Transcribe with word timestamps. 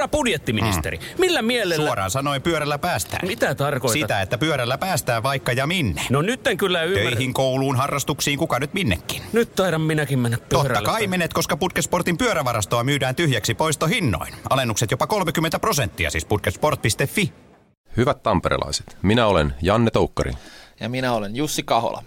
Herra 0.00 0.08
budjettiministeri, 0.08 0.96
mm. 0.96 1.04
millä 1.18 1.42
mielellä... 1.42 1.86
Suoraan 1.86 2.10
sanoen 2.10 2.42
pyörällä 2.42 2.78
päästään. 2.78 3.28
Mitä 3.28 3.54
tarkoitat? 3.54 4.00
Sitä, 4.00 4.20
että 4.20 4.38
pyörällä 4.38 4.78
päästään 4.78 5.22
vaikka 5.22 5.52
ja 5.52 5.66
minne. 5.66 6.02
No 6.10 6.22
nyt 6.22 6.46
en 6.46 6.56
kyllä 6.56 6.82
ymmärrä. 6.82 7.10
Töihin, 7.10 7.34
kouluun, 7.34 7.76
harrastuksiin, 7.76 8.38
kuka 8.38 8.58
nyt 8.58 8.74
minnekin. 8.74 9.22
Nyt 9.32 9.54
taidan 9.54 9.80
minäkin 9.80 10.18
mennä 10.18 10.38
pyörällä. 10.48 10.74
Totta 10.74 10.90
kai 10.90 11.06
menet, 11.06 11.32
koska 11.32 11.56
Putkesportin 11.56 12.18
pyörävarastoa 12.18 12.84
myydään 12.84 13.14
tyhjäksi 13.14 13.54
poistohinnoin. 13.54 14.34
Alennukset 14.50 14.90
jopa 14.90 15.06
30 15.06 15.58
prosenttia, 15.58 16.10
siis 16.10 16.24
putkesport.fi. 16.24 17.32
Hyvät 17.96 18.22
tamperelaiset, 18.22 18.96
minä 19.02 19.26
olen 19.26 19.54
Janne 19.62 19.90
Toukkari. 19.90 20.32
Ja 20.80 20.88
minä 20.88 21.12
olen 21.12 21.36
Jussi 21.36 21.62
Kahola. 21.62 22.02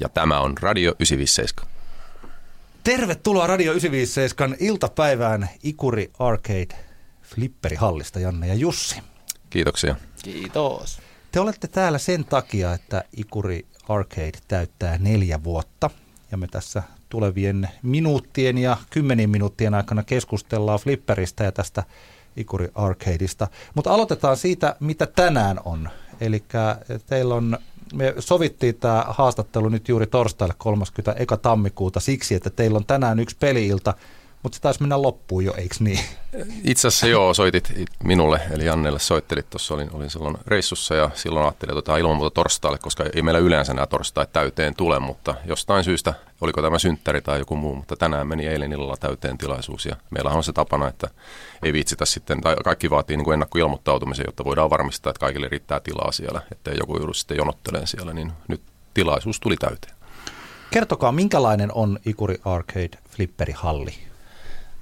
Ja 0.00 0.08
tämä 0.08 0.40
on 0.40 0.54
Radio 0.60 0.90
957. 0.90 1.72
Tervetuloa 2.84 3.46
Radio 3.46 3.72
957 3.72 4.56
iltapäivään 4.60 5.48
Ikuri 5.62 6.10
Arcade 6.18 6.87
Flipperihallista 7.34 8.20
Janne 8.20 8.46
ja 8.46 8.54
Jussi. 8.54 8.96
Kiitoksia. 9.50 9.96
Kiitos. 10.22 10.98
Te 11.32 11.40
olette 11.40 11.68
täällä 11.68 11.98
sen 11.98 12.24
takia, 12.24 12.72
että 12.72 13.04
Ikuri 13.16 13.66
Arcade 13.88 14.38
täyttää 14.48 14.98
neljä 14.98 15.44
vuotta. 15.44 15.90
Ja 16.30 16.38
me 16.38 16.46
tässä 16.46 16.82
tulevien 17.08 17.68
minuuttien 17.82 18.58
ja 18.58 18.76
kymmenien 18.90 19.30
minuuttien 19.30 19.74
aikana 19.74 20.02
keskustellaan 20.02 20.78
Flipperistä 20.78 21.44
ja 21.44 21.52
tästä 21.52 21.84
Ikuri 22.36 22.68
Arcadeista. 22.74 23.48
Mutta 23.74 23.94
aloitetaan 23.94 24.36
siitä, 24.36 24.76
mitä 24.80 25.06
tänään 25.06 25.60
on. 25.64 25.88
Eli 26.20 26.44
teillä 27.06 27.34
on 27.34 27.58
me 27.94 28.14
sovittiin 28.18 28.74
tämä 28.74 29.04
haastattelu 29.08 29.68
nyt 29.68 29.88
juuri 29.88 30.06
torstaille 30.06 30.54
31. 30.58 31.36
tammikuuta 31.42 32.00
siksi, 32.00 32.34
että 32.34 32.50
teillä 32.50 32.76
on 32.76 32.86
tänään 32.86 33.18
yksi 33.18 33.36
peliilta, 33.40 33.94
mutta 34.42 34.56
se 34.56 34.62
taisi 34.62 34.80
mennä 34.80 35.02
loppuun 35.02 35.44
jo, 35.44 35.54
eikö 35.54 35.74
niin? 35.80 36.00
Itse 36.64 36.88
asiassa 36.88 37.06
joo, 37.06 37.34
soitit 37.34 37.72
minulle, 38.04 38.40
eli 38.50 38.64
Jannelle 38.64 38.98
soittelit 38.98 39.50
tuossa, 39.50 39.74
olin, 39.74 39.90
olin 39.92 40.10
silloin 40.10 40.36
reissussa 40.46 40.94
ja 40.94 41.10
silloin 41.14 41.46
ajattelin, 41.46 41.70
että 41.70 41.78
otetaan 41.78 42.00
ilman 42.00 42.16
muuta 42.16 42.34
torstaille, 42.34 42.78
koska 42.78 43.04
ei 43.14 43.22
meillä 43.22 43.40
yleensä 43.40 43.74
nämä 43.74 43.86
torstait 43.86 44.32
täyteen 44.32 44.74
tule, 44.74 44.98
mutta 44.98 45.34
jostain 45.44 45.84
syystä, 45.84 46.14
oliko 46.40 46.62
tämä 46.62 46.78
synttäri 46.78 47.20
tai 47.20 47.38
joku 47.38 47.56
muu, 47.56 47.74
mutta 47.74 47.96
tänään 47.96 48.26
meni 48.26 48.46
eilen 48.46 48.72
illalla 48.72 48.96
täyteen 48.96 49.38
tilaisuus 49.38 49.86
ja 49.86 49.96
meillä 50.10 50.30
on 50.30 50.44
se 50.44 50.52
tapana, 50.52 50.88
että 50.88 51.08
ei 51.62 51.72
viitsitä 51.72 52.06
sitten, 52.06 52.40
tai 52.40 52.56
kaikki 52.64 52.90
vaatii 52.90 53.16
niin 53.16 53.24
kuin 53.24 53.32
ennakkoilmoittautumisen, 53.32 54.24
jotta 54.26 54.44
voidaan 54.44 54.70
varmistaa, 54.70 55.10
että 55.10 55.20
kaikille 55.20 55.48
riittää 55.48 55.80
tilaa 55.80 56.12
siellä, 56.12 56.42
ettei 56.52 56.74
joku 56.78 56.96
joudu 56.96 57.14
sitten 57.14 57.36
jonotteleen 57.36 57.86
siellä, 57.86 58.12
niin 58.12 58.32
nyt 58.48 58.62
tilaisuus 58.94 59.40
tuli 59.40 59.56
täyteen. 59.56 59.94
Kertokaa, 60.70 61.12
minkälainen 61.12 61.72
on 61.72 61.98
Ikuri 62.06 62.40
Arcade 62.44 62.98
Flipperi-halli? 63.08 63.94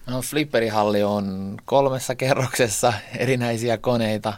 No 0.06 0.22
Flipperihalli 0.22 1.02
on 1.02 1.56
kolmessa 1.64 2.14
kerroksessa 2.14 2.92
erinäisiä 3.18 3.78
koneita, 3.78 4.32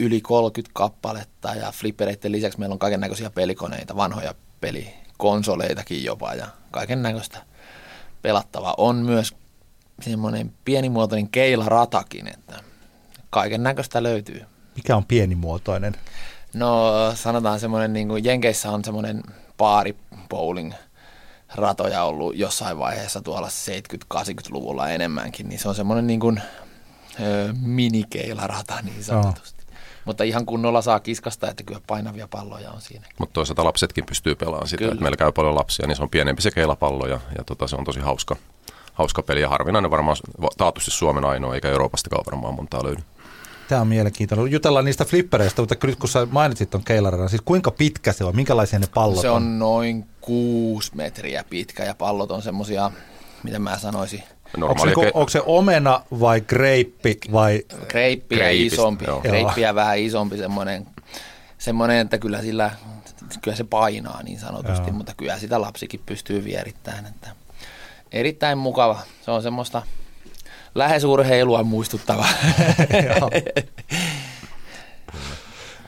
yli 0.00 0.20
30 0.20 0.70
kappaletta 0.74 1.54
ja 1.54 1.72
flippereiden 1.72 2.32
lisäksi 2.32 2.58
meillä 2.58 2.72
on 2.72 2.78
kaiken 2.78 3.00
näköisiä 3.00 3.30
pelikoneita, 3.30 3.96
vanhoja 3.96 4.34
pelikonsoleitakin 4.60 6.04
jopa 6.04 6.34
ja 6.34 6.46
kaiken 6.70 7.02
näköistä 7.02 7.38
pelattavaa. 8.22 8.74
On 8.78 8.96
myös 8.96 9.34
semmoinen 10.00 10.52
pienimuotoinen 10.64 11.28
keilaratakin, 11.28 12.28
että 12.28 12.60
kaiken 13.30 13.62
näköistä 13.62 14.02
löytyy. 14.02 14.44
Mikä 14.76 14.96
on 14.96 15.04
pienimuotoinen? 15.04 15.96
No 16.54 16.92
sanotaan 17.14 17.60
semmoinen, 17.60 17.92
niin 17.92 18.08
kuin 18.08 18.24
Jenkeissä 18.24 18.70
on 18.70 18.84
semmoinen 18.84 19.22
paari 19.56 19.96
bowling 20.28 20.72
ratoja 21.54 22.04
ollut 22.04 22.36
jossain 22.36 22.78
vaiheessa 22.78 23.20
tuolla 23.20 23.48
70-80-luvulla 24.14 24.88
enemmänkin, 24.88 25.48
niin 25.48 25.58
se 25.58 25.68
on 25.68 25.74
semmoinen 25.74 26.06
niin 26.06 26.20
kuin, 26.20 26.42
ö, 27.20 27.54
minikeilarata 27.60 28.74
niin 28.82 29.04
sanotusti. 29.04 29.64
Oh. 29.68 29.74
Mutta 30.04 30.24
ihan 30.24 30.46
kunnolla 30.46 30.82
saa 30.82 31.00
kiskasta, 31.00 31.50
että 31.50 31.62
kyllä 31.62 31.80
painavia 31.86 32.28
palloja 32.28 32.70
on 32.70 32.80
siinä. 32.80 33.06
Mutta 33.18 33.32
toisaalta 33.32 33.64
lapsetkin 33.64 34.06
pystyy 34.06 34.34
pelaamaan 34.34 34.68
sitä, 34.68 34.84
että 34.84 35.00
meillä 35.00 35.16
käy 35.16 35.32
paljon 35.32 35.54
lapsia, 35.54 35.86
niin 35.86 35.96
se 35.96 36.02
on 36.02 36.10
pienempi 36.10 36.42
se 36.42 36.50
keilapallo 36.50 37.06
ja, 37.06 37.20
ja 37.38 37.44
tota, 37.44 37.66
se 37.66 37.76
on 37.76 37.84
tosi 37.84 38.00
hauska, 38.00 38.36
hauska 38.92 39.22
peli 39.22 39.40
ja 39.40 39.48
harvinainen 39.48 39.90
varmaan 39.90 40.16
taatusti 40.56 40.90
Suomen 40.90 41.24
ainoa, 41.24 41.54
eikä 41.54 41.68
Euroopastakaan 41.68 42.24
varmaan 42.26 42.54
montaa 42.54 42.84
löydy. 42.84 43.02
Tämä 43.68 43.80
on 43.80 43.88
mielenkiintoinen. 43.88 44.52
Jutellaan 44.52 44.84
niistä 44.84 45.04
flippereistä, 45.04 45.62
mutta 45.62 45.76
nyt 45.82 45.98
kun 45.98 46.08
sä 46.08 46.26
mainitsit 46.30 46.70
tuon 46.70 46.84
keilarana, 46.84 47.28
siis 47.28 47.42
kuinka 47.44 47.70
pitkä 47.70 48.12
se 48.12 48.24
on? 48.24 48.36
Minkälaisia 48.36 48.78
ne 48.78 48.86
pallot 48.94 49.20
Se 49.20 49.30
on, 49.30 49.58
noin 49.58 50.06
kuusi 50.20 50.92
metriä 50.94 51.44
pitkä 51.50 51.84
ja 51.84 51.94
pallot 51.94 52.30
on 52.30 52.42
semmosia, 52.42 52.90
miten 53.42 53.62
mä 53.62 53.78
sanoisin, 53.78 54.22
Onko 54.62 54.86
se, 54.86 55.10
onko 55.14 55.28
se 55.28 55.42
omena 55.46 56.00
vai 56.20 56.40
greippi 56.40 57.18
vai? 57.32 57.62
Greippiä 57.88 58.50
isompi, 58.50 59.04
greippiä 59.22 59.74
vähän 59.74 59.98
isompi 59.98 60.36
semmoinen, 60.36 60.86
semmoinen, 61.58 61.98
että 61.98 62.18
kyllä 62.18 62.42
sillä, 62.42 62.70
kyllä 63.42 63.56
se 63.56 63.64
painaa 63.64 64.22
niin 64.22 64.38
sanotusti, 64.38 64.88
Joo. 64.88 64.96
mutta 64.96 65.12
kyllä 65.16 65.38
sitä 65.38 65.60
lapsikin 65.60 66.00
pystyy 66.06 66.44
vierittämään. 66.44 67.06
Että 67.06 67.30
erittäin 68.12 68.58
mukava. 68.58 69.00
Se 69.24 69.30
on 69.30 69.42
semmoista 69.42 69.82
lähesurheilua 70.74 71.62
muistuttava. 71.62 72.26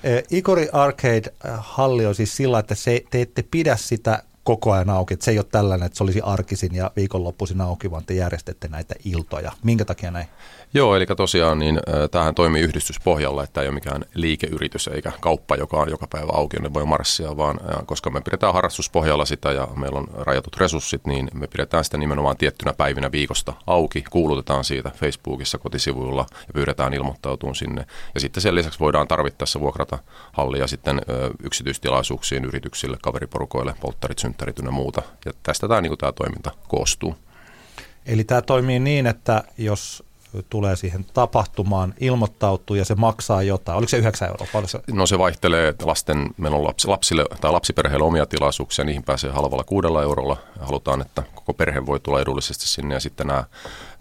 E, 0.05 0.23
Ikori 0.31 0.69
Arcade-halli 0.73 2.03
e, 2.03 2.09
on 2.09 2.15
siis 2.15 2.37
sillä, 2.37 2.59
että 2.59 2.75
se, 2.75 3.03
te 3.11 3.21
ette 3.21 3.43
pidä 3.43 3.77
sitä 3.77 4.23
koko 4.45 4.73
ajan 4.73 4.91
auki. 4.91 5.15
Että 5.15 5.25
se 5.25 5.31
ei 5.31 5.39
ole 5.39 5.47
tällainen, 5.51 5.87
että 5.87 5.97
se 5.97 6.05
olisi 6.05 6.21
arkisin 6.21 6.75
ja 6.75 6.91
viikonloppuisin 6.97 7.61
auki, 7.61 7.91
vaan 7.91 8.05
te 8.05 8.15
järjestätte 8.15 8.69
näitä 8.69 8.95
iltoja. 9.05 9.53
Minkä 9.63 9.85
takia 9.85 10.11
näin? 10.11 10.27
Joo, 10.75 10.97
eli 10.97 11.06
tosiaan 11.06 11.59
niin 11.59 11.81
tähän 12.10 12.34
toimii 12.34 12.62
yhdistyspohjalla, 12.62 13.44
että 13.44 13.60
ei 13.62 13.69
ole 13.69 13.75
mikään 13.75 14.04
liikeyritys 14.15 14.88
eikä 14.88 15.12
kauppa, 15.21 15.56
joka 15.56 15.77
on 15.77 15.91
joka 15.91 16.06
päivä 16.06 16.32
auki, 16.32 16.56
ne 16.56 16.75
voi 16.75 16.84
marssia, 16.84 17.37
vaan 17.37 17.60
koska 17.87 18.10
me 18.10 18.21
pidetään 18.21 18.54
harrastuspohjalla 18.54 19.25
sitä 19.25 19.53
ja 19.53 19.69
meillä 19.76 19.99
on 19.99 20.09
rajatut 20.15 20.56
resurssit, 20.56 21.06
niin 21.06 21.31
me 21.34 21.47
pidetään 21.47 21.84
sitä 21.84 21.99
nimenomaan 21.99 22.37
tiettynä 22.37 22.72
päivinä 22.72 23.12
viikosta 23.12 23.53
auki, 23.66 24.05
kuulutetaan 24.10 24.65
siitä 24.65 24.91
Facebookissa 24.94 25.59
kotisivuilla 25.59 26.26
ja 26.31 26.53
pyydetään 26.55 26.94
ilmoittautumaan 26.94 27.55
sinne. 27.55 27.87
Ja 28.15 28.21
sitten 28.21 28.41
sen 28.41 28.55
lisäksi 28.55 28.81
voidaan 28.81 29.09
tarvittaessa 29.09 29.60
vuokrata 29.60 29.99
hallia 30.32 30.66
sitten 30.66 31.00
yksityistilaisuuksiin 31.43 32.44
yrityksille, 32.44 32.97
kaveriporukoille, 33.03 33.75
polttarit, 33.81 34.19
synttärit 34.19 34.59
ja 34.59 34.71
muuta. 34.71 35.03
Ja 35.25 35.32
tästä 35.43 35.69
tämä, 35.69 35.81
niin 35.81 35.99
tämä 35.99 36.12
toiminta 36.12 36.50
koostuu. 36.69 37.16
Eli 38.06 38.25
tämä 38.25 38.43
toimii 38.43 38.78
niin, 38.78 39.06
että 39.06 39.44
jos 39.59 40.06
tulee 40.43 40.77
siihen 40.77 41.07
tapahtumaan, 41.15 41.95
ilmoittautuu 42.01 42.77
ja 42.77 42.85
se 42.85 42.95
maksaa 42.95 43.43
jotain. 43.43 43.79
Oliko 43.79 43.89
se 43.91 43.97
9 43.97 44.29
euroa? 44.29 44.47
Paljon 44.53 44.69
se? 44.69 44.81
No 44.93 45.07
se 45.07 45.19
vaihtelee, 45.19 45.69
että 45.69 45.87
lasten, 45.87 46.31
meillä 46.37 46.59
on 46.59 46.65
lapsi, 46.65 46.89
lapsille 46.89 47.25
tai 47.41 47.53
lapsiperheille 47.53 48.05
omia 48.05 48.27
tilaisuuksia, 48.27 48.85
niihin 48.85 49.03
pääsee 49.03 49.31
halvalla 49.31 49.65
kuudella 49.65 50.03
eurolla. 50.03 50.37
Halutaan, 50.61 51.01
että 51.01 51.23
koko 51.35 51.53
perhe 51.53 51.87
voi 51.87 52.01
tulla 52.01 52.21
edullisesti 52.21 52.69
sinne 52.69 52.95
ja 52.95 53.01
sitten 53.01 53.27
nämä 53.27 53.45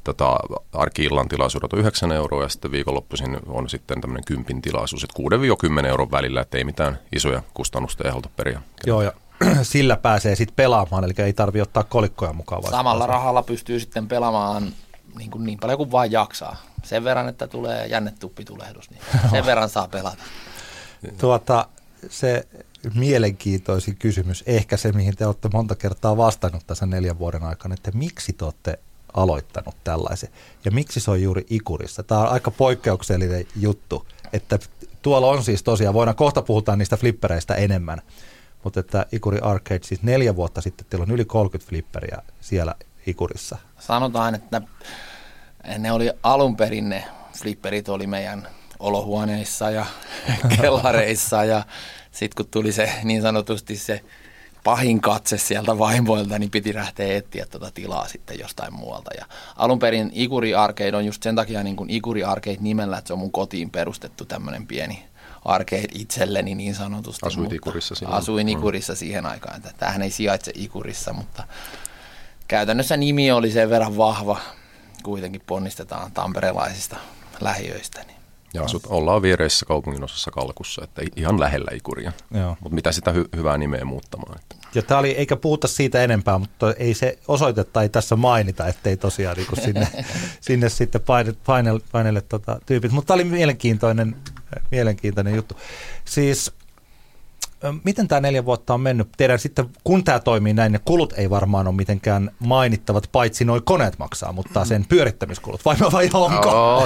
tota, 0.03 0.35
arki-illan 0.73 1.27
tilaisuudet 1.27 1.73
on 1.73 1.79
9 1.79 2.11
euroa 2.11 2.43
ja 2.43 2.49
sitten 2.49 2.71
viikonloppuisin 2.71 3.37
on 3.47 3.69
sitten 3.69 4.01
tämmöinen 4.01 4.25
kympin 4.25 4.61
tilaisuus, 4.61 5.03
että 5.03 5.23
6-10 5.83 5.85
euron 5.85 6.11
välillä, 6.11 6.41
että 6.41 6.57
ei 6.57 6.63
mitään 6.63 6.99
isoja 7.15 7.41
kustannuksia 7.53 8.11
ei 8.11 8.21
periä. 8.35 8.61
Joo, 8.85 9.01
ja 9.01 9.11
sillä 9.63 9.97
pääsee 9.97 10.35
sitten 10.35 10.55
pelaamaan, 10.55 11.03
eli 11.03 11.13
ei 11.17 11.33
tarvitse 11.33 11.63
ottaa 11.63 11.83
kolikkoja 11.83 12.33
mukaan. 12.33 12.63
Samalla 12.63 13.07
rahalla 13.07 13.43
pystyy 13.43 13.79
sitten 13.79 14.07
pelaamaan 14.07 14.67
niin, 15.17 15.31
kuin 15.31 15.43
niin 15.43 15.59
paljon 15.59 15.77
kuin 15.77 15.91
vain 15.91 16.11
jaksaa. 16.11 16.57
Sen 16.83 17.03
verran, 17.03 17.29
että 17.29 17.47
tulee 17.47 17.87
jännetuppitulehdus, 17.87 18.89
niin 18.89 19.01
sen 19.31 19.45
verran 19.45 19.69
saa 19.69 19.87
pelata. 19.87 20.23
Tuota, 21.17 21.67
se 22.09 22.47
mielenkiintoisin 22.93 23.95
kysymys, 23.95 24.43
ehkä 24.47 24.77
se, 24.77 24.91
mihin 24.91 25.15
te 25.15 25.25
olette 25.25 25.49
monta 25.53 25.75
kertaa 25.75 26.17
vastannut 26.17 26.67
tässä 26.67 26.85
neljän 26.85 27.19
vuoden 27.19 27.43
aikana, 27.43 27.73
että 27.73 27.91
miksi 27.93 28.33
te 28.33 28.45
olette 28.45 28.79
aloittanut 29.13 29.75
tällaisen 29.83 30.29
ja 30.65 30.71
miksi 30.71 30.99
se 30.99 31.11
on 31.11 31.21
juuri 31.21 31.45
Ikurissa. 31.49 32.03
Tämä 32.03 32.21
on 32.21 32.27
aika 32.27 32.51
poikkeuksellinen 32.51 33.45
juttu, 33.55 34.07
että 34.33 34.59
tuolla 35.01 35.27
on 35.27 35.43
siis 35.43 35.63
tosiaan, 35.63 35.93
voidaan 35.93 36.15
kohta 36.15 36.41
puhutaan 36.41 36.79
niistä 36.79 36.97
flippereistä 36.97 37.55
enemmän, 37.55 38.01
mutta 38.63 38.79
että 38.79 39.05
Ikuri 39.11 39.39
Arcade, 39.39 39.79
siis 39.83 40.03
neljä 40.03 40.35
vuotta 40.35 40.61
sitten 40.61 40.85
teillä 40.89 41.03
on 41.03 41.11
yli 41.11 41.25
30 41.25 41.69
flipperiä 41.69 42.21
siellä 42.41 42.75
Ikurissa. 43.07 43.57
Sanotaan, 43.79 44.35
että 44.35 44.61
ne 45.77 45.91
oli 45.91 46.11
alun 46.23 46.57
perin 46.57 46.89
ne 46.89 47.03
flipperit 47.37 47.89
oli 47.89 48.07
meidän 48.07 48.47
olohuoneissa 48.79 49.71
ja 49.71 49.85
kellareissa 50.61 51.43
ja 51.43 51.63
sitten 52.11 52.35
kun 52.35 52.51
tuli 52.51 52.71
se 52.71 52.91
niin 53.03 53.21
sanotusti 53.21 53.75
se 53.77 54.01
pahin 54.63 55.01
katse 55.01 55.37
sieltä 55.37 55.79
vaimoilta, 55.79 56.39
niin 56.39 56.51
piti 56.51 56.73
lähteä 56.73 57.17
etsiä 57.17 57.45
tuota 57.45 57.71
tilaa 57.71 58.07
sitten 58.07 58.39
jostain 58.39 58.73
muualta. 58.73 59.11
Ja 59.17 59.25
alun 59.55 59.79
perin 59.79 60.11
Ikuri 60.13 60.55
Arcade 60.55 60.97
on 60.97 61.05
just 61.05 61.23
sen 61.23 61.35
takia 61.35 61.63
niin 61.63 61.75
kuin 61.75 61.89
Ikuri 61.89 62.23
Arcade 62.23 62.57
nimellä, 62.59 62.97
että 62.97 63.07
se 63.07 63.13
on 63.13 63.19
mun 63.19 63.31
kotiin 63.31 63.69
perustettu 63.69 64.25
tämmöinen 64.25 64.67
pieni 64.67 65.05
arcade 65.45 65.87
itselleni 65.93 66.55
niin 66.55 66.75
sanotusti. 66.75 67.27
Asuit 67.27 67.53
Ikurissa 67.53 67.95
silloin. 67.95 68.17
Asuin 68.17 68.47
mm. 68.47 68.51
Ikurissa 68.51 68.95
siihen 68.95 69.25
aikaan. 69.25 69.61
Tämähän 69.77 70.01
ei 70.01 70.11
sijaitse 70.11 70.51
Ikurissa, 70.55 71.13
mutta 71.13 71.43
käytännössä 72.47 72.97
nimi 72.97 73.31
oli 73.31 73.51
sen 73.51 73.69
verran 73.69 73.97
vahva. 73.97 74.37
Kuitenkin 75.03 75.41
ponnistetaan 75.47 76.11
tamperelaisista 76.11 76.97
lähiöistä. 77.41 78.03
Niin. 78.03 78.15
Ja 78.53 78.63
asut, 78.63 78.85
ollaan 78.85 79.21
viereisessä 79.21 79.65
kaupungin 79.65 80.03
osassa 80.03 80.31
Kalkussa, 80.31 80.83
että 80.83 81.01
ihan 81.15 81.39
lähellä 81.39 81.71
Ikuria. 81.73 82.11
Mutta 82.59 82.75
mitä 82.75 82.91
sitä 82.91 83.11
hy- 83.11 83.29
hyvää 83.35 83.57
nimeä 83.57 83.85
muuttamaan. 83.85 84.39
Että. 84.39 84.55
Ja 84.75 84.81
tämä 84.81 84.99
oli, 84.99 85.11
eikä 85.11 85.35
puhuta 85.35 85.67
siitä 85.67 86.03
enempää, 86.03 86.37
mutta 86.37 86.73
ei 86.73 86.93
se 86.93 87.19
osoitetta 87.27 87.81
ei 87.81 87.89
tässä 87.89 88.15
mainita, 88.15 88.67
ettei 88.67 88.97
tosiaan 88.97 89.37
niin 89.37 89.63
sinne, 89.63 89.87
sinne 90.41 90.69
sitten 90.69 91.01
paine, 91.01 91.33
painelle, 91.45 91.81
painelle 91.91 92.21
tota, 92.21 92.59
tyypit. 92.65 92.91
Mutta 92.91 93.07
tämä 93.07 93.15
oli 93.15 93.23
mielenkiintoinen, 93.23 94.15
mielenkiintoinen 94.71 95.35
juttu. 95.35 95.57
Siis 96.05 96.51
miten 97.83 98.07
tämä 98.07 98.21
neljä 98.21 98.45
vuotta 98.45 98.73
on 98.73 98.81
mennyt? 98.81 99.07
Tiedän 99.17 99.39
sitten, 99.39 99.65
kun 99.83 100.03
tämä 100.03 100.19
toimii 100.19 100.53
näin, 100.53 100.71
ne 100.71 100.79
kulut 100.85 101.13
ei 101.17 101.29
varmaan 101.29 101.67
ole 101.67 101.75
mitenkään 101.75 102.31
mainittavat, 102.39 103.09
paitsi 103.11 103.45
noin 103.45 103.63
koneet 103.63 103.99
maksaa, 103.99 104.31
mutta 104.31 104.65
sen 104.65 104.85
pyörittämiskulut, 104.89 105.65
vai, 105.65 105.75
vai 105.91 106.09
onko? 106.13 106.83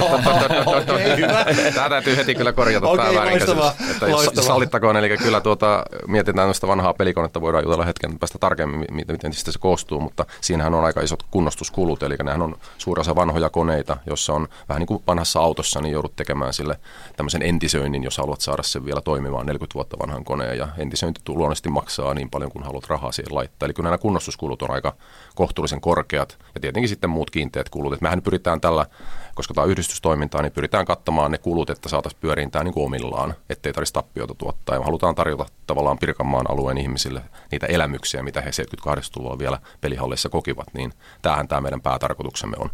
Tämä 1.74 1.88
täytyy 1.88 2.16
heti 2.16 2.34
kyllä 2.34 2.52
korjata 2.52 2.86
tämä 2.96 3.14
väärinkäsitys. 3.14 4.46
sallittakoon, 4.46 4.96
eli 4.96 5.18
kyllä 5.18 5.40
tuota, 5.40 5.84
mietitään 6.06 6.48
tästä 6.48 6.66
vanhaa 6.66 6.94
pelikonetta, 6.94 7.40
voidaan 7.40 7.64
jutella 7.64 7.84
hetken 7.84 8.18
päästä 8.18 8.38
tarkemmin, 8.38 8.86
miten, 8.90 9.14
miten 9.14 9.32
sitä 9.32 9.52
se 9.52 9.58
koostuu, 9.58 10.00
mutta 10.00 10.26
siinähän 10.40 10.74
on 10.74 10.84
aika 10.84 11.00
isot 11.00 11.22
kunnostuskulut, 11.30 12.02
eli 12.02 12.16
nehän 12.22 12.42
on 12.42 12.56
suuri 12.78 13.00
osa 13.00 13.14
vanhoja 13.14 13.50
koneita, 13.50 13.96
jossa 14.06 14.32
on 14.32 14.48
vähän 14.68 14.80
niin 14.80 14.86
kuin 14.86 15.02
vanhassa 15.06 15.40
autossa, 15.40 15.80
niin 15.80 15.92
joudut 15.92 16.16
tekemään 16.16 16.52
sille 16.52 16.80
tämmöisen 17.16 17.42
entisöinnin, 17.42 18.04
jos 18.04 18.18
haluat 18.18 18.40
saada 18.40 18.62
sen 18.62 18.84
vielä 18.84 19.00
toimimaan 19.00 19.46
40 19.46 19.74
vuotta 19.74 19.98
vanhan 19.98 20.24
koneen, 20.24 20.58
ja 20.58 20.68
entisöinti 20.78 21.20
luonnollisesti 21.28 21.68
maksaa 21.68 22.14
niin 22.14 22.30
paljon, 22.30 22.52
kun 22.52 22.62
haluat 22.62 22.86
rahaa 22.88 23.12
siihen 23.12 23.34
laittaa. 23.34 23.66
Eli 23.66 23.74
kyllä 23.74 23.86
nämä 23.86 23.98
kunnostuskulut 23.98 24.62
on 24.62 24.70
aika 24.70 24.94
kohtuullisen 25.34 25.80
korkeat, 25.80 26.38
ja 26.54 26.60
tietenkin 26.60 26.88
sitten 26.88 27.10
muut 27.10 27.30
kiinteät 27.30 27.68
kulut. 27.68 27.92
Et 27.92 28.00
mehän 28.00 28.22
pyritään 28.22 28.60
tällä, 28.60 28.86
koska 29.34 29.54
tämä 29.54 29.62
on 29.64 29.70
yhdistystoimintaa, 29.70 30.42
niin 30.42 30.52
pyritään 30.52 30.86
kattamaan 30.86 31.30
ne 31.30 31.38
kulut, 31.38 31.70
että 31.70 31.88
saataisiin 31.88 32.20
pyöriin 32.20 32.50
tämä 32.50 32.64
niin 32.64 32.74
kuin 32.74 32.86
omillaan, 32.86 33.34
ettei 33.50 33.72
tarvitsisi 33.72 33.94
tappiota 33.94 34.34
tuottaa. 34.34 34.74
Ja 34.74 34.80
me 34.80 34.84
halutaan 34.84 35.14
tarjota 35.14 35.46
tavallaan 35.66 35.98
Pirkanmaan 35.98 36.50
alueen 36.50 36.78
ihmisille 36.78 37.22
niitä 37.52 37.66
elämyksiä, 37.66 38.22
mitä 38.22 38.40
he 38.40 38.50
78-luvulla 38.50 39.38
vielä 39.38 39.58
pelihallissa 39.80 40.28
kokivat, 40.28 40.66
niin 40.74 40.92
tämähän 41.22 41.48
tämä 41.48 41.60
meidän 41.60 41.80
päätarkoituksemme 41.80 42.56
on. 42.60 42.70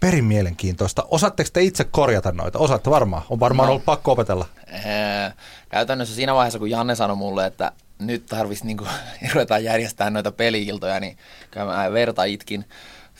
Perin 0.00 0.24
mielenkiintoista. 0.24 1.04
Osaatteko 1.10 1.50
te 1.52 1.62
itse 1.62 1.84
korjata 1.84 2.32
noita? 2.32 2.58
Osaatte 2.58 2.90
varmaan. 2.90 3.22
On 3.30 3.40
varmaan 3.40 3.66
No. 3.66 3.72
ollut 3.72 3.84
pakko 3.84 4.12
opetella. 4.12 4.46
Ää, 4.84 5.32
Käytännössä 5.68 6.14
siinä 6.14 6.34
vaiheessa, 6.34 6.58
kun 6.58 6.70
Janne 6.70 6.94
sanoi 6.94 7.16
mulle, 7.16 7.46
että 7.46 7.72
nyt 7.98 8.26
tarvitsisi 8.26 8.66
niin 8.66 8.78
ruvetaan 9.34 9.64
järjestää 9.64 10.10
noita 10.10 10.32
peliiltoja, 10.32 11.00
niin 11.00 11.18
kyllä 11.50 11.66
mä 11.66 11.92
verta 11.92 12.24
itkin. 12.24 12.64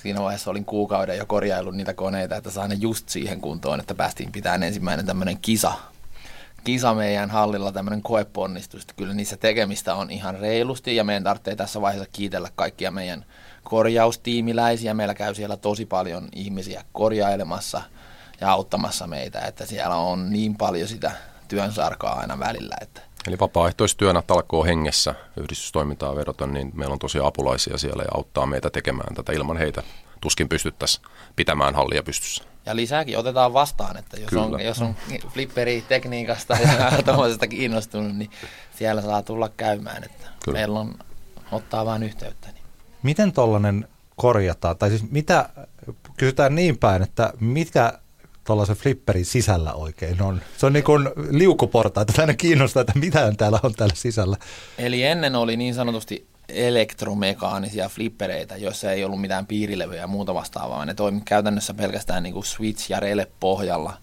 Siinä 0.03 0.21
vaiheessa 0.21 0.51
olin 0.51 0.65
kuukauden 0.65 1.19
jo 1.19 1.27
korjaillut 1.27 1.75
niitä 1.77 1.95
koneita, 1.95 2.37
että 2.37 2.51
saan 2.51 2.71
ne 2.71 2.77
just 2.81 3.09
siihen 3.09 3.41
kuntoon, 3.41 3.81
että 3.81 3.95
päästiin 3.95 4.33
pitämään 4.33 4.63
ensimmäinen 4.63 5.07
tämmöinen 5.07 5.39
kisa. 5.43 5.73
Kisa 6.65 6.95
meidän 6.95 7.31
hallilla, 7.31 7.73
tämmöinen 7.73 8.03
koeponnistus. 8.03 8.83
Että 8.83 8.95
Kyllä 8.97 9.15
niissä 9.15 9.37
tekemistä 9.37 9.95
on 9.95 10.11
ihan 10.11 10.39
reilusti 10.41 10.97
ja 10.97 11.05
meidän 11.05 11.25
tarvitsee 11.25 11.57
tässä 11.57 11.81
vaiheessa 11.81 12.09
kiitellä 12.13 12.49
kaikkia 12.55 12.91
meidän 12.91 13.25
korjaustiimiläisiä. 13.65 14.95
Meillä 14.95 15.15
käy 15.15 15.35
siellä 15.35 15.57
tosi 15.57 15.87
paljon 15.87 16.29
ihmisiä 16.35 16.85
korjailemassa 16.93 17.83
ja 18.41 18.53
auttamassa 18.53 19.07
meitä, 19.07 19.41
että 19.41 19.67
siellä 19.67 19.97
on 19.97 20.31
niin 20.31 20.57
paljon 20.57 20.89
sitä 20.89 21.13
työnsarkaa 21.49 22.19
aina 22.19 22.39
välillä, 22.39 22.75
että 22.81 23.01
Eli 23.27 23.39
vapaaehtoistyönä 23.39 24.23
talkoo 24.23 24.65
hengessä 24.65 25.15
yhdistystoimintaa 25.37 26.17
vedoten, 26.17 26.55
niin 26.55 26.73
meillä 26.75 26.93
on 26.93 26.99
tosi 26.99 27.19
apulaisia 27.23 27.79
siellä 27.79 28.03
ja 28.03 28.09
auttaa 28.15 28.47
meitä 28.47 28.71
tekemään 28.71 29.15
tätä. 29.15 29.33
Ilman 29.33 29.57
heitä 29.57 29.83
tuskin 30.21 30.49
pystyttäisiin 30.49 31.07
pitämään 31.37 31.75
hallia 31.75 32.03
pystyssä. 32.03 32.45
Ja 32.67 32.77
lisääkin 32.77 33.19
otetaan 33.19 33.53
vastaan, 33.53 33.97
että 33.97 34.17
jos 34.17 34.31
Kyllä. 34.31 34.45
on, 34.45 34.65
jos 34.65 34.83
on 34.83 34.95
flipperi-tekniikasta 35.29 36.55
ja 36.55 36.91
tuommoisesta 37.05 37.47
kiinnostunut, 37.47 38.17
niin 38.17 38.31
siellä 38.79 39.03
saa 39.03 39.23
tulla 39.23 39.49
käymään. 39.49 40.05
Että 40.05 40.27
Kyllä. 40.45 40.59
meillä 40.59 40.81
on 40.81 40.95
ottaa 41.53 41.87
vain 41.87 42.03
yhteyttä. 42.03 42.49
Niin. 42.53 42.64
Miten 43.05 43.33
tollainen 43.33 43.89
korjataan? 44.17 44.79
Tai 44.79 44.91
siis 44.91 45.11
mitä, 45.11 45.49
kysytään 46.17 46.55
niin 46.55 46.79
päin, 46.79 47.03
että 47.03 47.33
mitkä 47.41 47.99
tuollaisen 48.45 48.77
flipperin 48.77 49.25
sisällä 49.25 49.73
oikein 49.73 50.23
on? 50.23 50.41
Se 50.57 50.67
on 50.67 50.73
niin 50.73 50.85
kuin 50.85 51.09
liukuportaita, 51.31 52.13
että 52.13 52.23
aina 52.23 52.35
kiinnostaa, 52.35 52.81
että 52.81 52.99
mitä 52.99 53.33
täällä 53.37 53.61
on 53.63 53.75
täällä 53.75 53.95
sisällä. 53.95 54.37
Eli 54.79 55.03
ennen 55.03 55.35
oli 55.35 55.57
niin 55.57 55.75
sanotusti 55.75 56.27
elektromekaanisia 56.49 57.89
flippereitä, 57.89 58.57
joissa 58.57 58.93
ei 58.93 59.05
ollut 59.05 59.21
mitään 59.21 59.47
piirilevyjä 59.47 60.01
ja 60.01 60.07
muuta 60.07 60.35
vastaavaa. 60.35 60.77
vaan 60.77 60.87
Ne 60.87 60.95
toimi 60.95 61.23
käytännössä 61.25 61.75
pelkästään 61.75 62.23
niin 62.23 62.33
kuin 62.33 62.45
switch- 62.45 62.87
ja 62.89 63.01
rele 63.01 63.27
pohjalla. 63.41 63.97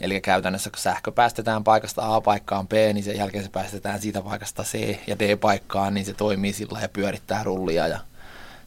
Eli 0.00 0.20
käytännössä 0.20 0.70
kun 0.70 0.78
sähkö 0.78 1.12
päästetään 1.12 1.64
paikasta 1.64 2.14
A 2.14 2.20
paikkaan 2.20 2.68
B, 2.68 2.72
niin 2.72 3.04
sen 3.04 3.16
jälkeen 3.16 3.44
se 3.44 3.50
päästetään 3.50 4.00
siitä 4.00 4.22
paikasta 4.22 4.62
C 4.62 4.98
ja 5.06 5.18
D 5.18 5.36
paikkaan, 5.36 5.94
niin 5.94 6.06
se 6.06 6.12
toimii 6.12 6.52
sillä 6.52 6.80
ja 6.80 6.88
pyörittää 6.88 7.42
rullia. 7.42 7.88
Ja 7.88 8.00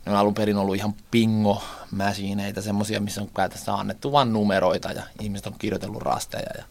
ne 0.06 0.12
on 0.12 0.18
alun 0.18 0.34
perin 0.34 0.58
ollut 0.58 0.76
ihan 0.76 0.94
pingo 1.12 1.64
masiineita, 1.92 2.62
semmoisia, 2.62 3.00
missä 3.00 3.22
on 3.22 3.30
käytännössä 3.36 3.74
annettu 3.74 4.12
vain 4.12 4.34
numeroita 4.34 4.92
ja 4.92 5.04
ihmiset 5.22 5.48
on 5.48 5.56
kirjoitellut 5.60 6.02
rasteja. 6.02 6.50
Ja 6.58 6.64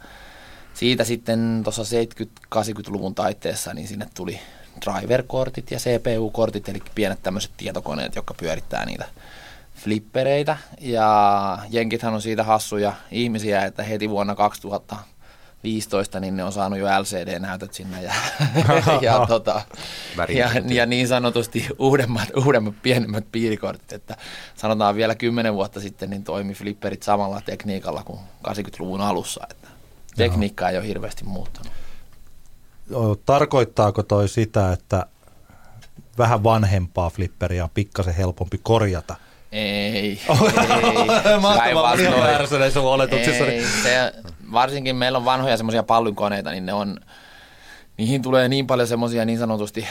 siitä 0.74 1.04
sitten 1.04 1.60
tuossa 1.64 1.82
70-80-luvun 1.82 3.14
taitteessa, 3.14 3.74
niin 3.74 3.88
sinne 3.88 4.06
tuli 4.14 4.40
driver-kortit 4.86 5.70
ja 5.70 5.78
CPU-kortit, 5.78 6.68
eli 6.68 6.82
pienet 6.94 7.22
tämmöiset 7.22 7.50
tietokoneet, 7.56 8.16
jotka 8.16 8.34
pyörittää 8.34 8.86
niitä 8.86 9.04
flippereitä. 9.74 10.56
Ja 10.80 11.58
jenkithän 11.70 12.14
on 12.14 12.22
siitä 12.22 12.44
hassuja 12.44 12.92
ihmisiä, 13.10 13.64
että 13.64 13.82
heti 13.82 14.10
vuonna 14.10 14.34
2015 15.62 16.20
niin 16.20 16.36
ne 16.36 16.44
on 16.44 16.52
saanut 16.52 16.78
jo 16.78 16.86
LCD-näytöt 16.86 17.74
sinne 17.74 18.02
ja, 18.02 18.12
ja, 19.00 19.26
tota, 19.28 19.62
ja, 20.28 20.50
ja 20.64 20.86
niin 20.86 21.08
sanotusti 21.08 21.66
uudemmat, 21.78 22.28
uudemmat 22.44 22.74
pienemmät 22.82 23.24
piirikortit, 23.32 23.92
että 23.92 24.16
sanotaan 24.54 24.96
vielä 24.96 25.14
10 25.14 25.54
vuotta 25.54 25.80
sitten 25.80 26.10
niin 26.10 26.24
toimi 26.24 26.54
flipperit 26.54 27.02
samalla 27.02 27.40
tekniikalla 27.40 28.02
kuin 28.02 28.18
80-luvun 28.48 29.00
alussa, 29.00 29.46
että 29.50 29.68
tekniikka 30.16 30.68
ei 30.68 30.76
ole 30.76 30.86
hirveästi 30.86 31.24
muuttunut. 31.24 31.72
Tarkoittaako 33.26 34.02
toi 34.02 34.28
sitä, 34.28 34.72
että 34.72 35.06
vähän 36.18 36.44
vanhempaa 36.44 37.10
flipperia 37.10 37.64
on 37.64 37.70
pikkasen 37.74 38.14
helpompi 38.14 38.60
korjata? 38.62 39.16
Ei, 39.52 39.92
ei. 39.98 40.20
Mahtavaa, 41.40 41.96
Päinvastoin. 41.96 42.86
oletuksissa. 42.86 43.46
Ei, 43.46 43.64
se, 43.82 44.12
varsinkin 44.52 44.96
meillä 44.96 45.18
on 45.18 45.24
vanhoja 45.24 45.56
semmoisia 45.56 45.82
pallynkoneita, 45.82 46.50
niin 46.50 46.66
ne 46.66 46.72
on, 46.72 47.00
niihin 47.96 48.22
tulee 48.22 48.48
niin 48.48 48.66
paljon 48.66 48.88
semmoisia 48.88 49.24
niin 49.24 49.38
sanotusti 49.38 49.86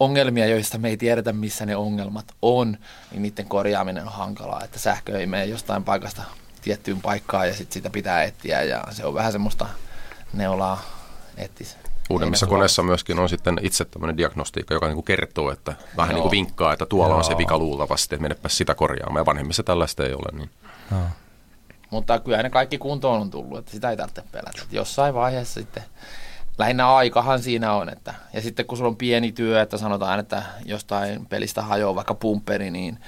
ongelmia, 0.00 0.46
joista 0.46 0.78
me 0.78 0.88
ei 0.88 0.96
tiedetä, 0.96 1.32
missä 1.32 1.66
ne 1.66 1.76
ongelmat 1.76 2.24
on, 2.42 2.76
niin 3.10 3.22
niiden 3.22 3.46
korjaaminen 3.46 4.06
on 4.06 4.12
hankalaa, 4.12 4.64
että 4.64 4.78
sähkö 4.78 5.18
ei 5.18 5.26
mene 5.26 5.44
jostain 5.44 5.84
paikasta 5.84 6.22
tiettyyn 6.62 7.00
paikkaan 7.00 7.48
ja 7.48 7.54
sitten 7.54 7.72
sitä 7.72 7.90
pitää 7.90 8.22
etsiä 8.22 8.62
ja 8.62 8.84
se 8.90 9.04
on 9.04 9.14
vähän 9.14 9.32
semmoista 9.32 9.66
neulaa 10.32 10.82
etsis. 11.36 11.76
Uudemmissa 12.10 12.46
Ei 12.46 12.50
ne 12.50 12.56
koneissa 12.56 12.82
myöskin 12.82 13.18
on 13.18 13.28
sitten 13.28 13.58
itse 13.62 13.84
tämmöinen 13.84 14.16
diagnostiikka, 14.16 14.74
joka 14.74 14.86
niin 14.86 14.94
kuin 14.94 15.04
kertoo, 15.04 15.50
että 15.50 15.74
vähän 15.96 16.10
Joo. 16.10 16.14
niin 16.14 16.22
kuin 16.22 16.30
vinkkaa, 16.30 16.72
että 16.72 16.86
tuolla 16.86 17.14
on 17.14 17.24
se 17.24 17.32
Joo. 17.32 17.38
vika 17.38 17.58
luultavasti, 17.58 18.14
että 18.14 18.22
menepä 18.22 18.48
sitä 18.48 18.74
korjaamaan. 18.74 19.20
Ja 19.20 19.26
vanhemmissa 19.26 19.62
tällaista 19.62 20.04
ei 20.04 20.14
ole. 20.14 20.38
Niin. 20.38 20.50
Joo. 20.90 21.00
Mutta 21.92 22.18
kyllä 22.18 22.42
ne 22.42 22.50
kaikki 22.50 22.78
kuntoon 22.78 23.20
on 23.20 23.30
tullut, 23.30 23.58
että 23.58 23.70
sitä 23.70 23.90
ei 23.90 23.96
tarvitse 23.96 24.22
pelätä. 24.32 24.50
Että 24.62 24.76
jossain 24.76 25.14
vaiheessa 25.14 25.60
sitten, 25.60 25.82
lähinnä 26.58 26.94
aikahan 26.94 27.42
siinä 27.42 27.72
on. 27.72 27.88
Että, 27.88 28.14
ja 28.32 28.40
sitten 28.40 28.66
kun 28.66 28.78
sulla 28.78 28.88
on 28.88 28.96
pieni 28.96 29.32
työ, 29.32 29.62
että 29.62 29.78
sanotaan, 29.78 30.20
että 30.20 30.42
jostain 30.64 31.26
pelistä 31.26 31.62
hajoaa 31.62 31.94
vaikka 31.94 32.14
pumpperi, 32.14 32.70
niin 32.70 32.98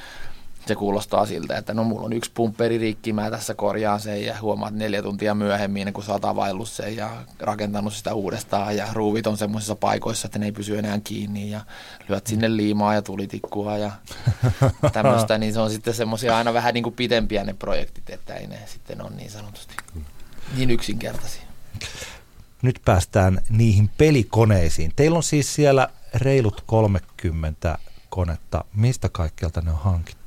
se 0.67 0.75
kuulostaa 0.75 1.27
siltä, 1.27 1.59
että 1.59 1.75
no 1.75 1.85
mulla 1.85 2.05
on 2.05 2.13
yksi 2.13 2.31
pumpperi 2.35 2.79
rikki, 2.79 3.13
mä 3.13 3.31
tässä 3.31 3.55
korjaan 3.55 4.01
sen 4.01 4.25
ja 4.25 4.39
huomaat 4.41 4.75
neljä 4.75 5.03
tuntia 5.03 5.35
myöhemmin, 5.35 5.93
kun 5.93 6.05
sä 6.05 6.13
oot 6.13 6.25
availlut 6.25 6.69
sen 6.69 6.97
ja 6.97 7.11
rakentanut 7.39 7.93
sitä 7.93 8.15
uudestaan 8.15 8.77
ja 8.77 8.87
ruuvit 8.93 9.27
on 9.27 9.37
semmoisissa 9.37 9.75
paikoissa, 9.75 10.27
että 10.27 10.39
ne 10.39 10.47
ei 10.47 10.53
pysy 10.53 10.79
enää 10.79 11.01
kiinni 11.05 11.51
ja 11.51 11.61
lyöt 12.09 12.27
sinne 12.27 12.57
liimaa 12.57 12.95
ja 12.95 13.03
tulitikkua 13.03 13.79
ja 13.79 13.91
tämmöistä, 14.93 15.39
niin 15.39 15.53
se 15.53 15.61
on 15.61 15.71
sitten 15.71 15.95
semmoisia 15.95 16.37
aina 16.37 16.55
vähän 16.55 16.75
niin 16.75 16.85
kuin 16.85 16.95
pitempiä 16.95 17.45
ne 17.45 17.53
projektit, 17.53 18.11
että 18.11 18.35
ei 18.35 18.47
ne 18.47 18.59
sitten 18.67 19.03
ole 19.03 19.11
niin 19.11 19.31
sanotusti 19.31 19.75
niin 20.57 20.71
yksinkertaisia. 20.71 21.43
Nyt 22.63 22.81
päästään 22.85 23.41
niihin 23.49 23.91
pelikoneisiin. 23.99 24.93
Teillä 24.97 25.17
on 25.17 25.23
siis 25.23 25.55
siellä 25.55 25.89
reilut 26.15 26.63
30 26.67 27.79
konetta. 28.11 28.65
Mistä 28.75 29.09
kaikkialta 29.09 29.61
ne 29.61 29.71
on 29.71 29.79
hankittu? 29.79 30.24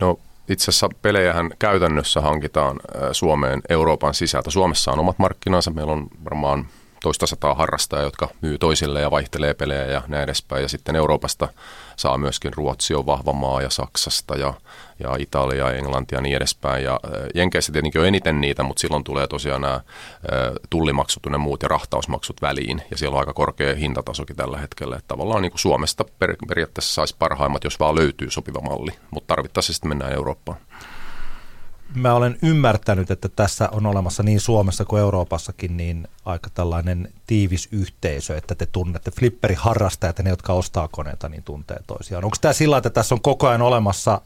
No 0.00 0.18
itse 0.48 0.70
asiassa 0.70 0.88
pelejähän 1.02 1.50
käytännössä 1.58 2.20
hankitaan 2.20 2.80
Suomeen 3.12 3.62
Euroopan 3.68 4.14
sisältä. 4.14 4.50
Suomessa 4.50 4.92
on 4.92 4.98
omat 4.98 5.18
markkinansa. 5.18 5.70
Meillä 5.70 5.92
on 5.92 6.08
varmaan 6.24 6.66
toista 7.02 7.26
sataa 7.26 7.54
harrastajaa, 7.54 8.04
jotka 8.04 8.28
myy 8.40 8.58
toisille 8.58 9.00
ja 9.00 9.10
vaihtelee 9.10 9.54
pelejä 9.54 9.86
ja 9.86 10.02
näin 10.08 10.22
edespäin. 10.22 10.62
Ja 10.62 10.68
sitten 10.68 10.96
Euroopasta 10.96 11.48
saa 11.96 12.18
myöskin 12.18 12.54
Ruotsi 12.54 12.94
on 12.94 13.06
vahva 13.06 13.32
maa 13.32 13.62
ja 13.62 13.70
Saksasta 13.70 14.36
ja, 14.36 14.54
ja 14.98 15.16
Italia 15.18 15.70
ja 15.70 15.72
Englanti 15.72 16.14
ja 16.14 16.20
niin 16.20 16.36
edespäin. 16.36 16.84
Ja 16.84 17.00
Jenkeissä 17.34 17.72
tietenkin 17.72 18.00
on 18.00 18.06
eniten 18.06 18.40
niitä, 18.40 18.62
mutta 18.62 18.80
silloin 18.80 19.04
tulee 19.04 19.26
tosiaan 19.26 19.60
nämä 19.60 19.80
tullimaksut 20.70 21.22
ja 21.32 21.38
muut 21.38 21.62
ja 21.62 21.68
rahtausmaksut 21.68 22.42
väliin. 22.42 22.82
Ja 22.90 22.98
siellä 22.98 23.14
on 23.14 23.20
aika 23.20 23.32
korkea 23.32 23.74
hintatasokin 23.74 24.36
tällä 24.36 24.58
hetkellä. 24.58 24.96
Että 24.96 25.08
tavallaan 25.08 25.42
niin 25.42 25.52
kuin 25.52 25.60
Suomesta 25.60 26.04
per, 26.18 26.36
periaatteessa 26.48 26.94
saisi 26.94 27.16
parhaimmat, 27.18 27.64
jos 27.64 27.80
vaan 27.80 27.96
löytyy 27.96 28.30
sopiva 28.30 28.60
malli. 28.60 28.90
Mutta 29.10 29.26
tarvittaessa 29.26 29.72
sitten 29.72 29.88
mennään 29.88 30.12
Eurooppaan 30.12 30.58
mä 31.94 32.14
olen 32.14 32.38
ymmärtänyt, 32.42 33.10
että 33.10 33.28
tässä 33.28 33.68
on 33.72 33.86
olemassa 33.86 34.22
niin 34.22 34.40
Suomessa 34.40 34.84
kuin 34.84 35.00
Euroopassakin 35.00 35.76
niin 35.76 36.08
aika 36.24 36.50
tällainen 36.50 37.12
tiivis 37.26 37.68
yhteisö, 37.72 38.36
että 38.36 38.54
te 38.54 38.66
tunnette 38.66 39.10
flipperiharrastajat 39.10 40.18
ja 40.18 40.24
ne, 40.24 40.30
jotka 40.30 40.52
ostaa 40.52 40.88
koneita, 40.88 41.28
niin 41.28 41.42
tuntee 41.42 41.80
toisiaan. 41.86 42.24
Onko 42.24 42.36
tämä 42.40 42.52
sillä, 42.52 42.76
että 42.76 42.90
tässä 42.90 43.14
on 43.14 43.20
koko 43.20 43.48
ajan 43.48 43.62
olemassa 43.62 44.20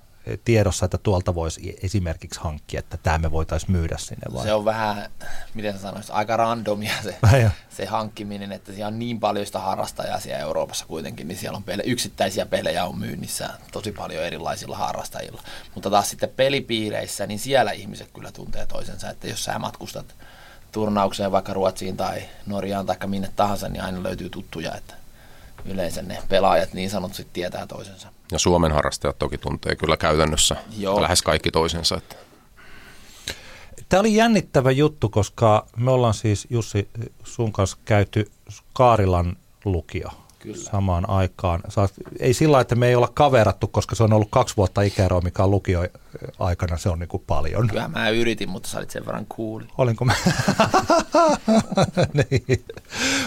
tiedossa, 0.44 0.84
että 0.84 0.98
tuolta 0.98 1.34
voisi 1.34 1.78
esimerkiksi 1.82 2.40
hankkia, 2.40 2.78
että 2.78 2.96
tämä 2.96 3.18
me 3.18 3.30
voitaisiin 3.30 3.72
myydä 3.72 3.98
sinne 3.98 4.34
vai? 4.34 4.44
Se 4.44 4.52
on 4.52 4.64
vähän, 4.64 5.10
miten 5.54 5.78
sanoisi, 5.78 6.12
aika 6.12 6.36
randomia 6.36 6.92
se, 7.02 7.18
se 7.76 7.86
hankkiminen, 7.86 8.52
että 8.52 8.72
siellä 8.72 8.86
on 8.86 8.98
niin 8.98 9.20
paljon 9.20 9.46
sitä 9.46 9.58
harrastajaa 9.58 10.20
siellä 10.20 10.42
Euroopassa 10.42 10.86
kuitenkin, 10.86 11.28
niin 11.28 11.38
siellä 11.38 11.56
on 11.56 11.62
pele, 11.62 11.82
yksittäisiä 11.86 12.46
pelejä 12.46 12.84
on 12.84 12.98
myynnissä 12.98 13.50
tosi 13.72 13.92
paljon 13.92 14.24
erilaisilla 14.24 14.76
harrastajilla. 14.76 15.42
Mutta 15.74 15.90
taas 15.90 16.10
sitten 16.10 16.32
pelipiireissä, 16.36 17.26
niin 17.26 17.38
siellä 17.38 17.72
ihmiset 17.72 18.10
kyllä 18.14 18.32
tuntee 18.32 18.66
toisensa, 18.66 19.10
että 19.10 19.28
jos 19.28 19.44
sä 19.44 19.58
matkustat 19.58 20.14
turnaukseen 20.72 21.32
vaikka 21.32 21.52
Ruotsiin 21.52 21.96
tai 21.96 22.22
Norjaan 22.46 22.86
tai 22.86 22.96
minne 23.06 23.30
tahansa, 23.36 23.68
niin 23.68 23.82
aina 23.82 24.02
löytyy 24.02 24.30
tuttuja, 24.30 24.74
että 24.74 24.94
yleensä 25.68 26.02
ne 26.02 26.18
pelaajat 26.28 26.72
niin 26.72 26.90
sanotusti 26.90 27.26
tietää 27.32 27.66
toisensa. 27.66 28.08
Ja 28.32 28.38
Suomen 28.38 28.72
harrastajat 28.72 29.18
toki 29.18 29.38
tuntee 29.38 29.76
kyllä 29.76 29.96
käytännössä 29.96 30.56
Joo. 30.78 31.02
lähes 31.02 31.22
kaikki 31.22 31.50
toisensa. 31.50 31.96
Että. 31.96 32.16
Tämä 33.88 34.00
oli 34.00 34.14
jännittävä 34.14 34.70
juttu, 34.70 35.08
koska 35.08 35.66
me 35.76 35.90
ollaan 35.90 36.14
siis 36.14 36.46
Jussi 36.50 36.88
sun 37.24 37.52
kanssa 37.52 37.76
käyty 37.84 38.30
Kaarilan 38.72 39.36
lukio 39.64 40.25
Kyllä. 40.38 40.56
samaan 40.56 41.10
aikaan. 41.10 41.60
Saat, 41.68 41.92
ei 42.20 42.34
sillä 42.34 42.60
että 42.60 42.74
me 42.74 42.88
ei 42.88 42.94
olla 42.94 43.10
kaverattu, 43.14 43.68
koska 43.68 43.94
se 43.94 44.02
on 44.02 44.12
ollut 44.12 44.28
kaksi 44.30 44.56
vuotta 44.56 44.82
ikäeroa, 44.82 45.20
mikä 45.20 45.44
on 45.44 45.50
lukio 45.50 45.80
aikana, 46.38 46.76
se 46.76 46.88
on 46.88 46.98
niin 46.98 47.08
kuin 47.08 47.22
paljon. 47.26 47.68
Kyllä 47.68 47.88
mä 47.88 48.10
yritin, 48.10 48.48
mutta 48.48 48.68
sä 48.68 48.78
olit 48.78 48.90
sen 48.90 49.06
verran 49.06 49.26
cool. 49.26 49.62
Olinko 49.78 50.04
mä? 50.04 50.14
niin. 52.30 52.64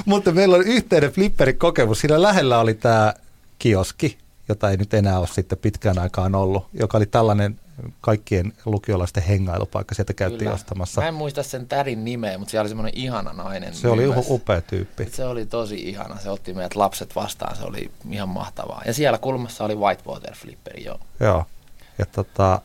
Mutta 0.05 0.31
meillä 0.31 0.55
on 0.55 0.67
yhteinen 0.67 1.11
flipperikokemus. 1.11 1.99
Siinä 1.99 2.21
lähellä 2.21 2.59
oli 2.59 2.73
tämä 2.73 3.13
kioski, 3.59 4.17
jota 4.49 4.69
ei 4.69 4.77
nyt 4.77 4.93
enää 4.93 5.19
ole 5.19 5.27
sitten 5.27 5.57
pitkään 5.57 5.99
aikaan 5.99 6.35
ollut, 6.35 6.67
joka 6.73 6.97
oli 6.97 7.05
tällainen 7.05 7.59
kaikkien 8.01 8.53
lukiolaisten 8.65 9.24
hengailupaikka, 9.24 9.95
sieltä 9.95 10.13
käytiin 10.13 10.39
Kyllä. 10.39 10.53
ostamassa. 10.53 11.01
Mä 11.01 11.07
en 11.07 11.13
muista 11.13 11.43
sen 11.43 11.67
tärin 11.67 12.05
nimeä, 12.05 12.38
mutta 12.38 12.51
siellä 12.51 12.62
oli 12.62 12.69
semmoinen 12.69 12.98
ihana 12.98 13.33
nainen. 13.33 13.74
Se 13.74 13.88
oli 13.88 14.07
oli 14.07 14.25
upea 14.29 14.62
tyyppi. 14.62 15.09
Se 15.12 15.25
oli 15.25 15.45
tosi 15.45 15.89
ihana, 15.89 16.19
se 16.19 16.29
otti 16.29 16.53
meidät 16.53 16.75
lapset 16.75 17.15
vastaan, 17.15 17.55
se 17.55 17.63
oli 17.63 17.91
ihan 18.09 18.29
mahtavaa. 18.29 18.81
Ja 18.86 18.93
siellä 18.93 19.17
kulmassa 19.17 19.65
oli 19.65 19.75
Whitewater 19.75 20.36
Flipperi, 20.36 20.83
joo. 20.83 21.00
Joo, 21.19 21.45
ja, 21.98 22.05
tota, 22.05 22.62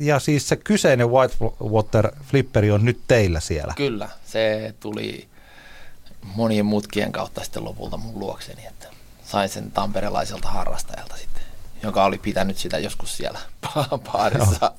ja 0.00 0.18
siis 0.18 0.48
se 0.48 0.56
kyseinen 0.56 1.10
Whitewater 1.10 2.12
Flipperi 2.22 2.70
on 2.70 2.84
nyt 2.84 3.00
teillä 3.08 3.40
siellä. 3.40 3.74
Kyllä, 3.76 4.08
se 4.26 4.74
tuli 4.80 5.28
monien 6.34 6.66
mutkien 6.66 7.12
kautta 7.12 7.44
sitten 7.44 7.64
lopulta 7.64 7.96
mun 7.96 8.18
luokseni, 8.18 8.66
että 8.66 8.88
sain 9.24 9.48
sen 9.48 9.70
tamperelaiselta 9.70 10.48
harrastajalta 10.48 11.16
sitten, 11.16 11.37
joka 11.82 12.04
oli 12.04 12.18
pitänyt 12.18 12.58
sitä 12.58 12.78
joskus 12.78 13.16
siellä 13.16 13.38
paarissa, 14.12 14.72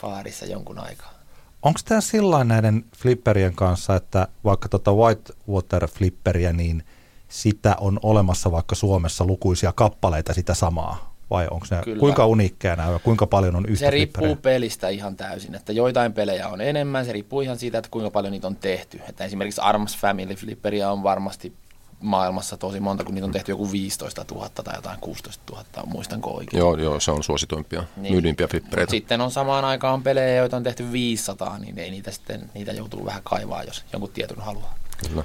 paarissa 0.00 0.46
jonkun 0.46 0.78
aikaa. 0.78 1.14
Onko 1.62 1.80
tämä 1.84 2.00
sillä 2.00 2.44
näiden 2.44 2.84
flipperien 2.96 3.54
kanssa, 3.54 3.96
että 3.96 4.28
vaikka 4.44 4.68
tuota 4.68 4.92
Whitewater 4.92 5.88
flipperiä, 5.88 6.52
niin 6.52 6.84
sitä 7.28 7.76
on 7.80 8.00
olemassa 8.02 8.52
vaikka 8.52 8.74
Suomessa 8.74 9.24
lukuisia 9.24 9.72
kappaleita 9.72 10.34
sitä 10.34 10.54
samaa? 10.54 11.14
Vai 11.30 11.48
onko 11.50 11.66
ne, 11.70 11.82
Kyllä. 11.84 12.00
kuinka 12.00 12.26
uniikkeja 12.26 12.76
nämä, 12.76 12.98
kuinka 12.98 13.26
paljon 13.26 13.56
on 13.56 13.66
yhtä 13.66 13.86
Se 13.86 13.90
riippuu 13.90 14.36
pelistä 14.36 14.88
ihan 14.88 15.16
täysin, 15.16 15.54
että 15.54 15.72
joitain 15.72 16.12
pelejä 16.12 16.48
on 16.48 16.60
enemmän, 16.60 17.04
se 17.04 17.12
riippuu 17.12 17.40
ihan 17.40 17.58
siitä, 17.58 17.78
että 17.78 17.90
kuinka 17.90 18.10
paljon 18.10 18.32
niitä 18.32 18.46
on 18.46 18.56
tehty. 18.56 19.00
Että 19.08 19.24
esimerkiksi 19.24 19.60
Arms 19.60 19.96
Family 19.96 20.34
Flipperia 20.34 20.90
on 20.90 21.02
varmasti 21.02 21.52
maailmassa 22.00 22.56
tosi 22.56 22.80
monta, 22.80 23.04
kun 23.04 23.14
niitä 23.14 23.26
on 23.26 23.32
tehty 23.32 23.52
joku 23.52 23.72
15 23.72 24.24
000 24.34 24.48
tai 24.48 24.74
jotain 24.76 25.00
16 25.00 25.42
000, 25.52 25.64
muistanko 25.86 26.30
oikein? 26.30 26.58
Joo, 26.58 26.76
joo 26.76 27.00
se 27.00 27.10
on 27.10 27.22
suosituimpia, 27.22 27.84
niin. 27.96 28.12
myydimpiä 28.12 28.46
flippereitä. 28.46 28.90
Sitten 28.90 29.20
on 29.20 29.30
samaan 29.30 29.64
aikaan 29.64 30.02
pelejä, 30.02 30.36
joita 30.36 30.56
on 30.56 30.62
tehty 30.62 30.92
500, 30.92 31.58
niin 31.58 31.78
ei 31.78 31.90
niitä 31.90 32.10
sitten, 32.10 32.50
niitä 32.54 32.72
joutuu 32.72 33.04
vähän 33.04 33.22
kaivaa, 33.24 33.62
jos 33.62 33.84
jonkun 33.92 34.10
tietyn 34.10 34.40
haluaa. 34.40 34.74
Kyllä. 35.08 35.24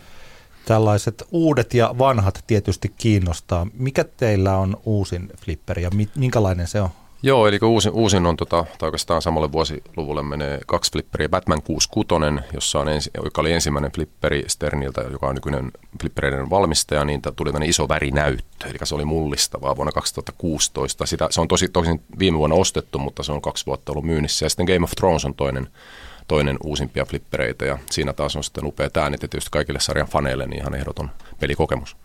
Tällaiset 0.66 1.24
uudet 1.32 1.74
ja 1.74 1.96
vanhat 1.98 2.44
tietysti 2.48 2.94
kiinnostaa. 2.98 3.68
Mikä 3.74 4.04
teillä 4.04 4.58
on 4.58 4.78
uusin 4.86 5.30
flipperi 5.38 5.84
ja 5.84 5.90
minkälainen 6.16 6.68
se 6.68 6.82
on? 6.82 6.90
Joo, 7.24 7.48
eli 7.48 7.60
uusin, 7.64 7.92
uusin 7.92 8.26
on, 8.26 8.38
tota, 8.38 8.66
tai 8.78 8.88
oikeastaan 8.88 9.22
samalle 9.22 9.52
vuosiluvulle 9.52 10.24
menee 10.24 10.60
kaksi 10.68 10.92
flipperiä. 10.92 11.30
Batman 11.30 11.62
66, 11.62 12.46
jossa 12.54 12.80
on 12.80 12.90
ensi, 12.90 13.12
joka 13.24 13.42
oli 13.42 13.54
ensimmäinen 13.54 13.92
flipperi 13.92 14.44
Sterniltä, 14.48 15.02
joka 15.02 15.28
on 15.28 15.36
nykyinen 15.36 15.72
flippereiden 16.02 16.50
valmistaja, 16.50 17.06
niin 17.06 17.22
tuli 17.36 17.50
tämmöinen 17.50 17.70
iso 17.70 17.88
värinäyttö, 17.88 18.68
eli 18.68 18.78
se 18.84 18.96
oli 18.96 19.06
mullistavaa 19.06 19.76
vuonna 19.76 19.92
2016. 19.92 21.06
Sitä, 21.06 21.28
se 21.30 21.42
on 21.42 21.48
tosi, 21.48 21.68
tosi 21.68 21.90
viime 22.20 22.38
vuonna 22.38 22.56
ostettu, 22.56 23.00
mutta 23.00 23.24
se 23.24 23.32
on 23.32 23.42
kaksi 23.42 23.66
vuotta 23.66 23.92
ollut 23.92 24.06
myynnissä. 24.06 24.46
Ja 24.46 24.50
sitten 24.50 24.66
Game 24.66 24.84
of 24.84 24.92
Thrones 24.92 25.26
on 25.26 25.34
toinen, 25.34 25.68
toinen 26.28 26.58
uusimpia 26.64 27.06
flippereitä, 27.06 27.66
ja 27.66 27.78
siinä 27.92 28.14
taas 28.14 28.36
on 28.36 28.44
sitten 28.44 28.66
upeat 28.66 28.98
äänet, 28.98 29.22
ja 29.22 29.28
tietysti 29.28 29.52
kaikille 29.52 29.80
sarjan 29.80 30.08
faneille 30.08 30.46
niin 30.46 30.62
ihan 30.62 30.76
ehdoton 30.76 31.10
pelikokemus. 31.40 31.96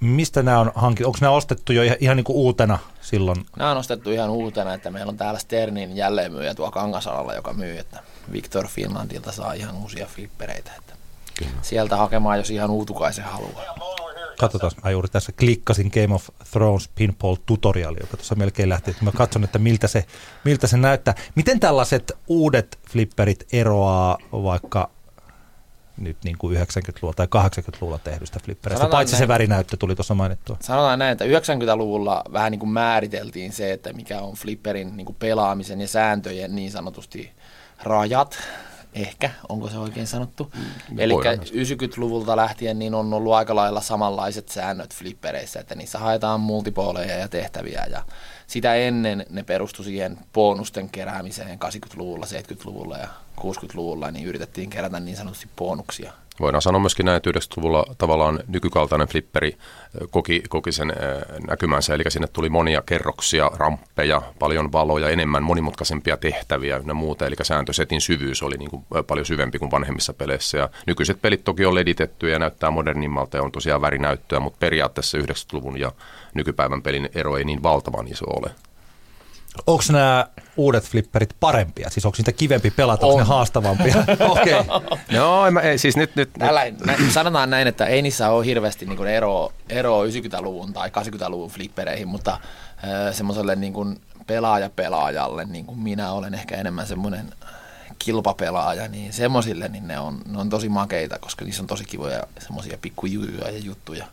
Mistä 0.00 0.42
nämä 0.42 0.60
on 0.60 0.72
hankittu? 0.74 1.08
Onko 1.08 1.18
nämä 1.20 1.32
ostettu 1.32 1.72
jo 1.72 1.82
ihan, 1.82 1.96
ihan 2.00 2.16
niin 2.16 2.24
kuin 2.24 2.36
uutena 2.36 2.78
silloin? 3.00 3.46
Nämä 3.56 3.70
on 3.70 3.76
ostettu 3.76 4.10
ihan 4.10 4.30
uutena, 4.30 4.74
että 4.74 4.90
meillä 4.90 5.10
on 5.10 5.16
täällä 5.16 5.40
Sternin 5.40 5.96
jälleenmyyjä 5.96 6.54
tuo 6.54 6.70
Kangasalalla, 6.70 7.34
joka 7.34 7.52
myy, 7.52 7.78
että 7.78 8.02
Victor 8.32 8.68
Finlandilta 8.68 9.32
saa 9.32 9.52
ihan 9.52 9.76
uusia 9.76 10.06
flippereitä. 10.06 10.70
Että 10.78 10.94
sieltä 11.62 11.96
hakemaan, 11.96 12.38
jos 12.38 12.50
ihan 12.50 12.70
uutukaisen 12.70 13.24
haluaa. 13.24 13.64
Katsotaan, 14.38 14.72
mä 14.84 14.90
juuri 14.90 15.08
tässä 15.08 15.32
klikkasin 15.32 15.90
Game 15.94 16.14
of 16.14 16.28
Thrones 16.50 16.88
pinball 16.94 17.36
tutorial, 17.46 17.96
joka 18.00 18.16
tuossa 18.16 18.34
melkein 18.34 18.68
lähti, 18.68 18.90
että 18.90 19.04
mä 19.04 19.12
katson, 19.12 19.44
että 19.44 19.58
miltä 19.58 19.88
se, 19.88 20.04
miltä 20.44 20.66
se 20.66 20.76
näyttää. 20.76 21.14
Miten 21.34 21.60
tällaiset 21.60 22.12
uudet 22.26 22.78
flipperit 22.90 23.46
eroaa 23.52 24.18
vaikka 24.32 24.90
nyt 26.00 26.16
niin 26.24 26.38
kuin 26.38 26.56
90-luvulla 26.56 27.14
tai 27.14 27.26
80-luvulla 27.26 27.98
tehdystä 27.98 28.40
flippereistä, 28.44 28.88
paitsi 28.88 29.12
näin, 29.12 29.18
se 29.22 29.28
värinäyttö 29.28 29.76
tuli 29.76 29.94
tuossa 29.94 30.14
mainittua. 30.14 30.56
Sanotaan 30.60 30.98
näin, 30.98 31.12
että 31.12 31.24
90-luvulla 31.24 32.24
vähän 32.32 32.50
niin 32.50 32.58
kuin 32.58 32.70
määriteltiin 32.70 33.52
se, 33.52 33.72
että 33.72 33.92
mikä 33.92 34.20
on 34.20 34.34
flipperin 34.34 34.96
niin 34.96 35.04
kuin 35.04 35.16
pelaamisen 35.18 35.80
ja 35.80 35.88
sääntöjen 35.88 36.56
niin 36.56 36.70
sanotusti 36.70 37.32
rajat, 37.82 38.38
ehkä, 38.94 39.30
onko 39.48 39.68
se 39.68 39.78
oikein 39.78 40.06
sanottu. 40.06 40.52
Mm, 40.90 40.98
Eli 40.98 41.14
90-luvulta 41.14 42.36
lähtien 42.36 42.78
niin 42.78 42.94
on 42.94 43.14
ollut 43.14 43.32
aika 43.32 43.54
lailla 43.54 43.80
samanlaiset 43.80 44.48
säännöt 44.48 44.94
flippereissä, 44.94 45.60
että 45.60 45.74
niissä 45.74 45.98
haetaan 45.98 46.40
multipoleja 46.40 47.18
ja 47.18 47.28
tehtäviä 47.28 47.86
ja 47.90 48.02
sitä 48.46 48.74
ennen 48.74 49.26
ne 49.30 49.42
perustu 49.42 49.82
siihen 49.82 50.18
bonusten 50.32 50.88
keräämiseen 50.88 51.58
80-luvulla, 51.64 52.26
70-luvulla 52.26 52.98
ja 52.98 53.08
60-luvulla, 53.40 54.10
niin 54.10 54.26
yritettiin 54.26 54.70
kerätä 54.70 55.00
niin 55.00 55.16
sanotusti 55.16 55.48
bonuksia. 55.56 56.12
Voidaan 56.40 56.62
sanoa 56.62 56.80
myöskin 56.80 57.06
näin, 57.06 57.16
että 57.16 57.30
90-luvulla 57.30 57.84
tavallaan 57.98 58.40
nykykaltainen 58.48 59.08
flipperi 59.08 59.56
koki, 60.10 60.42
koki 60.48 60.72
sen 60.72 60.92
näkymänsä, 61.46 61.94
eli 61.94 62.02
sinne 62.08 62.28
tuli 62.32 62.48
monia 62.48 62.82
kerroksia, 62.86 63.50
ramppeja, 63.56 64.22
paljon 64.38 64.72
valoja, 64.72 65.08
enemmän 65.08 65.42
monimutkaisempia 65.42 66.16
tehtäviä 66.16 66.80
ja 66.86 66.94
muuta, 66.94 67.26
eli 67.26 67.36
sääntösetin 67.42 68.00
syvyys 68.00 68.42
oli 68.42 68.56
niin 68.56 68.70
kuin 68.70 68.84
paljon 69.06 69.26
syvempi 69.26 69.58
kuin 69.58 69.70
vanhemmissa 69.70 70.12
peleissä. 70.12 70.58
Ja 70.58 70.68
nykyiset 70.86 71.22
pelit 71.22 71.44
toki 71.44 71.66
on 71.66 71.74
leditetty 71.74 72.28
ja 72.28 72.38
näyttää 72.38 72.70
modernimmalta 72.70 73.36
ja 73.36 73.42
on 73.42 73.52
tosiaan 73.52 73.80
värinäyttöä, 73.80 74.40
mutta 74.40 74.58
periaatteessa 74.60 75.18
90-luvun 75.18 75.80
ja 75.80 75.92
nykypäivän 76.34 76.82
pelin 76.82 77.08
ero 77.14 77.36
ei 77.36 77.44
niin 77.44 77.62
valtavan 77.62 78.08
iso 78.08 78.24
ole. 78.26 78.50
Onko 79.66 79.84
nämä 79.92 80.26
uudet 80.56 80.84
flipperit 80.84 81.36
parempia? 81.40 81.90
Siis 81.90 82.06
onko 82.06 82.16
niitä 82.18 82.32
kivempi 82.32 82.70
pelata, 82.70 83.06
onko 83.06 83.18
ne 83.18 83.24
haastavampia? 83.24 83.94
Okei. 84.28 84.54
Okay. 84.68 84.98
no, 85.12 85.50
mä, 85.50 85.60
ei, 85.60 85.78
siis 85.78 85.96
nyt... 85.96 86.16
nyt, 86.16 86.30
nyt. 86.86 87.12
sanotaan 87.12 87.50
näin, 87.50 87.68
että 87.68 87.86
ei 87.86 88.02
niissä 88.02 88.30
ole 88.30 88.46
hirveästi 88.46 88.86
niin 88.86 89.06
eroa, 89.06 89.52
eroa 89.68 90.04
90-luvun 90.04 90.72
tai 90.72 90.88
80-luvun 90.88 91.50
flippereihin, 91.50 92.08
mutta 92.08 92.32
äh, 92.32 93.14
semmoiselle 93.14 93.56
niin 93.56 94.00
pelaaja-pelaajalle, 94.26 95.44
niin 95.44 95.66
kuin 95.66 95.78
minä 95.78 96.12
olen 96.12 96.34
ehkä 96.34 96.56
enemmän 96.56 96.86
semmoinen 96.86 97.32
kilpapelaaja, 97.98 98.88
niin 98.88 99.12
semmoisille 99.12 99.68
niin 99.68 99.88
ne 99.88 99.98
on, 99.98 100.20
ne 100.26 100.38
on 100.38 100.50
tosi 100.50 100.68
makeita, 100.68 101.18
koska 101.18 101.44
niissä 101.44 101.62
on 101.62 101.66
tosi 101.66 101.84
kivoja 101.84 102.22
semmoisia 102.38 102.78
pikkujujuja 102.82 103.50
ja 103.50 103.58
juttuja. 103.58 104.06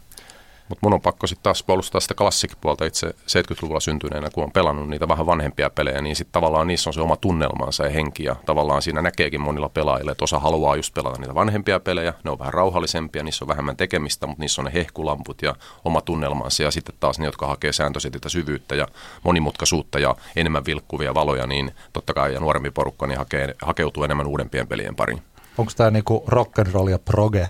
Mutta 0.69 0.85
mun 0.85 0.93
on 0.93 1.01
pakko 1.01 1.27
sitten 1.27 1.43
taas 1.43 1.63
puolustaa 1.63 2.01
sitä 2.01 2.13
klassikkipuolta 2.13 2.85
itse 2.85 3.07
70-luvulla 3.07 3.79
syntyneenä, 3.79 4.29
kun 4.33 4.43
on 4.43 4.51
pelannut 4.51 4.89
niitä 4.89 5.07
vähän 5.07 5.25
vanhempia 5.25 5.69
pelejä, 5.69 6.01
niin 6.01 6.15
sitten 6.15 6.31
tavallaan 6.31 6.67
niissä 6.67 6.89
on 6.89 6.93
se 6.93 7.01
oma 7.01 7.15
tunnelmansa 7.15 7.83
ja 7.83 7.89
henki 7.89 8.23
ja 8.23 8.35
tavallaan 8.45 8.81
siinä 8.81 9.01
näkeekin 9.01 9.41
monilla 9.41 9.69
pelaajilla, 9.69 10.11
että 10.11 10.23
osa 10.23 10.39
haluaa 10.39 10.75
just 10.75 10.93
pelata 10.93 11.19
niitä 11.19 11.35
vanhempia 11.35 11.79
pelejä, 11.79 12.13
ne 12.23 12.31
on 12.31 12.39
vähän 12.39 12.53
rauhallisempia, 12.53 13.23
niissä 13.23 13.45
on 13.45 13.49
vähemmän 13.49 13.77
tekemistä, 13.77 14.27
mutta 14.27 14.41
niissä 14.41 14.61
on 14.61 14.65
ne 14.65 14.73
hehkulamput 14.73 15.41
ja 15.41 15.55
oma 15.85 16.01
tunnelmansa 16.01 16.63
ja 16.63 16.71
sitten 16.71 16.95
taas 16.99 17.19
ne, 17.19 17.25
jotka 17.25 17.47
hakee 17.47 17.73
sääntöisesti 17.73 18.19
syvyyttä 18.27 18.75
ja 18.75 18.87
monimutkaisuutta 19.23 19.99
ja 19.99 20.15
enemmän 20.35 20.65
vilkkuvia 20.65 21.13
valoja, 21.13 21.47
niin 21.47 21.71
totta 21.93 22.13
kai 22.13 22.33
ja 22.33 22.39
nuorempi 22.39 22.71
porukka 22.71 23.07
niin 23.07 23.17
hakee, 23.17 23.55
hakeutuu 23.61 24.03
enemmän 24.03 24.27
uudempien 24.27 24.67
pelien 24.67 24.95
pariin. 24.95 25.21
Onko 25.57 25.71
tämä 25.77 25.91
niinku 25.91 26.23
rock 26.27 26.59
and 26.59 26.71
roll 26.71 26.87
ja 26.87 26.99
proge? 26.99 27.49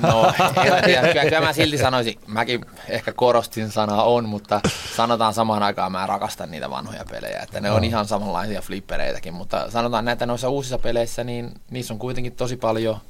No, 0.00 0.32
en 0.64 0.84
tiedä. 0.84 1.08
Kyllä, 1.08 1.24
kyllä 1.24 1.40
mä 1.40 1.52
silti 1.52 1.78
sanoisin, 1.78 2.18
mäkin 2.26 2.64
ehkä 2.88 3.12
korostin 3.12 3.70
sanaa 3.70 4.02
on, 4.04 4.28
mutta 4.28 4.60
sanotaan 4.96 5.34
samaan 5.34 5.62
aikaan 5.62 5.92
mä 5.92 6.06
rakastan 6.06 6.50
niitä 6.50 6.70
vanhoja 6.70 7.04
pelejä, 7.10 7.40
että 7.42 7.60
ne 7.60 7.70
on 7.70 7.84
ihan 7.84 8.06
samanlaisia 8.06 8.62
flippereitäkin, 8.62 9.34
mutta 9.34 9.70
sanotaan 9.70 10.04
näitä 10.04 10.26
noissa 10.26 10.48
uusissa 10.48 10.78
peleissä, 10.78 11.24
niin 11.24 11.60
niissä 11.70 11.94
on 11.94 11.98
kuitenkin 11.98 12.32
tosi 12.32 12.56
paljon 12.56 13.00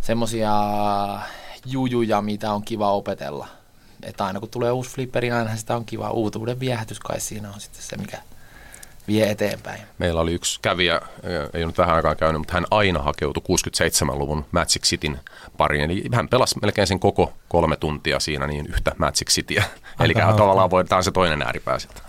semmosia 0.00 0.52
jujuja, 1.66 2.22
mitä 2.22 2.52
on 2.52 2.62
kiva 2.62 2.92
opetella. 2.92 3.48
Että 4.02 4.24
aina 4.24 4.40
kun 4.40 4.48
tulee 4.48 4.72
uusi 4.72 4.90
flipperi, 4.90 5.30
aina 5.30 5.56
sitä 5.56 5.76
on 5.76 5.84
kiva. 5.84 6.10
Uutuuden 6.10 6.60
viehätys 6.60 7.00
kai 7.00 7.20
siinä 7.20 7.48
on 7.54 7.60
sitten 7.60 7.82
se, 7.82 7.96
mikä 7.96 8.18
vie 9.08 9.30
eteenpäin. 9.30 9.80
Meillä 9.98 10.20
oli 10.20 10.34
yksi 10.34 10.58
kävijä, 10.62 11.00
ei 11.52 11.62
ole 11.62 11.66
nyt 11.66 11.78
vähän 11.78 11.96
aikaa 11.96 12.14
käynyt, 12.14 12.40
mutta 12.40 12.54
hän 12.54 12.66
aina 12.70 13.02
hakeutui 13.02 13.42
67-luvun 13.58 14.44
Magic 14.52 14.82
Cityn 14.82 15.20
pariin. 15.56 15.84
Eli 15.84 16.04
hän 16.14 16.28
pelasi 16.28 16.58
melkein 16.62 16.86
sen 16.86 17.00
koko 17.00 17.32
kolme 17.48 17.76
tuntia 17.76 18.20
siinä 18.20 18.46
niin 18.46 18.66
yhtä 18.66 18.92
Magic 18.98 19.30
Cityä. 19.30 19.64
Eli 20.00 20.14
tavallaan 20.14 20.70
voi, 20.70 20.84
tämä 20.84 20.96
on 20.96 21.04
se 21.04 21.10
toinen 21.10 21.42
ääripää 21.42 21.78
sitten. 21.78 22.02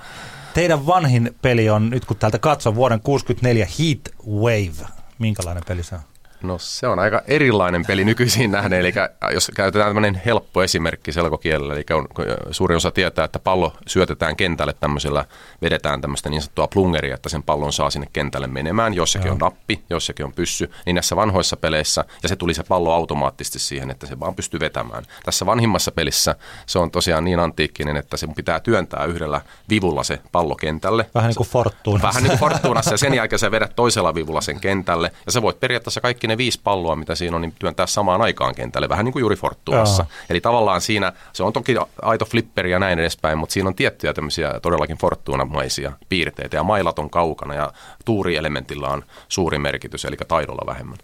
Teidän 0.54 0.88
vanhin 0.88 1.36
peli 1.42 1.70
on, 1.70 1.90
nyt 1.90 2.06
kun 2.06 2.18
täältä 2.18 2.40
katsoo, 2.40 2.76
vuoden 2.76 3.02
64 3.02 3.68
Heat 3.80 4.00
Wave. 4.28 4.90
Minkälainen 5.20 5.64
peli 5.68 5.84
se 5.84 5.96
on? 5.96 6.02
No 6.44 6.58
se 6.58 6.88
on 6.88 7.00
aika 7.00 7.22
erilainen 7.28 7.86
peli 7.86 8.06
nykyisin 8.06 8.52
nähden, 8.52 8.80
eli 8.80 8.94
jos 9.34 9.52
käytetään 9.56 9.90
tämmöinen 9.90 10.22
helppo 10.26 10.64
esimerkki 10.64 11.12
selkokielellä, 11.12 11.74
eli 11.74 11.86
on, 11.94 12.08
suurin 12.52 12.78
osa 12.78 12.92
tietää, 12.92 13.26
että 13.26 13.40
pallo 13.40 13.74
syötetään 13.88 14.36
kentälle 14.36 14.74
tämmöisellä, 14.80 15.26
vedetään 15.62 16.02
tämmöistä 16.02 16.30
niin 16.30 16.42
sanottua 16.42 16.68
plungeria, 16.68 17.16
että 17.16 17.30
sen 17.30 17.44
pallon 17.44 17.74
saa 17.74 17.90
sinne 17.90 18.08
kentälle 18.14 18.48
menemään, 18.48 18.94
jossakin 18.94 19.28
Joo. 19.28 19.34
on 19.34 19.40
nappi, 19.40 19.84
jossakin 19.90 20.26
on 20.26 20.34
pyssy, 20.34 20.72
niin 20.86 20.96
näissä 20.96 21.16
vanhoissa 21.16 21.58
peleissä, 21.58 22.06
ja 22.24 22.30
se 22.30 22.36
tuli 22.36 22.54
se 22.54 22.64
pallo 22.64 22.94
automaattisesti 22.94 23.60
siihen, 23.60 23.92
että 23.92 24.08
se 24.08 24.20
vaan 24.20 24.36
pystyy 24.36 24.60
vetämään. 24.60 25.04
Tässä 25.26 25.46
vanhimmassa 25.46 25.92
pelissä 25.92 26.36
se 26.66 26.80
on 26.80 26.92
tosiaan 26.92 27.24
niin 27.24 27.40
antiikkinen, 27.40 27.98
että 27.98 28.18
se 28.18 28.28
pitää 28.36 28.60
työntää 28.60 29.06
yhdellä 29.06 29.42
vivulla 29.70 30.04
se 30.04 30.20
pallo 30.32 30.56
kentälle. 30.56 31.10
Vähän 31.16 31.28
niin 31.28 31.36
kuin 31.36 31.50
Fortunassa. 31.50 32.08
Vähän 32.08 32.24
niin 32.24 32.40
kuin 32.40 32.40
Fortunassa, 32.40 32.94
ja 32.94 32.98
sen 32.98 33.14
jälkeen 33.14 33.40
sä 33.40 33.52
vedät 33.52 33.76
toisella 33.76 34.16
vivulla 34.16 34.42
sen 34.42 34.60
kentälle, 34.60 35.12
ja 35.26 35.32
sä 35.32 35.42
voit 35.42 35.60
periaatteessa 35.60 36.02
kaikki 36.02 36.29
ne 36.30 36.38
viisi 36.38 36.60
palloa, 36.64 36.96
mitä 36.96 37.16
siinä 37.16 37.36
on, 37.36 37.42
niin 37.42 37.54
työntää 37.60 37.88
samaan 37.88 38.22
aikaan 38.22 38.56
kentälle, 38.56 38.90
vähän 38.90 39.06
niin 39.06 39.14
kuin 39.14 39.22
juuri 39.22 39.36
Fortuassa. 39.36 40.06
Eli 40.30 40.42
tavallaan 40.42 40.82
siinä, 40.82 41.14
se 41.34 41.44
on 41.44 41.54
toki 41.54 41.76
aito 42.02 42.26
flipperi 42.26 42.72
ja 42.72 42.80
näin 42.80 43.00
edespäin, 43.00 43.38
mutta 43.38 43.54
siinä 43.54 43.70
on 43.70 43.76
tiettyjä 43.76 44.14
tämmöisiä 44.14 44.60
todellakin 44.62 44.98
Fortuna-maisia 44.98 45.92
piirteitä, 46.10 46.58
ja 46.58 46.64
mailat 46.64 47.00
on 47.00 47.10
kaukana, 47.10 47.54
ja 47.54 47.74
tuurielementillä 48.06 48.88
on 48.88 49.04
suuri 49.28 49.60
merkitys, 49.60 50.06
eli 50.06 50.18
taidolla 50.28 50.64
vähemmän. 50.66 50.98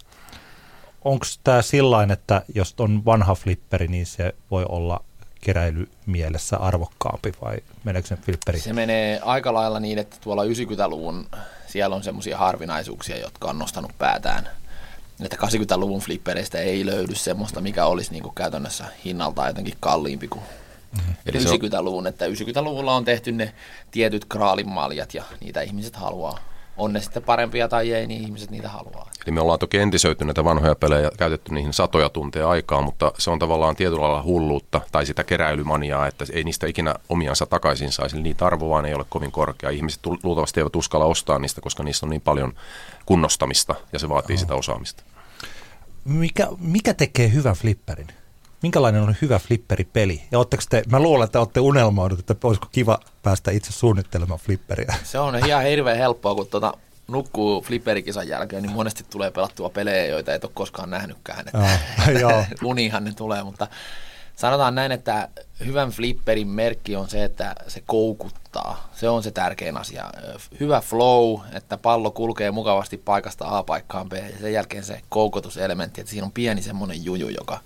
Onko 1.06 1.26
tämä 1.44 1.62
sillain, 1.62 2.12
että 2.12 2.42
jos 2.56 2.76
on 2.78 3.06
vanha 3.06 3.36
flipperi, 3.36 3.88
niin 3.88 4.06
se 4.06 4.36
voi 4.52 4.66
olla 4.70 5.04
keräilymielessä 5.42 6.58
arvokkaampi 6.58 7.32
vai 7.42 7.58
meneekö 7.84 8.08
se 8.08 8.16
flipperi? 8.16 8.60
Se 8.60 8.74
menee 8.74 9.20
aika 9.24 9.54
lailla 9.54 9.80
niin, 9.80 10.00
että 10.00 10.18
tuolla 10.22 10.44
90-luvun 10.44 11.26
siellä 11.68 11.96
on 11.96 12.04
semmoisia 12.04 12.38
harvinaisuuksia, 12.38 13.18
jotka 13.18 13.48
on 13.48 13.60
nostanut 13.60 13.92
päätään 13.98 14.50
että 15.24 15.38
80-luvun 15.38 16.02
flippereistä 16.02 16.58
ei 16.58 16.86
löydy 16.86 17.16
semmoista, 17.16 17.62
mikä 17.62 17.86
olisi 17.86 18.12
niin 18.12 18.24
kuin 18.24 18.36
käytännössä 18.36 18.86
hinnaltaan 19.06 19.48
jotenkin 19.48 19.78
kalliimpi 19.80 20.28
kuin 20.28 20.44
mm-hmm. 20.98 21.14
90-luvun. 21.30 22.08
Että 22.08 22.26
90-luvulla 22.28 22.96
on 22.96 23.06
tehty 23.06 23.32
ne 23.32 23.54
tietyt 23.92 24.26
kraalinmaljat 24.26 25.14
ja 25.14 25.24
niitä 25.42 25.62
ihmiset 25.62 25.96
haluaa. 25.96 26.40
On 26.78 26.94
ne 26.94 27.02
sitten 27.02 27.24
parempia 27.24 27.68
tai 27.68 27.94
ei, 27.94 28.08
niin 28.08 28.22
ihmiset 28.22 28.52
niitä 28.52 28.70
haluaa. 28.70 29.12
Eli 29.26 29.32
me 29.32 29.42
ollaan 29.42 29.60
toki 29.60 29.78
entisöity 29.78 30.26
näitä 30.26 30.44
vanhoja 30.44 30.76
pelejä 30.76 31.02
ja 31.02 31.12
käytetty 31.18 31.54
niihin 31.54 31.74
satoja 31.74 32.10
tunteja 32.10 32.50
aikaa, 32.50 32.82
mutta 32.82 33.12
se 33.18 33.30
on 33.30 33.40
tavallaan 33.40 33.76
tietyllä 33.76 34.02
lailla 34.02 34.24
hulluutta 34.24 34.82
tai 34.92 35.06
sitä 35.06 35.24
keräilymaniaa, 35.24 36.08
että 36.08 36.26
ei 36.34 36.44
niistä 36.44 36.68
ikinä 36.68 36.96
omiansa 37.10 37.46
takaisin 37.46 37.92
saisi. 37.92 38.16
Eli 38.16 38.24
niitä 38.24 38.46
arvo 38.46 38.70
vaan 38.70 38.86
ei 38.86 38.94
ole 38.94 39.06
kovin 39.10 39.32
korkea. 39.32 39.70
Ihmiset 39.70 40.06
luultavasti 40.24 40.60
eivät 40.60 40.76
uskalla 40.76 41.06
ostaa 41.06 41.40
niistä, 41.40 41.62
koska 41.62 41.84
niistä 41.84 42.06
on 42.06 42.10
niin 42.10 42.22
paljon 42.22 42.54
kunnostamista 43.06 43.76
ja 43.94 44.00
se 44.00 44.10
vaatii 44.10 44.34
oh. 44.34 44.40
sitä 44.40 44.56
osaamista. 44.56 45.04
Mikä, 46.06 46.48
mikä 46.60 46.94
tekee 46.94 47.34
hyvän 47.34 47.56
flipperin? 47.56 48.08
Minkälainen 48.62 49.02
on 49.02 49.16
hyvä 49.22 49.40
flipperipeli? 49.40 50.22
Ja 50.32 50.40
te, 50.70 50.84
mä 50.92 51.00
luulen, 51.00 51.26
että 51.26 51.40
olette 51.40 51.60
unelmoidut, 51.60 52.20
että 52.20 52.36
olisiko 52.44 52.68
kiva 52.72 53.00
päästä 53.24 53.52
itse 53.52 53.72
suunnittelemaan 53.72 54.40
flipperiä. 54.40 54.96
Se 55.04 55.20
on 55.20 55.36
ihan 55.36 55.64
hirveän 55.64 55.98
helppoa, 55.98 56.36
kun 56.36 56.48
tuota, 56.48 56.74
nukkuu 57.08 57.62
flipperikisan 57.62 58.28
jälkeen, 58.28 58.64
niin 58.64 58.74
monesti 58.74 59.06
tulee 59.10 59.32
pelattua 59.32 59.70
pelejä, 59.70 60.06
joita 60.06 60.34
et 60.34 60.44
ole 60.44 60.52
koskaan 60.54 60.90
nähnytkään. 60.90 61.40
Että, 61.40 61.60
oh, 62.28 62.46
unihan 62.70 63.04
ne 63.04 63.14
tulee, 63.14 63.44
mutta 63.44 63.68
sanotaan 64.36 64.76
näin, 64.76 64.92
että 64.92 65.30
hyvän 65.66 65.90
flipperin 65.90 66.48
merkki 66.48 66.96
on 66.96 67.10
se, 67.10 67.24
että 67.24 67.56
se 67.68 67.84
koukuttaa. 67.86 68.90
Se 68.94 69.10
on 69.10 69.24
se 69.24 69.32
tärkein 69.32 69.78
asia. 69.78 70.10
Hyvä 70.60 70.82
flow, 70.82 71.40
että 71.54 71.78
pallo 71.78 72.12
kulkee 72.12 72.52
mukavasti 72.52 72.98
paikasta 72.98 73.58
A 73.58 73.64
paikkaan 73.64 74.10
B 74.10 74.14
ja 74.14 74.40
sen 74.42 74.54
jälkeen 74.54 74.84
se 74.84 75.02
koukutuselementti, 75.10 76.02
että 76.02 76.12
siinä 76.12 76.26
on 76.26 76.32
pieni 76.32 76.62
semmoinen 76.62 77.06
juju, 77.06 77.30
joka 77.30 77.60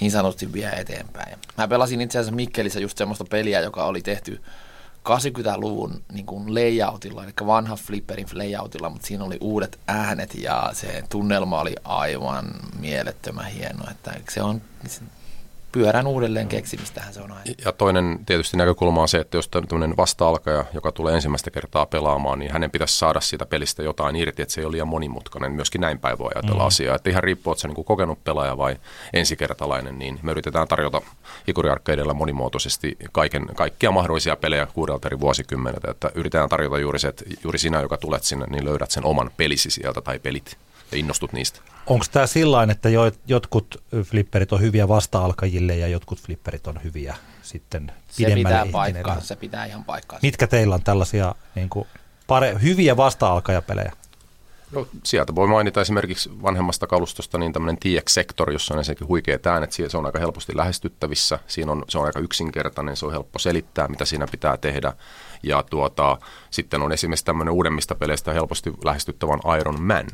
niin 0.00 0.10
sanotusti 0.10 0.52
vie 0.52 0.68
eteenpäin. 0.68 1.38
Mä 1.58 1.68
pelasin 1.68 2.00
itse 2.00 2.18
asiassa 2.18 2.36
Mikkelissä 2.36 2.80
just 2.80 2.98
semmoista 2.98 3.24
peliä, 3.30 3.60
joka 3.60 3.84
oli 3.84 4.00
tehty 4.02 4.42
80-luvun 5.08 6.02
niin 6.12 6.26
kuin 6.26 6.54
layoutilla, 6.54 7.24
eli 7.24 7.32
vanha 7.46 7.76
flipperin 7.76 8.26
layoutilla, 8.32 8.90
mutta 8.90 9.06
siinä 9.06 9.24
oli 9.24 9.38
uudet 9.40 9.80
äänet 9.88 10.34
ja 10.34 10.70
se 10.72 11.02
tunnelma 11.08 11.60
oli 11.60 11.74
aivan 11.84 12.44
mielettömän 12.78 13.46
hieno. 13.46 13.84
Että 13.90 14.14
se 14.30 14.42
on 14.42 14.62
pyörän 15.72 16.06
uudelleen 16.06 16.48
keksimistähän 16.48 17.14
se 17.14 17.20
on 17.20 17.32
aina. 17.32 17.54
Ja 17.64 17.72
toinen 17.72 18.18
tietysti 18.26 18.56
näkökulma 18.56 19.02
on 19.02 19.08
se, 19.08 19.18
että 19.18 19.36
jos 19.36 19.48
tämmöinen 19.48 19.96
vasta-alkaja, 19.96 20.64
joka 20.74 20.92
tulee 20.92 21.14
ensimmäistä 21.14 21.50
kertaa 21.50 21.86
pelaamaan, 21.86 22.38
niin 22.38 22.52
hänen 22.52 22.70
pitäisi 22.70 22.98
saada 22.98 23.20
siitä 23.20 23.46
pelistä 23.46 23.82
jotain 23.82 24.16
irti, 24.16 24.42
että 24.42 24.54
se 24.54 24.60
ei 24.60 24.64
ole 24.64 24.72
liian 24.72 24.88
monimutkainen. 24.88 25.52
Myöskin 25.52 25.80
näin 25.80 25.98
päin 25.98 26.18
voi 26.18 26.30
ajatella 26.34 26.62
mm. 26.62 26.66
asiaa. 26.66 26.96
Että 26.96 27.10
ihan 27.10 27.22
riippuu, 27.22 27.52
että 27.52 27.62
se 27.62 27.68
niin 27.68 27.84
kokenut 27.84 28.24
pelaaja 28.24 28.58
vai 28.58 28.76
ensikertalainen, 29.12 29.98
niin 29.98 30.18
me 30.22 30.30
yritetään 30.30 30.68
tarjota 30.68 31.02
hikuriarkkeidella 31.48 32.14
monimuotoisesti 32.14 32.96
kaiken, 33.12 33.46
kaikkia 33.54 33.90
mahdollisia 33.90 34.36
pelejä 34.36 34.66
kuudelta 34.66 35.08
eri 35.08 35.20
vuosikymmeneltä. 35.20 35.90
Että 35.90 36.10
yritetään 36.14 36.48
tarjota 36.48 36.78
juuri 36.78 36.98
se, 36.98 37.08
että 37.08 37.24
juuri 37.44 37.58
sinä, 37.58 37.80
joka 37.80 37.96
tulet 37.96 38.22
sinne, 38.24 38.46
niin 38.46 38.64
löydät 38.64 38.90
sen 38.90 39.04
oman 39.04 39.30
pelisi 39.36 39.70
sieltä 39.70 40.00
tai 40.00 40.18
pelit 40.18 40.56
ja 40.92 40.98
innostut 40.98 41.32
niistä. 41.32 41.60
Onko 41.86 42.04
tämä 42.12 42.26
sillä 42.26 42.62
että 42.70 42.88
jo, 42.88 43.12
jotkut 43.26 43.82
flipperit 44.04 44.52
on 44.52 44.60
hyviä 44.60 44.88
vasta-alkajille 44.88 45.76
ja 45.76 45.88
jotkut 45.88 46.20
flipperit 46.20 46.66
on 46.66 46.80
hyviä 46.84 47.16
sitten 47.42 47.92
pidemmälle 48.16 48.58
Se 48.58 48.64
pitää 48.64 48.66
paikkaa, 48.72 49.20
se 49.20 49.36
pitää 49.36 49.64
ihan 49.64 49.84
paikkaa. 49.84 50.18
Mitkä 50.22 50.46
teillä 50.46 50.74
on 50.74 50.82
tällaisia 50.82 51.34
niin 51.54 51.68
kuin, 51.68 51.88
pare, 52.26 52.56
hyviä 52.62 52.96
vasta-alkajapelejä? 52.96 53.92
No, 54.72 54.86
sieltä 55.04 55.34
voi 55.34 55.46
mainita 55.48 55.80
esimerkiksi 55.80 56.30
vanhemmasta 56.42 56.86
kalustosta 56.86 57.38
niin 57.38 57.52
tämmöinen 57.52 57.78
TX-sektori, 57.78 58.52
jossa 58.52 58.74
on 58.74 58.78
ensinnäkin 58.78 59.08
huikeat 59.08 59.46
äänet, 59.46 59.72
se 59.72 59.96
on 59.96 60.06
aika 60.06 60.18
helposti 60.18 60.56
lähestyttävissä, 60.56 61.38
siinä 61.46 61.72
on, 61.72 61.84
se 61.88 61.98
on 61.98 62.06
aika 62.06 62.20
yksinkertainen, 62.20 62.96
se 62.96 63.06
on 63.06 63.12
helppo 63.12 63.38
selittää, 63.38 63.88
mitä 63.88 64.04
siinä 64.04 64.26
pitää 64.26 64.56
tehdä. 64.56 64.92
Ja 65.42 65.62
tuota, 65.62 66.18
sitten 66.50 66.82
on 66.82 66.92
esimerkiksi 66.92 67.24
tämmöinen 67.24 67.54
uudemmista 67.54 67.94
peleistä 67.94 68.32
helposti 68.32 68.72
lähestyttävän 68.84 69.40
Iron 69.60 69.82
Man, 69.82 70.06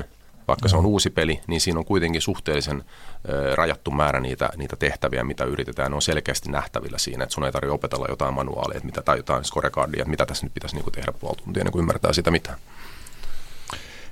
vaikka 0.47 0.69
se 0.69 0.77
on 0.77 0.85
uusi 0.85 1.09
peli, 1.09 1.39
niin 1.47 1.61
siinä 1.61 1.79
on 1.79 1.85
kuitenkin 1.85 2.21
suhteellisen 2.21 2.83
ö, 3.29 3.55
rajattu 3.55 3.91
määrä 3.91 4.19
niitä, 4.19 4.49
niitä 4.57 4.75
tehtäviä, 4.75 5.23
mitä 5.23 5.43
yritetään. 5.43 5.91
Ne 5.91 5.95
on 5.95 6.01
selkeästi 6.01 6.51
nähtävillä 6.51 6.97
siinä, 6.97 7.23
että 7.23 7.33
sun 7.33 7.45
ei 7.45 7.51
tarvitse 7.51 7.71
opetella 7.71 8.05
jotain 8.09 8.33
manuaalia 8.33 8.81
mitä, 8.83 9.01
tai 9.01 9.17
jotain 9.17 9.45
scorecardia, 9.45 10.01
että 10.01 10.09
mitä 10.09 10.25
tässä 10.25 10.45
nyt 10.45 10.53
pitäisi 10.53 10.75
niinku 10.75 10.91
tehdä 10.91 11.11
puoli 11.11 11.35
tuntia, 11.35 11.63
niin 11.63 11.71
kuin 11.71 11.79
ymmärtää 11.79 12.13
sitä 12.13 12.31
mitään. 12.31 12.57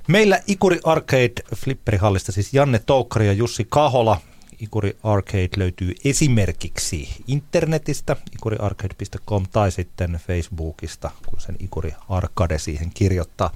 Meillä 0.08 0.40
Ikuri 0.46 0.80
Arcade 0.84 1.32
Flipperihallista 1.56 2.32
siis 2.32 2.54
Janne 2.54 2.78
Toukkari 2.78 3.26
ja 3.26 3.32
Jussi 3.32 3.66
Kahola. 3.68 4.20
Ikuri 4.60 4.96
Arcade 5.02 5.48
löytyy 5.56 5.94
esimerkiksi 6.04 7.08
internetistä, 7.26 8.16
ikuriarcade.com 8.34 9.46
tai 9.52 9.70
sitten 9.70 10.20
Facebookista, 10.26 11.10
kun 11.26 11.40
sen 11.40 11.56
Ikuri 11.60 11.94
Arcade 12.08 12.58
siihen 12.58 12.90
kirjoittaa. 12.94 13.50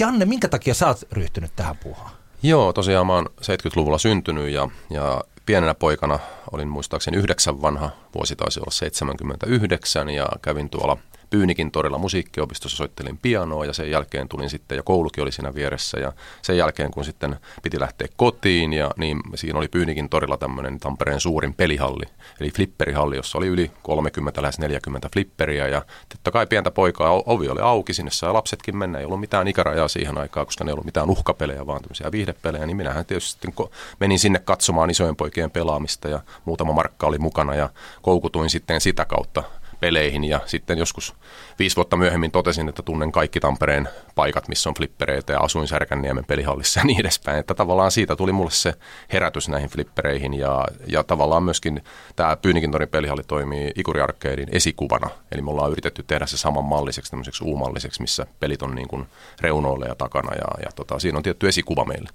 Janne, 0.00 0.24
minkä 0.24 0.48
takia 0.48 0.74
sä 0.74 0.86
oot 0.86 1.02
ryhtynyt 1.12 1.52
tähän 1.56 1.76
puuhaan? 1.76 2.10
Joo, 2.42 2.72
tosiaan 2.72 3.06
mä 3.06 3.14
oon 3.14 3.26
70-luvulla 3.42 3.98
syntynyt 3.98 4.48
ja, 4.50 4.68
ja 4.90 5.24
pienenä 5.46 5.74
poikana 5.74 6.18
olin 6.52 6.68
muistaakseni 6.68 7.16
yhdeksän 7.16 7.62
vanha, 7.62 7.90
vuosi 8.14 8.36
taisi 8.36 8.60
olla 8.60 8.70
79 8.70 10.08
ja 10.08 10.26
kävin 10.42 10.70
tuolla 10.70 10.96
Pyynikin 11.30 11.70
torilla 11.70 11.98
musiikkiopistossa 11.98 12.76
soittelin 12.76 13.18
pianoa 13.18 13.64
ja 13.64 13.72
sen 13.72 13.90
jälkeen 13.90 14.28
tulin 14.28 14.50
sitten, 14.50 14.76
ja 14.76 14.82
koulukin 14.82 15.22
oli 15.22 15.32
siinä 15.32 15.54
vieressä 15.54 16.00
ja 16.00 16.12
sen 16.42 16.56
jälkeen 16.56 16.90
kun 16.90 17.04
sitten 17.04 17.36
piti 17.62 17.80
lähteä 17.80 18.08
kotiin 18.16 18.72
ja 18.72 18.90
niin 18.96 19.20
siinä 19.34 19.58
oli 19.58 19.68
Pyynikin 19.68 20.08
torilla 20.08 20.36
tämmöinen 20.36 20.78
Tampereen 20.78 21.20
suurin 21.20 21.54
pelihalli, 21.54 22.04
eli 22.40 22.50
flipperihalli, 22.50 23.16
jossa 23.16 23.38
oli 23.38 23.46
yli 23.46 23.70
30, 23.82 24.42
lähes 24.42 24.58
40 24.58 25.08
flipperiä 25.12 25.68
ja 25.68 25.82
totta 26.08 26.30
kai 26.30 26.46
pientä 26.46 26.70
poikaa 26.70 27.22
ovi 27.26 27.48
oli 27.48 27.60
auki, 27.60 27.94
sinne 27.94 28.10
sai 28.10 28.32
lapsetkin 28.32 28.76
mennä, 28.76 28.98
ei 28.98 29.04
ollut 29.04 29.20
mitään 29.20 29.48
ikärajaa 29.48 29.88
siihen 29.88 30.18
aikaan, 30.18 30.46
koska 30.46 30.64
ne 30.64 30.70
ei 30.70 30.72
ollut 30.72 30.84
mitään 30.84 31.10
uhkapelejä, 31.10 31.66
vaan 31.66 31.82
tämmöisiä 31.82 32.12
viihdepelejä, 32.12 32.66
niin 32.66 32.76
minähän 32.76 33.06
tietysti 33.06 33.30
sitten 33.30 33.68
menin 34.00 34.18
sinne 34.18 34.38
katsomaan 34.38 34.90
isojen 34.90 35.16
poikien 35.16 35.50
pelaamista 35.50 36.08
ja 36.08 36.20
muutama 36.44 36.72
markka 36.72 37.06
oli 37.06 37.18
mukana 37.18 37.54
ja 37.54 37.68
koukutuin 38.02 38.50
sitten 38.50 38.80
sitä 38.80 39.04
kautta 39.04 39.42
peleihin 39.80 40.24
ja 40.24 40.40
sitten 40.46 40.78
joskus 40.78 41.14
viisi 41.58 41.76
vuotta 41.76 41.96
myöhemmin 41.96 42.30
totesin, 42.30 42.68
että 42.68 42.82
tunnen 42.82 43.12
kaikki 43.12 43.40
Tampereen 43.40 43.88
paikat, 44.14 44.48
missä 44.48 44.68
on 44.68 44.74
flippereitä 44.74 45.32
ja 45.32 45.40
asuin 45.40 45.68
Särkänniemen 45.68 46.24
pelihallissa 46.24 46.80
ja 46.80 46.84
niin 46.90 47.00
edespäin. 47.00 47.38
Että 47.38 47.54
tavallaan 47.54 47.90
siitä 47.90 48.16
tuli 48.16 48.32
mulle 48.32 48.50
se 48.50 48.74
herätys 49.12 49.48
näihin 49.48 49.70
flippereihin 49.70 50.34
ja, 50.34 50.64
ja 50.86 51.04
tavallaan 51.04 51.42
myöskin 51.42 51.84
tämä 52.16 52.36
Pyynikintorin 52.36 52.88
pelihalli 52.88 53.22
toimii 53.22 53.72
Ikuri 53.76 54.00
Arcadein 54.00 54.48
esikuvana. 54.52 55.10
Eli 55.32 55.42
me 55.42 55.50
ollaan 55.50 55.72
yritetty 55.72 56.02
tehdä 56.02 56.26
se 56.26 56.36
samanmalliseksi, 56.36 57.10
tämmöiseksi 57.10 57.44
uumalliseksi, 57.44 58.00
missä 58.00 58.26
pelit 58.40 58.62
on 58.62 58.74
niin 58.74 58.88
kuin 58.88 59.06
reunoille 59.40 59.86
ja 59.86 59.94
takana 59.94 60.34
ja, 60.34 60.62
ja 60.64 60.70
tota, 60.76 60.98
siinä 60.98 61.16
on 61.16 61.22
tietty 61.22 61.48
esikuva 61.48 61.84
meille. 61.84 62.08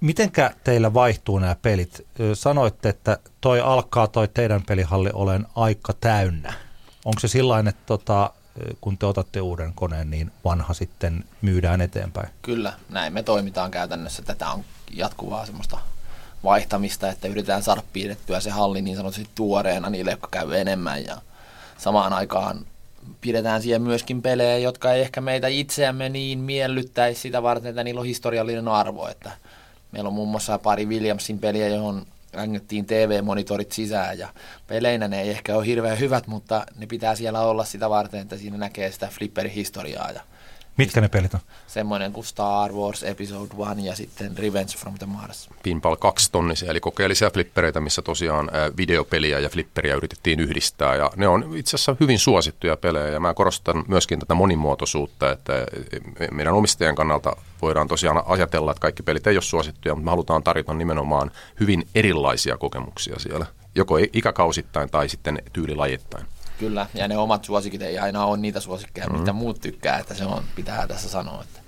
Mitenkä 0.00 0.50
teillä 0.64 0.94
vaihtuu 0.94 1.38
nämä 1.38 1.56
pelit? 1.62 2.06
Sanoitte, 2.34 2.88
että 2.88 3.18
toi 3.40 3.60
alkaa 3.60 4.06
toi 4.06 4.28
teidän 4.28 4.62
pelihalli 4.62 5.10
olen 5.12 5.46
aika 5.54 5.92
täynnä. 5.92 6.52
Onko 7.04 7.20
se 7.20 7.28
sillä 7.28 7.58
että 7.58 7.82
tota, 7.86 8.30
kun 8.80 8.98
te 8.98 9.06
otatte 9.06 9.40
uuden 9.40 9.72
koneen, 9.74 10.10
niin 10.10 10.30
vanha 10.44 10.74
sitten 10.74 11.24
myydään 11.42 11.80
eteenpäin? 11.80 12.28
Kyllä, 12.42 12.72
näin 12.88 13.12
me 13.12 13.22
toimitaan 13.22 13.70
käytännössä. 13.70 14.22
Tätä 14.22 14.50
on 14.50 14.64
jatkuvaa 14.90 15.46
semmoista 15.46 15.78
vaihtamista, 16.44 17.08
että 17.08 17.28
yritetään 17.28 17.62
saada 17.62 17.82
piirrettyä 17.92 18.40
se 18.40 18.50
halli 18.50 18.82
niin 18.82 18.96
sanotusti 18.96 19.28
tuoreena 19.34 19.90
niille, 19.90 20.10
jotka 20.10 20.28
käy 20.30 20.54
enemmän 20.54 21.04
ja 21.04 21.16
samaan 21.78 22.12
aikaan 22.12 22.66
pidetään 23.20 23.62
siihen 23.62 23.82
myöskin 23.82 24.22
pelejä, 24.22 24.58
jotka 24.58 24.92
ei 24.92 25.00
ehkä 25.00 25.20
meitä 25.20 25.48
itseämme 25.48 26.08
niin 26.08 26.38
miellyttäisi 26.38 27.20
sitä 27.20 27.42
varten, 27.42 27.68
että 27.68 27.84
niillä 27.84 28.00
on 28.00 28.06
historiallinen 28.06 28.68
arvo, 28.68 29.08
että– 29.08 29.30
Meillä 29.92 30.08
on 30.08 30.14
muun 30.14 30.28
muassa 30.28 30.58
pari 30.58 30.86
Williamsin 30.86 31.38
peliä, 31.38 31.68
johon 31.68 32.06
ängettiin 32.36 32.86
TV-monitorit 32.86 33.72
sisään 33.72 34.18
ja 34.18 34.28
peleinä 34.66 35.08
ne 35.08 35.20
ei 35.20 35.30
ehkä 35.30 35.56
ole 35.56 35.66
hirveän 35.66 36.00
hyvät, 36.00 36.26
mutta 36.26 36.66
ne 36.76 36.86
pitää 36.86 37.14
siellä 37.14 37.40
olla 37.40 37.64
sitä 37.64 37.90
varten, 37.90 38.20
että 38.20 38.36
siinä 38.36 38.56
näkee 38.56 38.92
sitä 38.92 39.08
flipperihistoriaa 39.12 40.10
ja 40.10 40.20
Mitkä 40.80 41.00
ne 41.00 41.08
pelit 41.08 41.34
on? 41.34 41.40
Semmoinen 41.66 42.12
kuin 42.12 42.24
Star 42.24 42.72
Wars 42.72 43.02
Episode 43.02 43.54
1 43.72 43.86
ja 43.86 43.96
sitten 43.96 44.38
Revenge 44.38 44.72
from 44.78 44.94
the 44.98 45.06
Mars. 45.06 45.48
Pinball 45.62 45.96
2 45.96 46.32
tonnisia, 46.32 46.70
eli 46.70 46.80
kokeellisia 46.80 47.30
flippereitä, 47.30 47.80
missä 47.80 48.02
tosiaan 48.02 48.50
videopeliä 48.76 49.38
ja 49.38 49.48
flipperiä 49.48 49.94
yritettiin 49.94 50.40
yhdistää. 50.40 50.96
Ja 50.96 51.10
ne 51.16 51.28
on 51.28 51.56
itse 51.56 51.76
asiassa 51.76 51.96
hyvin 52.00 52.18
suosittuja 52.18 52.76
pelejä 52.76 53.08
ja 53.08 53.20
mä 53.20 53.34
korostan 53.34 53.84
myöskin 53.88 54.18
tätä 54.18 54.34
monimuotoisuutta, 54.34 55.32
että 55.32 55.52
meidän 56.30 56.54
omistajien 56.54 56.94
kannalta 56.94 57.36
voidaan 57.62 57.88
tosiaan 57.88 58.22
ajatella, 58.26 58.70
että 58.70 58.80
kaikki 58.80 59.02
pelit 59.02 59.26
ei 59.26 59.36
ole 59.36 59.42
suosittuja, 59.42 59.94
mutta 59.94 60.04
me 60.04 60.10
halutaan 60.10 60.42
tarjota 60.42 60.74
nimenomaan 60.74 61.30
hyvin 61.60 61.86
erilaisia 61.94 62.56
kokemuksia 62.56 63.18
siellä, 63.18 63.46
joko 63.74 63.98
ikäkausittain 64.12 64.90
tai 64.90 65.08
sitten 65.08 65.42
tyylilajittain. 65.52 66.26
Kyllä, 66.60 66.86
ja 66.94 67.08
ne 67.08 67.18
omat 67.18 67.44
suosikit 67.44 67.82
ei 67.82 67.98
aina 67.98 68.24
ole 68.24 68.36
niitä 68.36 68.60
suosikkeja, 68.60 69.06
mm. 69.06 69.18
mitä 69.18 69.32
muut 69.32 69.60
tykkää, 69.60 69.98
että 69.98 70.14
se 70.14 70.24
on, 70.24 70.44
pitää 70.56 70.86
tässä 70.86 71.08
sanoa. 71.08 71.42
Että. 71.42 71.60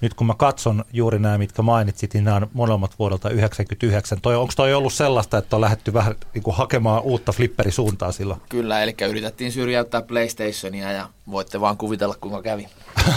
Nyt 0.00 0.14
kun 0.14 0.26
mä 0.26 0.34
katson 0.34 0.84
juuri 0.92 1.18
nämä, 1.18 1.38
mitkä 1.38 1.62
mainitsit, 1.62 2.14
niin 2.14 2.24
nämä 2.24 2.36
on 2.36 2.50
molemmat 2.52 2.98
vuodelta 2.98 3.28
1999. 3.28 4.20
Toi, 4.20 4.36
onko 4.36 4.52
toi 4.56 4.74
ollut 4.74 4.92
sellaista, 4.92 5.38
että 5.38 5.56
on 5.56 5.60
lähdetty 5.60 5.92
vähän 5.92 6.14
niin 6.34 6.42
kuin 6.42 6.56
hakemaan 6.56 7.02
uutta 7.02 7.32
flipperisuuntaa 7.32 8.12
silloin? 8.12 8.40
Kyllä, 8.48 8.82
eli 8.82 8.94
yritettiin 9.08 9.52
syrjäyttää 9.52 10.02
PlayStationia 10.02 10.92
ja 10.92 11.08
voitte 11.30 11.60
vaan 11.60 11.76
kuvitella, 11.76 12.14
kuinka 12.20 12.42
kävi. 12.42 12.68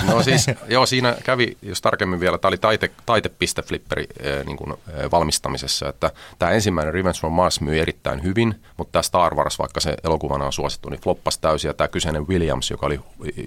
No 0.08 0.24
siis, 0.24 0.46
joo, 0.68 0.86
siinä 0.86 1.16
kävi, 1.24 1.58
jos 1.62 1.82
tarkemmin 1.82 2.20
vielä, 2.20 2.38
tämä 2.38 2.50
oli 2.50 2.58
taite, 2.58 2.92
taitepiste-flipperi 3.06 4.08
eh, 4.20 4.46
niin 4.46 4.58
kuin, 4.58 4.74
valmistamisessa, 5.12 5.90
että 5.90 6.12
tämä 6.40 6.52
ensimmäinen 6.52 6.94
Revenge 6.94 7.20
from 7.20 7.34
Mars 7.34 7.62
myi 7.62 7.80
erittäin 7.80 8.24
hyvin, 8.24 8.62
mutta 8.78 8.92
tämä 8.92 9.04
Star 9.04 9.36
Wars, 9.36 9.60
vaikka 9.60 9.80
se 9.80 9.96
elokuvana 10.04 10.46
on 10.46 10.54
suosittu, 10.54 10.90
niin 10.90 11.02
floppasi 11.02 11.42
täysin, 11.42 11.70
ja 11.70 11.74
tämä 11.74 11.88
kyseinen 11.88 12.28
Williams, 12.28 12.72
joka 12.72 12.86
oli 12.86 13.00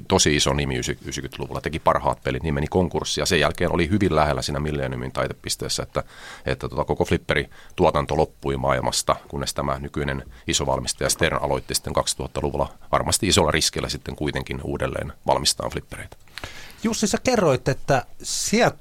tosi 0.09 0.37
iso 0.37 0.53
nimi 0.53 0.81
90-luvulla, 0.81 1.61
teki 1.61 1.79
parhaat 1.79 2.23
pelit, 2.23 2.43
niin 2.43 2.55
meni 2.55 2.67
konkurssi, 2.67 3.21
ja 3.21 3.27
sen 3.27 3.41
jälkeen 3.41 3.73
oli 3.73 3.91
hyvin 3.91 4.17
lähellä 4.17 4.43
siinä 4.43 4.61
Millenniumin 4.61 5.13
taitepisteessä, 5.13 5.83
että, 5.83 6.03
että 6.47 6.69
tota, 6.69 6.85
koko 6.85 7.05
flipperi 7.05 7.49
tuotanto 7.77 8.17
loppui 8.17 8.57
maailmasta, 8.57 9.17
kunnes 9.29 9.55
tämä 9.55 9.79
nykyinen 9.79 10.23
iso 10.47 10.67
valmistaja 10.67 11.11
Stern 11.11 11.43
aloitti 11.43 11.75
sitten 11.75 11.93
2000-luvulla 11.97 12.73
varmasti 12.93 13.27
isolla 13.27 13.51
riskillä 13.51 13.89
sitten 13.89 14.17
kuitenkin 14.17 14.50
uudelleen 14.65 15.13
valmistaa 15.27 15.71
flippereitä. 15.71 16.17
Jussi, 16.83 17.07
sä 17.07 17.19
kerroit, 17.25 17.69
että 17.69 18.05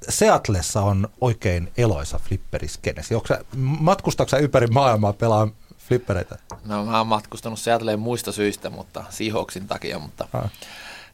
Seatlessa 0.08 0.80
on 0.80 1.08
oikein 1.20 1.72
eloisa 1.76 2.20
flipperiskenesi. 2.28 3.14
Matkustaako 3.56 4.36
ympäri 4.36 4.66
maailmaa 4.66 5.12
pelaa 5.12 5.48
flippereitä? 5.88 6.38
No 6.64 6.84
mä 6.84 6.98
oon 6.98 7.06
matkustanut 7.06 7.58
Seattleen 7.58 8.00
muista 8.00 8.32
syistä, 8.32 8.70
mutta 8.70 9.04
Seahawksin 9.10 9.68
takia, 9.68 9.98
mutta 9.98 10.28
ah. 10.32 10.50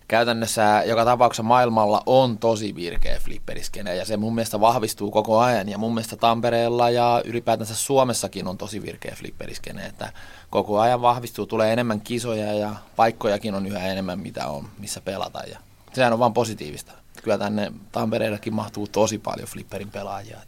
Käytännössä 0.09 0.83
joka 0.87 1.05
tapauksessa 1.05 1.43
maailmalla 1.43 2.03
on 2.07 2.39
tosi 2.39 2.75
virkeä 2.75 3.19
flipperiskene 3.19 3.97
ja 3.97 4.05
se 4.05 4.17
mun 4.17 4.35
mielestä 4.35 4.61
vahvistuu 4.61 5.11
koko 5.11 5.41
ajan 5.41 5.69
ja 5.69 5.79
mun 5.79 5.95
mielestä 5.95 6.17
Tampereella 6.17 6.91
ja 6.91 7.23
ylipäätänsä 7.25 7.75
Suomessakin 7.75 8.47
on 8.47 8.59
tosi 8.59 8.83
virkeä 8.83 9.15
flipperiskene, 9.17 9.87
että 9.87 10.13
koko 10.51 10.81
ajan 10.81 11.03
vahvistuu, 11.03 11.47
tulee 11.47 11.73
enemmän 11.73 12.01
kisoja 12.01 12.53
ja 12.53 12.75
paikkojakin 12.97 13.55
on 13.55 13.67
yhä 13.67 13.87
enemmän 13.87 14.19
mitä 14.19 14.47
on, 14.47 14.69
missä 14.79 15.01
pelata 15.01 15.43
ja 15.51 15.59
sehän 15.93 16.13
on 16.13 16.19
vaan 16.19 16.35
positiivista. 16.35 16.93
Kyllä 17.23 17.39
tänne 17.39 17.73
Tampereellekin 17.93 18.55
mahtuu 18.55 18.87
tosi 18.87 19.19
paljon 19.19 19.49
flipperin 19.49 19.91
pelaajia. 19.91 20.41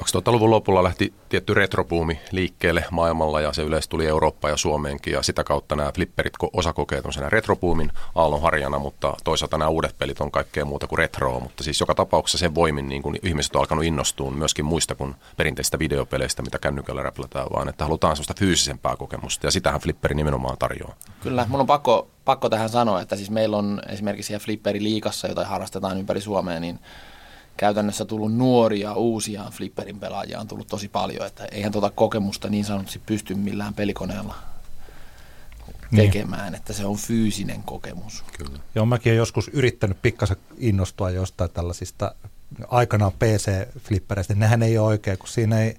2000-luvun 0.00 0.50
lopulla 0.50 0.82
lähti 0.82 1.14
tietty 1.28 1.54
retropuumi 1.54 2.20
liikkeelle 2.30 2.84
maailmalla 2.90 3.40
ja 3.40 3.52
se 3.52 3.62
yleisesti 3.62 3.90
tuli 3.90 4.06
Eurooppaan 4.06 4.52
ja 4.52 4.56
Suomeenkin 4.56 5.12
ja 5.12 5.22
sitä 5.22 5.44
kautta 5.44 5.76
nämä 5.76 5.92
flipperit 5.94 6.32
osa 6.52 6.72
kokee 6.72 7.02
retropuumin 7.28 7.92
aallon 8.14 8.42
harjana, 8.42 8.78
mutta 8.78 9.14
toisaalta 9.24 9.58
nämä 9.58 9.68
uudet 9.68 9.98
pelit 9.98 10.20
on 10.20 10.30
kaikkea 10.30 10.64
muuta 10.64 10.86
kuin 10.86 10.98
retroa, 10.98 11.40
mutta 11.40 11.64
siis 11.64 11.80
joka 11.80 11.94
tapauksessa 11.94 12.38
sen 12.38 12.54
voimin 12.54 12.88
niin 12.88 13.02
kuin 13.02 13.18
ihmiset 13.22 13.56
on 13.56 13.60
alkanut 13.60 13.84
innostua 13.84 14.30
myöskin 14.30 14.64
muista 14.64 14.94
kuin 14.94 15.14
perinteistä 15.36 15.78
videopeleistä, 15.78 16.42
mitä 16.42 16.58
kännykällä 16.58 17.02
räplätään, 17.02 17.46
vaan 17.52 17.68
että 17.68 17.84
halutaan 17.84 18.16
sellaista 18.16 18.34
fyysisempää 18.38 18.96
kokemusta 18.96 19.46
ja 19.46 19.50
sitähän 19.50 19.80
flipperi 19.80 20.14
nimenomaan 20.14 20.58
tarjoaa. 20.58 20.94
Kyllä, 21.20 21.46
mun 21.48 21.60
on 21.60 21.66
pakko, 21.66 22.08
pakko 22.24 22.48
tähän 22.48 22.68
sanoa, 22.68 23.00
että 23.00 23.16
siis 23.16 23.30
meillä 23.30 23.56
on 23.56 23.82
esimerkiksi 23.88 24.26
siellä 24.26 24.44
flipperi 24.44 24.82
liikassa, 24.82 25.28
jota 25.28 25.46
harrastetaan 25.46 25.98
ympäri 25.98 26.20
Suomea, 26.20 26.60
niin 26.60 26.78
käytännössä 27.56 28.04
tullut 28.04 28.34
nuoria, 28.36 28.94
uusia 28.94 29.44
flipperin 29.52 30.00
pelaajia 30.00 30.40
on 30.40 30.48
tullut 30.48 30.66
tosi 30.66 30.88
paljon, 30.88 31.26
että 31.26 31.44
eihän 31.44 31.72
tuota 31.72 31.90
kokemusta 31.90 32.48
niin 32.48 32.64
sanotusti 32.64 33.00
pysty 33.06 33.34
millään 33.34 33.74
pelikoneella 33.74 34.34
niin. 35.90 36.10
tekemään, 36.10 36.52
niin. 36.52 36.54
että 36.54 36.72
se 36.72 36.86
on 36.86 36.96
fyysinen 36.96 37.62
kokemus. 37.62 38.24
Kyllä. 38.38 38.58
Joo, 38.74 38.86
mäkin 38.86 39.10
olen 39.10 39.18
joskus 39.18 39.48
yrittänyt 39.48 40.02
pikkasen 40.02 40.36
innostua 40.58 41.10
jostain 41.10 41.50
tällaisista 41.50 42.14
aikanaan 42.68 43.12
PC-flippereistä. 43.12 44.34
Nehän 44.34 44.62
ei 44.62 44.78
ole 44.78 44.86
oikein, 44.86 45.18
kun 45.18 45.28
siinä 45.28 45.60
ei, 45.60 45.76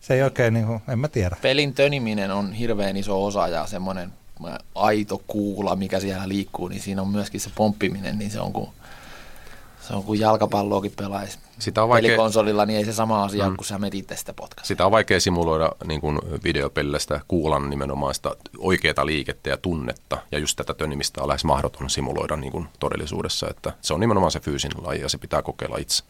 se 0.00 0.14
ei 0.14 0.22
oikein, 0.22 0.54
niin 0.54 0.66
kuin, 0.66 0.80
en 0.88 0.98
mä 0.98 1.08
tiedä. 1.08 1.36
Pelin 1.42 1.74
töniminen 1.74 2.30
on 2.30 2.52
hirveän 2.52 2.96
iso 2.96 3.24
osa 3.24 3.48
ja 3.48 3.66
semmoinen 3.66 4.12
aito 4.74 5.22
kuula, 5.26 5.76
mikä 5.76 6.00
siellä 6.00 6.28
liikkuu, 6.28 6.68
niin 6.68 6.82
siinä 6.82 7.02
on 7.02 7.08
myöskin 7.08 7.40
se 7.40 7.50
pomppiminen, 7.54 8.18
niin 8.18 8.30
se 8.30 8.40
on 8.40 8.52
kuin 8.52 8.70
se 9.88 9.94
on 9.94 10.04
kuin 10.04 10.20
jalkapalloakin 10.20 10.92
pelaisi. 10.96 11.38
Sitä 11.58 11.82
on 11.82 11.88
vaikea... 11.88 12.08
Pelikonsolilla, 12.08 12.66
niin 12.66 12.78
ei 12.78 12.84
se 12.84 12.92
sama 12.92 13.24
asia 13.24 13.50
mm. 13.50 13.56
kuin 13.56 13.66
sä 13.66 13.78
metit 13.78 14.12
sitä 14.14 14.32
podcastia. 14.32 14.64
Sitä 14.64 14.86
on 14.86 14.92
vaikea 14.92 15.20
simuloida 15.20 15.72
niin 15.84 16.00
kuin 16.00 16.18
videopelillä 16.44 16.98
sitä 16.98 17.20
kuulan 17.28 17.70
nimenomaan 17.70 18.14
sitä 18.14 18.36
oikeaa 18.58 19.06
liikettä 19.06 19.50
ja 19.50 19.56
tunnetta. 19.56 20.18
Ja 20.32 20.38
just 20.38 20.56
tätä 20.56 20.74
tönimistä 20.74 21.22
on 21.22 21.28
lähes 21.28 21.44
mahdoton 21.44 21.90
simuloida 21.90 22.36
niin 22.36 22.52
kuin 22.52 22.68
todellisuudessa. 22.80 23.48
Että 23.50 23.72
se 23.80 23.94
on 23.94 24.00
nimenomaan 24.00 24.32
se 24.32 24.40
fyysinen 24.40 24.84
laji 24.86 25.00
ja 25.00 25.08
se 25.08 25.18
pitää 25.18 25.42
kokeilla 25.42 25.76
itse. 25.76 26.04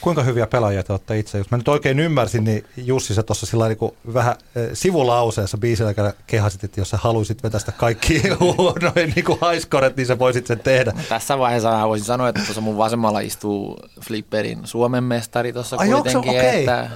Kuinka 0.00 0.22
hyviä 0.22 0.46
pelaajia 0.46 0.82
te 0.82 0.92
olette 0.92 1.18
itse? 1.18 1.38
Jos 1.38 1.50
mä 1.50 1.58
nyt 1.58 1.68
oikein 1.68 1.98
ymmärsin, 2.00 2.44
niin 2.44 2.64
Jussi 2.76 3.14
sä 3.14 3.22
tuossa 3.22 3.46
sillä 3.46 3.68
niin 3.68 3.78
vähän 4.14 4.36
eh, 4.56 4.68
sivulauseessa 4.72 5.58
biisillä 5.58 5.94
kehasit, 6.26 6.64
että 6.64 6.80
jos 6.80 6.90
sä 6.90 6.96
haluaisit 6.96 7.42
vetästä 7.42 7.72
kaikki 7.72 8.22
huonoin 8.40 9.12
niin 9.14 9.38
haiskoret, 9.40 9.96
niin 9.96 10.06
sä 10.06 10.18
voisit 10.18 10.46
sen 10.46 10.60
tehdä. 10.60 10.92
Tässä 11.08 11.38
vaiheessa 11.38 11.70
mä 11.70 11.88
voisin 11.88 12.06
sanoa, 12.06 12.28
että 12.28 12.42
tuossa 12.44 12.60
mun 12.60 12.76
vasemmalla 12.76 13.20
istuu 13.20 13.76
Flipperin 14.00 14.60
Suomen 14.64 15.04
mestari 15.04 15.52
tuossa 15.52 15.76
Ai, 15.78 15.88
kuitenkin, 15.88 16.30
okei. 16.30 16.60
että 16.60 16.90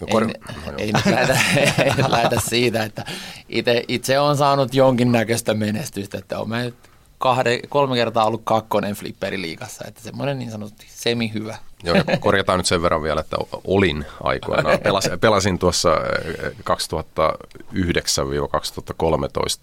No, 0.00 0.06
ei, 0.06 0.12
kor- 0.12 0.26
nyt 0.26 1.06
lähdetä, 1.06 1.40
ei 1.84 1.90
nyt 1.96 2.08
lähdetä 2.08 2.40
siitä, 2.48 2.84
että 2.84 3.04
itse, 3.48 3.84
itse 3.88 4.18
on 4.18 4.36
saanut 4.36 4.74
jonkinnäköistä 4.74 5.54
menestystä, 5.54 6.18
että 6.18 6.38
on 6.38 6.48
mä 6.48 6.62
nyt 6.62 6.74
kahde, 7.18 7.60
kolme 7.68 7.96
kertaa 7.96 8.24
ollut 8.24 8.42
kakkonen 8.44 8.94
flipperiliigassa, 8.94 9.84
että 9.88 10.00
semmoinen 10.02 10.38
niin 10.38 10.50
sanotusti 10.50 10.86
semi-hyvä. 10.88 11.56
Joo, 11.82 11.96
ja 11.96 12.04
korjataan 12.20 12.58
nyt 12.58 12.66
sen 12.66 12.82
verran 12.82 13.02
vielä, 13.02 13.20
että 13.20 13.36
olin 13.64 14.06
aikoinaan. 14.22 14.78
Pelasin, 14.78 15.20
pelasin 15.20 15.58
tuossa 15.58 15.90
eh, 15.92 16.52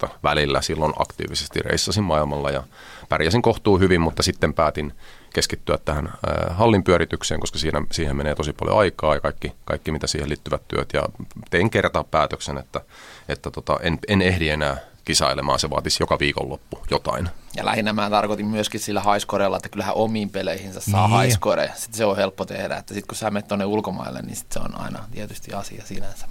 2009-2013 0.04 0.08
välillä. 0.22 0.62
Silloin 0.62 0.92
aktiivisesti 0.98 1.60
reissasin 1.60 2.04
maailmalla 2.04 2.50
ja 2.50 2.62
pärjäsin 3.08 3.42
kohtuu 3.42 3.78
hyvin, 3.78 4.00
mutta 4.00 4.22
sitten 4.22 4.54
päätin 4.54 4.92
keskittyä 5.34 5.78
tähän 5.84 6.06
eh, 6.06 6.12
hallin 6.56 6.84
pyöritykseen, 6.84 7.40
koska 7.40 7.58
siinä, 7.58 7.82
siihen 7.92 8.16
menee 8.16 8.34
tosi 8.34 8.52
paljon 8.52 8.78
aikaa 8.78 9.14
ja 9.14 9.20
kaikki, 9.20 9.52
kaikki 9.64 9.92
mitä 9.92 10.06
siihen 10.06 10.28
liittyvät 10.28 10.62
työt. 10.68 10.88
Ja 10.92 11.02
tein 11.50 11.70
kertaa 11.70 12.04
päätöksen, 12.04 12.58
että, 12.58 12.80
että 13.28 13.50
tota, 13.50 13.76
en, 13.82 13.98
en 14.08 14.22
ehdi 14.22 14.48
enää 14.48 14.76
kisailemaan, 15.08 15.58
se 15.58 15.70
vaatisi 15.70 16.02
joka 16.02 16.18
viikonloppu 16.18 16.78
jotain. 16.90 17.28
Ja 17.56 17.64
lähinnä 17.64 17.92
mä 17.92 18.10
tarkoitin 18.10 18.46
myöskin 18.46 18.80
sillä 18.80 19.00
highscorella, 19.02 19.56
että 19.56 19.68
kyllähän 19.68 19.94
omiin 19.94 20.30
peleihinsä 20.30 20.80
saa 20.80 21.08
Niin. 21.08 21.20
highscore. 21.20 21.70
Sitten 21.76 21.96
se 21.98 22.04
on 22.04 22.16
helppo 22.16 22.44
tehdä, 22.44 22.76
että 22.76 22.94
sitten 22.94 23.08
kun 23.08 23.16
sä 23.16 23.30
menet 23.30 23.48
tuonne 23.48 23.64
ulkomaille, 23.64 24.22
niin 24.22 24.36
sit 24.36 24.52
se 24.52 24.58
on 24.58 24.80
aina 24.80 25.04
tietysti 25.10 25.52
asia 25.52 25.82
sinänsä. 25.86 26.26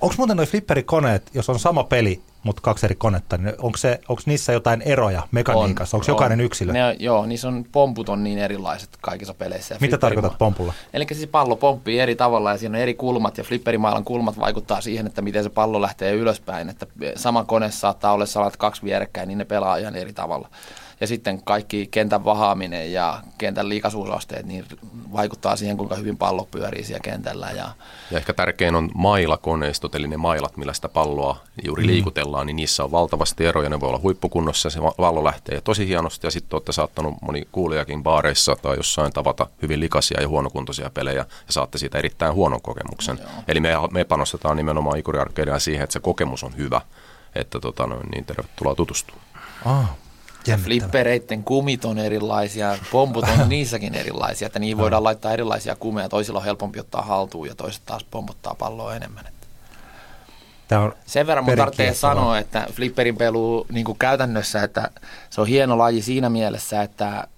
Onko 0.00 0.14
muuten 0.18 0.36
noin 0.36 0.48
flipperikoneet, 0.48 1.30
jos 1.34 1.48
on 1.50 1.58
sama 1.58 1.84
peli, 1.84 2.22
mutta 2.46 2.62
kaksi 2.62 2.86
eri 2.86 2.94
konetta, 2.94 3.36
niin 3.38 3.54
onko, 3.58 3.78
se, 3.78 4.00
onko 4.08 4.22
niissä 4.26 4.52
jotain 4.52 4.82
eroja 4.82 5.22
mekaniikassa? 5.30 5.96
Onko 5.96 6.04
jokainen 6.08 6.40
yksilö? 6.40 6.72
Ne, 6.72 6.84
on- 6.84 6.94
joo, 6.98 7.26
niissä 7.26 7.48
on 7.48 7.64
pomput 7.72 8.08
on 8.08 8.24
niin 8.24 8.38
erilaiset 8.38 8.88
kaikissa 9.00 9.34
peleissä. 9.34 9.74
ja 9.74 9.78
Mitä 9.80 9.98
tarkoitat 9.98 10.38
pompulla? 10.38 10.72
Eli 10.92 11.06
siis 11.12 11.28
pallo 11.28 11.56
pomppii 11.56 12.00
eri 12.00 12.16
tavalla 12.16 12.50
ja 12.50 12.58
siinä 12.58 12.78
on 12.78 12.82
eri 12.82 12.94
kulmat 12.94 13.38
ja 13.38 13.44
flipperimailan 13.44 14.04
kulmat 14.04 14.38
vaikuttaa 14.38 14.80
siihen, 14.80 15.06
että 15.06 15.22
miten 15.22 15.42
se 15.42 15.50
pallo 15.50 15.80
lähtee 15.80 16.12
ylöspäin. 16.12 16.68
Että 16.68 16.86
sama 17.16 17.44
kone 17.44 17.70
saattaa 17.70 18.12
olla 18.12 18.26
samat 18.26 18.56
kaksi 18.56 18.82
vierekkäin, 18.82 19.28
niin 19.28 19.38
ne 19.38 19.44
pelaa 19.44 19.76
ihan 19.76 19.96
eri 19.96 20.12
tavalla. 20.12 20.48
Ja 21.00 21.06
sitten 21.06 21.42
kaikki 21.42 21.88
kentän 21.90 22.24
vahaaminen 22.24 22.92
ja 22.92 23.22
kentän 23.38 23.68
liikasuusasteet 23.68 24.46
niin 24.46 24.64
vaikuttaa 25.12 25.56
siihen, 25.56 25.76
kuinka 25.76 25.94
hyvin 25.94 26.16
pallo 26.16 26.48
pyörii 26.50 26.84
siellä 26.84 27.00
kentällä. 27.00 27.50
Ja 27.50 27.70
Ja 28.10 28.18
ehkä 28.18 28.32
tärkein 28.32 28.74
on 28.74 28.90
mailakoneistot, 28.94 29.94
eli 29.94 30.08
ne 30.08 30.16
mailat, 30.16 30.56
millä 30.56 30.72
sitä 30.72 30.88
palloa 30.88 31.40
juuri 31.64 31.82
mm. 31.82 31.86
liikutellaan, 31.86 32.46
niin 32.46 32.56
niissä 32.56 32.84
on 32.84 32.92
valtavasti 32.92 33.44
eroja. 33.44 33.68
Ne 33.68 33.80
voi 33.80 33.88
olla 33.88 34.00
huippukunnossa 34.02 34.66
ja 34.66 34.70
se 34.70 34.80
pallo 34.96 35.24
lähtee 35.24 35.60
tosi 35.60 35.86
hienosti. 35.86 36.26
Ja 36.26 36.30
sitten 36.30 36.56
olette 36.56 36.72
saattanut 36.72 37.14
moni 37.22 37.48
kuulijakin 37.52 38.02
baareissa 38.02 38.56
tai 38.62 38.76
jossain 38.76 39.12
tavata 39.12 39.46
hyvin 39.62 39.80
likaisia 39.80 40.20
ja 40.20 40.28
huonokuntoisia 40.28 40.90
pelejä 40.90 41.18
ja 41.18 41.52
saatte 41.52 41.78
siitä 41.78 41.98
erittäin 41.98 42.34
huonon 42.34 42.62
kokemuksen. 42.62 43.18
Joo. 43.18 43.30
Eli 43.48 43.60
me, 43.60 43.72
me 43.90 44.04
panostetaan 44.04 44.56
nimenomaan 44.56 44.98
Ikuri 44.98 45.18
Arcadea 45.18 45.58
siihen, 45.58 45.84
että 45.84 45.92
se 45.92 46.00
kokemus 46.00 46.44
on 46.44 46.56
hyvä. 46.56 46.80
Että 47.34 47.60
tota, 47.60 47.86
niin 47.86 48.24
tervetuloa 48.24 48.74
tutustumaan. 48.74 49.26
Ah, 49.64 49.90
jännittävää. 50.50 50.80
flippereiden 50.80 51.44
kumit 51.44 51.84
on 51.84 51.98
erilaisia, 51.98 52.78
pomput 52.92 53.24
on 53.40 53.48
niissäkin 53.48 53.94
erilaisia, 53.94 54.46
että 54.46 54.58
niihin 54.58 54.78
voidaan 54.78 55.04
laittaa 55.04 55.32
erilaisia 55.32 55.76
kumeja. 55.76 56.08
Toisilla 56.08 56.38
on 56.38 56.44
helpompi 56.44 56.80
ottaa 56.80 57.02
haltuun 57.02 57.48
ja 57.48 57.54
toiset 57.54 57.82
taas 57.86 58.04
pomputtaa 58.04 58.54
palloa 58.54 58.96
enemmän. 58.96 59.24
Tämä 60.68 60.80
on 60.82 60.92
Sen 61.06 61.26
verran 61.26 61.44
mun 61.44 61.56
tarvitsee 61.56 61.94
sanoa, 61.94 62.38
että 62.38 62.66
flipperin 62.72 63.16
pelu 63.16 63.66
niin 63.72 63.84
kuin 63.84 63.98
käytännössä, 63.98 64.62
että 64.62 64.90
se 65.30 65.40
on 65.40 65.46
hieno 65.46 65.78
laji 65.78 66.02
siinä 66.02 66.30
mielessä, 66.30 66.82
että 66.82 67.28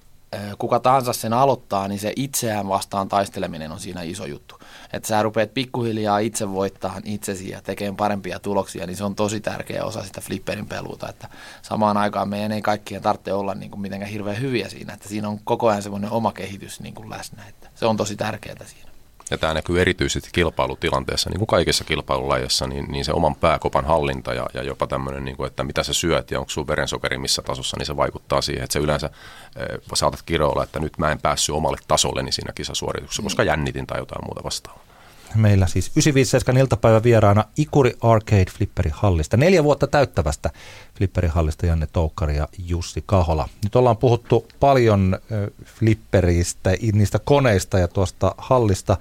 kuka 0.58 0.80
tahansa 0.80 1.12
sen 1.12 1.32
aloittaa, 1.32 1.88
niin 1.88 2.00
se 2.00 2.12
itseään 2.16 2.68
vastaan 2.68 3.08
taisteleminen 3.08 3.72
on 3.72 3.80
siinä 3.80 4.02
iso 4.02 4.26
juttu. 4.26 4.58
Että 4.92 5.08
sä 5.08 5.22
rupeat 5.22 5.54
pikkuhiljaa 5.54 6.18
itse 6.18 6.50
voittamaan 6.50 7.02
itsesi 7.04 7.50
ja 7.50 7.62
tekemään 7.62 7.96
parempia 7.96 8.38
tuloksia, 8.38 8.86
niin 8.86 8.96
se 8.96 9.04
on 9.04 9.14
tosi 9.14 9.40
tärkeä 9.40 9.84
osa 9.84 10.04
sitä 10.04 10.20
flipperin 10.20 10.66
peluuta. 10.66 11.08
Että 11.08 11.28
samaan 11.62 11.96
aikaan 11.96 12.28
meidän 12.28 12.52
ei 12.52 12.62
kaikkien 12.62 13.02
tarvitse 13.02 13.32
olla 13.32 13.54
niin 13.54 13.70
kuin 13.70 13.80
mitenkään 13.80 14.12
hirveän 14.12 14.40
hyviä 14.40 14.68
siinä, 14.68 14.92
että 14.92 15.08
siinä 15.08 15.28
on 15.28 15.38
koko 15.44 15.68
ajan 15.68 15.82
semmoinen 15.82 16.10
oma 16.10 16.32
kehitys 16.32 16.80
niin 16.80 16.94
kuin 16.94 17.10
läsnä. 17.10 17.42
Että 17.48 17.68
se 17.74 17.86
on 17.86 17.96
tosi 17.96 18.16
tärkeää 18.16 18.64
siinä. 18.64 18.87
Ja 19.30 19.38
tämä 19.38 19.54
näkyy 19.54 19.80
erityisesti 19.80 20.28
kilpailutilanteessa, 20.32 21.30
niin 21.30 21.38
kuin 21.38 21.46
kaikissa 21.46 21.84
kilpailulajeissa, 21.84 22.66
niin, 22.66 22.84
niin 22.88 23.04
se 23.04 23.12
oman 23.12 23.34
pääkopan 23.34 23.84
hallinta 23.84 24.34
ja, 24.34 24.46
ja 24.54 24.62
jopa 24.62 24.86
tämmöinen, 24.86 25.24
niin 25.24 25.36
kuin, 25.36 25.46
että 25.46 25.64
mitä 25.64 25.82
sä 25.82 25.92
syöt 25.92 26.30
ja 26.30 26.38
onko 26.38 26.50
sun 26.50 26.66
verensokeri 26.66 27.18
missä 27.18 27.42
tasossa, 27.42 27.76
niin 27.76 27.86
se 27.86 27.96
vaikuttaa 27.96 28.42
siihen, 28.42 28.64
että 28.64 28.72
se 28.72 28.78
yleensä 28.78 29.06
äh, 29.06 29.78
saatat 29.94 30.22
kiroilla, 30.22 30.62
että 30.62 30.80
nyt 30.80 30.98
mä 30.98 31.12
en 31.12 31.20
päässyt 31.20 31.54
omalle 31.54 31.78
tasolleni 31.88 32.32
siinä 32.32 32.52
kisasuorituksessa, 32.52 33.22
koska 33.22 33.42
jännitin 33.42 33.86
tai 33.86 33.98
jotain 33.98 34.24
muuta 34.24 34.44
vastaavaa. 34.44 34.87
Meillä 35.34 35.66
siis 35.66 35.86
957 35.86 36.56
iltapäivä 36.60 37.02
vieraana 37.02 37.44
Ikuri 37.56 37.96
Arcade 38.00 38.44
Flipperi 38.44 38.90
Hallista. 38.94 39.36
Neljä 39.36 39.64
vuotta 39.64 39.86
täyttävästä 39.86 40.50
Flipperi 40.98 41.28
Hallista 41.28 41.66
Janne 41.66 41.88
Toukkari 41.92 42.36
ja 42.36 42.48
Jussi 42.58 43.02
Kahola. 43.06 43.48
Nyt 43.64 43.76
ollaan 43.76 43.96
puhuttu 43.96 44.46
paljon 44.60 45.18
flipperistä, 45.64 46.70
niistä 46.92 47.18
koneista 47.18 47.78
ja 47.78 47.88
tuosta 47.88 48.34
hallista. 48.38 48.96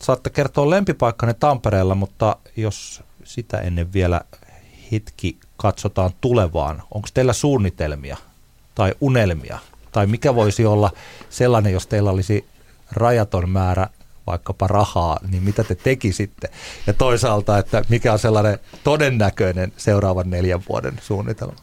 Saatte 0.00 0.30
kertoa 0.30 0.70
lempipaikkanne 0.70 1.34
Tampereella, 1.34 1.94
mutta 1.94 2.36
jos 2.56 3.02
sitä 3.24 3.58
ennen 3.58 3.92
vielä 3.92 4.20
hetki 4.92 5.38
katsotaan 5.56 6.10
tulevaan, 6.20 6.82
onko 6.90 7.08
teillä 7.14 7.32
suunnitelmia 7.32 8.16
tai 8.74 8.94
unelmia? 9.00 9.58
Tai 9.92 10.06
mikä 10.06 10.34
voisi 10.34 10.66
olla 10.66 10.90
sellainen, 11.30 11.72
jos 11.72 11.86
teillä 11.86 12.10
olisi 12.10 12.44
rajaton 12.92 13.50
määrä 13.50 13.86
vaikkapa 14.28 14.66
rahaa, 14.66 15.18
niin 15.30 15.42
mitä 15.42 15.64
te 15.64 15.74
tekisitte? 15.74 16.50
Ja 16.86 16.92
toisaalta, 16.92 17.58
että 17.58 17.82
mikä 17.88 18.12
on 18.12 18.18
sellainen 18.18 18.58
todennäköinen 18.84 19.72
seuraavan 19.76 20.30
neljän 20.30 20.62
vuoden 20.68 21.00
suunnitelma? 21.02 21.56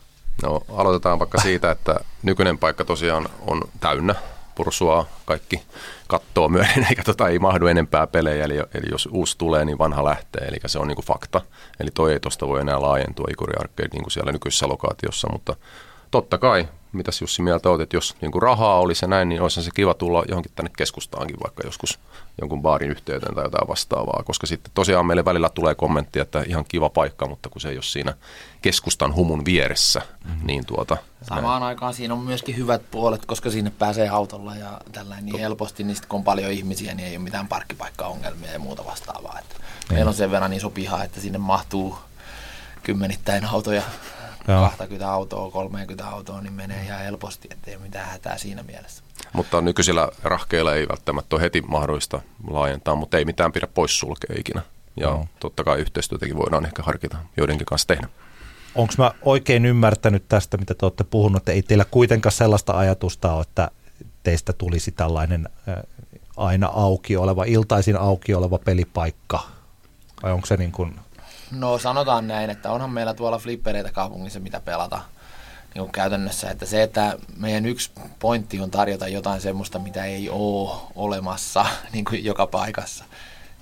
No 0.43 0.61
aloitetaan 0.69 1.19
vaikka 1.19 1.41
siitä, 1.41 1.71
että 1.71 1.99
nykyinen 2.23 2.57
paikka 2.57 2.85
tosiaan 2.85 3.29
on 3.41 3.61
täynnä 3.79 4.15
pursua, 4.55 5.05
kaikki 5.25 5.61
kattoo 6.07 6.49
myöden, 6.49 6.87
eikä 6.89 7.03
tota 7.03 7.27
ei 7.27 7.39
mahdu 7.39 7.67
enempää 7.67 8.07
pelejä, 8.07 8.45
eli, 8.45 8.57
eli 8.57 8.85
jos 8.91 9.09
uusi 9.11 9.37
tulee, 9.37 9.65
niin 9.65 9.77
vanha 9.77 10.05
lähtee, 10.05 10.47
eli 10.47 10.57
se 10.65 10.79
on 10.79 10.87
niinku 10.87 11.01
fakta. 11.01 11.41
Eli 11.79 11.89
toi 11.93 12.13
ei 12.13 12.19
tuosta 12.19 12.47
voi 12.47 12.61
enää 12.61 12.81
laajentua 12.81 13.27
Ikuri 13.31 13.53
Arcade 13.59 13.89
niin 13.91 14.03
kuin 14.03 14.11
siellä 14.11 14.31
nykyisessä 14.31 14.67
lokaatiossa, 14.67 15.27
mutta 15.31 15.55
totta 16.11 16.37
kai, 16.37 16.67
mitäs 16.95 17.21
Jussi 17.21 17.41
mieltä 17.41 17.69
olet, 17.69 17.81
että 17.81 17.97
jos 17.97 18.15
niinku 18.21 18.39
rahaa 18.39 18.79
olisi 18.79 19.05
ja 19.05 19.09
näin, 19.09 19.29
niin 19.29 19.41
olisi 19.41 19.63
se 19.63 19.71
kiva 19.73 19.93
tulla 19.93 20.23
johonkin 20.27 20.51
tänne 20.55 20.71
keskustaankin 20.77 21.37
vaikka 21.43 21.63
joskus 21.65 21.99
jonkun 22.41 22.61
baarin 22.61 22.91
yhteyteen 22.91 23.35
tai 23.35 23.43
jotain 23.43 23.67
vastaavaa, 23.67 24.23
koska 24.25 24.47
sitten 24.47 24.71
tosiaan 24.73 25.05
meille 25.05 25.25
välillä 25.25 25.49
tulee 25.49 25.75
kommentti, 25.75 26.19
että 26.19 26.43
ihan 26.47 26.65
kiva 26.67 26.89
paikka, 26.89 27.27
mutta 27.27 27.49
kun 27.49 27.61
se 27.61 27.69
ei 27.69 27.75
ole 27.75 27.83
siinä 27.83 28.13
keskustan 28.61 29.15
humun 29.15 29.45
vieressä, 29.45 30.01
mm-hmm. 30.25 30.47
niin 30.47 30.65
tuota... 30.65 30.97
Samaan 31.21 31.63
aikaan 31.63 31.93
siinä 31.93 32.13
on 32.13 32.19
myöskin 32.19 32.57
hyvät 32.57 32.81
puolet, 32.91 33.25
koska 33.25 33.49
sinne 33.49 33.71
pääsee 33.79 34.09
autolla 34.09 34.55
ja 34.55 34.81
tällainen 34.91 35.25
niin 35.25 35.39
helposti, 35.39 35.83
niin 35.83 35.95
sit 35.95 36.05
kun 36.05 36.17
on 36.17 36.23
paljon 36.23 36.51
ihmisiä, 36.51 36.93
niin 36.93 37.07
ei 37.07 37.17
ole 37.17 37.23
mitään 37.23 37.47
parkkipaikkaongelmia 37.47 38.51
ja 38.51 38.59
muuta 38.59 38.85
vastaavaa. 38.85 39.39
Että 39.39 39.55
meillä 39.89 40.09
on 40.09 40.15
sen 40.15 40.31
verran 40.31 40.53
iso 40.53 40.69
piha, 40.69 41.03
että 41.03 41.21
sinne 41.21 41.37
mahtuu 41.37 41.97
kymmenittäin 42.83 43.45
autoja, 43.45 43.81
Joo. 44.47 44.61
20 44.61 45.11
autoa, 45.11 45.51
30 45.51 46.07
autoa, 46.07 46.41
niin 46.41 46.53
menee 46.53 46.83
ihan 46.83 46.99
helposti, 46.99 47.47
ettei 47.51 47.77
mitään 47.77 48.09
hätää 48.09 48.37
siinä 48.37 48.63
mielessä. 48.63 49.03
Mutta 49.33 49.61
nykyisillä 49.61 50.09
rahkeilla 50.23 50.75
ei 50.75 50.87
välttämättä 50.87 51.35
ole 51.35 51.41
heti 51.41 51.61
mahdollista 51.61 52.21
laajentaa, 52.47 52.95
mutta 52.95 53.17
ei 53.17 53.25
mitään 53.25 53.51
pidä 53.51 53.67
poissulkea 53.67 54.35
ikinä. 54.39 54.61
Ja 54.97 55.07
Joo. 55.07 55.27
totta 55.39 55.63
kai 55.63 55.79
yhteistyötäkin 55.79 56.37
voidaan 56.37 56.65
ehkä 56.65 56.83
harkita 56.83 57.17
joidenkin 57.37 57.65
kanssa 57.65 57.87
tehdä. 57.87 58.07
Onko 58.75 58.93
mä 58.97 59.11
oikein 59.21 59.65
ymmärtänyt 59.65 60.23
tästä, 60.27 60.57
mitä 60.57 60.73
te 60.73 60.85
olette 60.85 61.03
puhunut, 61.03 61.37
että 61.37 61.51
ei 61.51 61.61
teillä 61.61 61.85
kuitenkaan 61.85 62.33
sellaista 62.33 62.77
ajatusta 62.77 63.33
ole, 63.33 63.41
että 63.41 63.71
teistä 64.23 64.53
tulisi 64.53 64.91
tällainen 64.91 65.49
äh, 65.69 65.75
aina 66.37 66.67
auki 66.67 67.17
oleva, 67.17 67.43
iltaisin 67.43 67.97
auki 67.97 68.33
oleva 68.33 68.57
pelipaikka? 68.57 69.39
Vai 70.23 70.31
onko 70.31 70.45
se 70.45 70.57
niin 70.57 70.71
kuin, 70.71 70.99
No 71.51 71.77
sanotaan 71.77 72.27
näin, 72.27 72.49
että 72.49 72.71
onhan 72.71 72.89
meillä 72.89 73.13
tuolla 73.13 73.37
flippereitä 73.37 73.91
kaupungissa, 73.91 74.39
mitä 74.39 74.59
pelata 74.59 75.01
niin 75.75 75.81
kuin 75.81 75.91
käytännössä. 75.91 76.49
Että 76.49 76.65
se, 76.65 76.83
että 76.83 77.17
meidän 77.37 77.65
yksi 77.65 77.91
pointti 78.19 78.59
on 78.59 78.71
tarjota 78.71 79.07
jotain 79.07 79.41
semmoista, 79.41 79.79
mitä 79.79 80.05
ei 80.05 80.29
ole 80.29 80.81
olemassa 80.95 81.65
niin 81.93 82.05
kuin 82.05 82.25
joka 82.25 82.47
paikassa. 82.47 83.05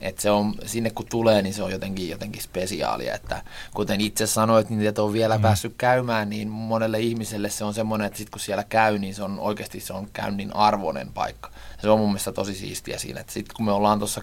Et 0.02 0.19
se 0.19 0.32
on, 0.32 0.56
sinne 0.65 0.89
kun 0.89 1.06
tulee, 1.10 1.41
niin 1.41 1.54
se 1.54 1.63
on 1.63 1.72
jotenkin, 1.72 2.10
jotenkin 2.10 2.41
spesiaalia. 2.41 3.15
Että 3.15 3.41
kuten 3.74 4.02
itse 4.02 4.28
sanoit, 4.28 4.69
niin 4.69 4.88
et 4.88 5.00
on 5.00 5.13
vielä 5.13 5.38
mm. 5.38 5.41
päässyt 5.41 5.74
käymään, 5.78 6.30
niin 6.30 6.48
monelle 6.48 7.00
ihmiselle 7.00 7.50
se 7.50 7.63
on 7.63 7.74
semmoinen, 7.74 8.08
että 8.08 8.17
sit 8.17 8.30
kun 8.30 8.39
siellä 8.39 8.63
käy, 8.63 9.00
niin 9.00 9.15
se 9.15 9.24
on 9.24 9.39
oikeasti 9.39 9.80
se 9.80 9.93
on 9.93 10.08
käynnin 10.13 10.56
arvoinen 10.56 11.13
paikka. 11.13 11.52
Se 11.82 11.89
on 11.89 12.00
mun 12.00 12.10
mielestä 12.10 12.32
tosi 12.32 12.56
siistiä 12.56 12.98
siinä, 12.98 13.19
että 13.19 13.34
sitten 13.34 13.56
kun 13.56 13.65
me 13.65 13.72
ollaan 13.72 14.00
tuossa 14.00 14.22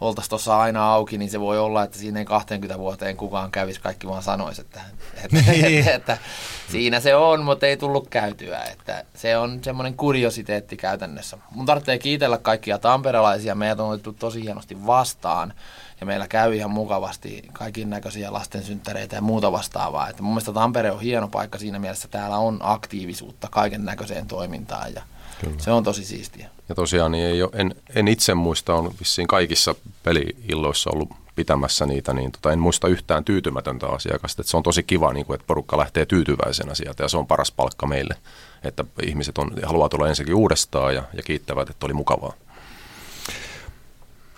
oltaisiin 0.00 0.30
tuossa 0.30 0.60
aina 0.60 0.92
auki, 0.92 1.18
niin 1.18 1.30
se 1.30 1.40
voi 1.40 1.58
olla, 1.58 1.82
että 1.82 1.98
siinä 1.98 2.18
ei 2.18 2.24
20 2.24 2.78
vuoteen 2.78 3.16
kukaan 3.16 3.50
kävisi, 3.50 3.80
kaikki 3.80 4.08
vaan 4.08 4.22
sanoisi, 4.22 4.60
että, 4.60 4.80
että, 5.24 5.36
niin. 5.52 5.78
että, 5.78 5.94
että 5.94 6.18
siinä 6.70 7.00
se 7.00 7.14
on, 7.14 7.44
mutta 7.44 7.66
ei 7.66 7.76
tullut 7.76 8.08
käytyä. 8.08 8.62
Että 8.62 9.04
se 9.14 9.36
on 9.36 9.58
semmoinen 9.64 9.94
kuriositeetti 9.94 10.76
käytännössä. 10.76 11.38
Mun 11.50 11.66
tarvitsee 11.66 11.98
kiitellä 11.98 12.38
kaikkia 12.38 12.78
tamperelaisia, 12.78 13.54
meidät 13.54 13.80
on 13.80 13.90
otettu 13.90 14.12
tosi 14.12 14.42
hienosti 14.42 14.86
vastaan 14.86 15.52
ja 16.00 16.06
meillä 16.06 16.28
käy 16.28 16.54
ihan 16.54 16.70
mukavasti 16.70 17.42
kaikin 17.52 17.90
näköisiä 17.90 18.32
lastensynttäreitä 18.32 19.16
ja 19.16 19.22
muuta 19.22 19.52
vastaavaa. 19.52 20.08
Että 20.08 20.22
mun 20.22 20.32
mielestä 20.32 20.52
Tampere 20.52 20.90
on 20.90 21.00
hieno 21.00 21.28
paikka 21.28 21.58
siinä 21.58 21.78
mielessä, 21.78 22.08
täällä 22.08 22.38
on 22.38 22.58
aktiivisuutta 22.62 23.48
kaiken 23.50 23.84
näköiseen 23.84 24.26
toimintaan 24.26 24.94
ja 24.94 25.02
Kyllä. 25.40 25.58
se 25.58 25.70
on 25.70 25.84
tosi 25.84 26.04
siistiä. 26.04 26.48
Ja 26.68 26.74
tosiaan 26.74 27.12
niin 27.12 27.26
ei 27.26 27.42
ole, 27.42 27.50
en, 27.54 27.74
en 27.94 28.08
itse 28.08 28.34
muista, 28.34 28.74
on 28.74 28.92
vissiin 29.00 29.26
kaikissa 29.26 29.74
peliilloissa 30.02 30.90
ollut 30.90 31.08
pitämässä 31.36 31.86
niitä, 31.86 32.14
niin 32.14 32.32
tota, 32.32 32.52
en 32.52 32.58
muista 32.58 32.88
yhtään 32.88 33.24
tyytymätöntä 33.24 33.86
asiakasta. 33.86 34.42
Että 34.42 34.50
se 34.50 34.56
on 34.56 34.62
tosi 34.62 34.82
kiva, 34.82 35.12
niin 35.12 35.26
kuin, 35.26 35.34
että 35.34 35.46
porukka 35.46 35.78
lähtee 35.78 36.06
tyytyväisenä 36.06 36.74
sieltä 36.74 37.02
ja 37.02 37.08
se 37.08 37.16
on 37.16 37.26
paras 37.26 37.52
palkka 37.52 37.86
meille, 37.86 38.14
että 38.64 38.84
ihmiset 39.02 39.38
on, 39.38 39.52
haluaa 39.62 39.88
tulla 39.88 40.08
ensinnäkin 40.08 40.34
uudestaan 40.34 40.94
ja, 40.94 41.02
ja 41.16 41.22
kiittävät, 41.22 41.70
että 41.70 41.86
oli 41.86 41.94
mukavaa. 41.94 42.32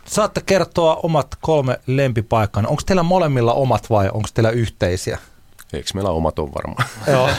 Saatte 0.08 0.42
kertoa 0.46 0.96
omat 1.02 1.26
kolme 1.40 1.80
lempipaikkaa. 1.86 2.62
Onko 2.66 2.82
teillä 2.86 3.02
molemmilla 3.02 3.52
omat 3.52 3.90
vai 3.90 4.08
onko 4.12 4.28
teillä 4.34 4.50
yhteisiä? 4.50 5.18
Eikö 5.72 5.90
meillä 5.94 6.10
omat 6.10 6.38
on 6.38 6.54
varmaan? 6.54 6.88
Joo. 7.06 7.28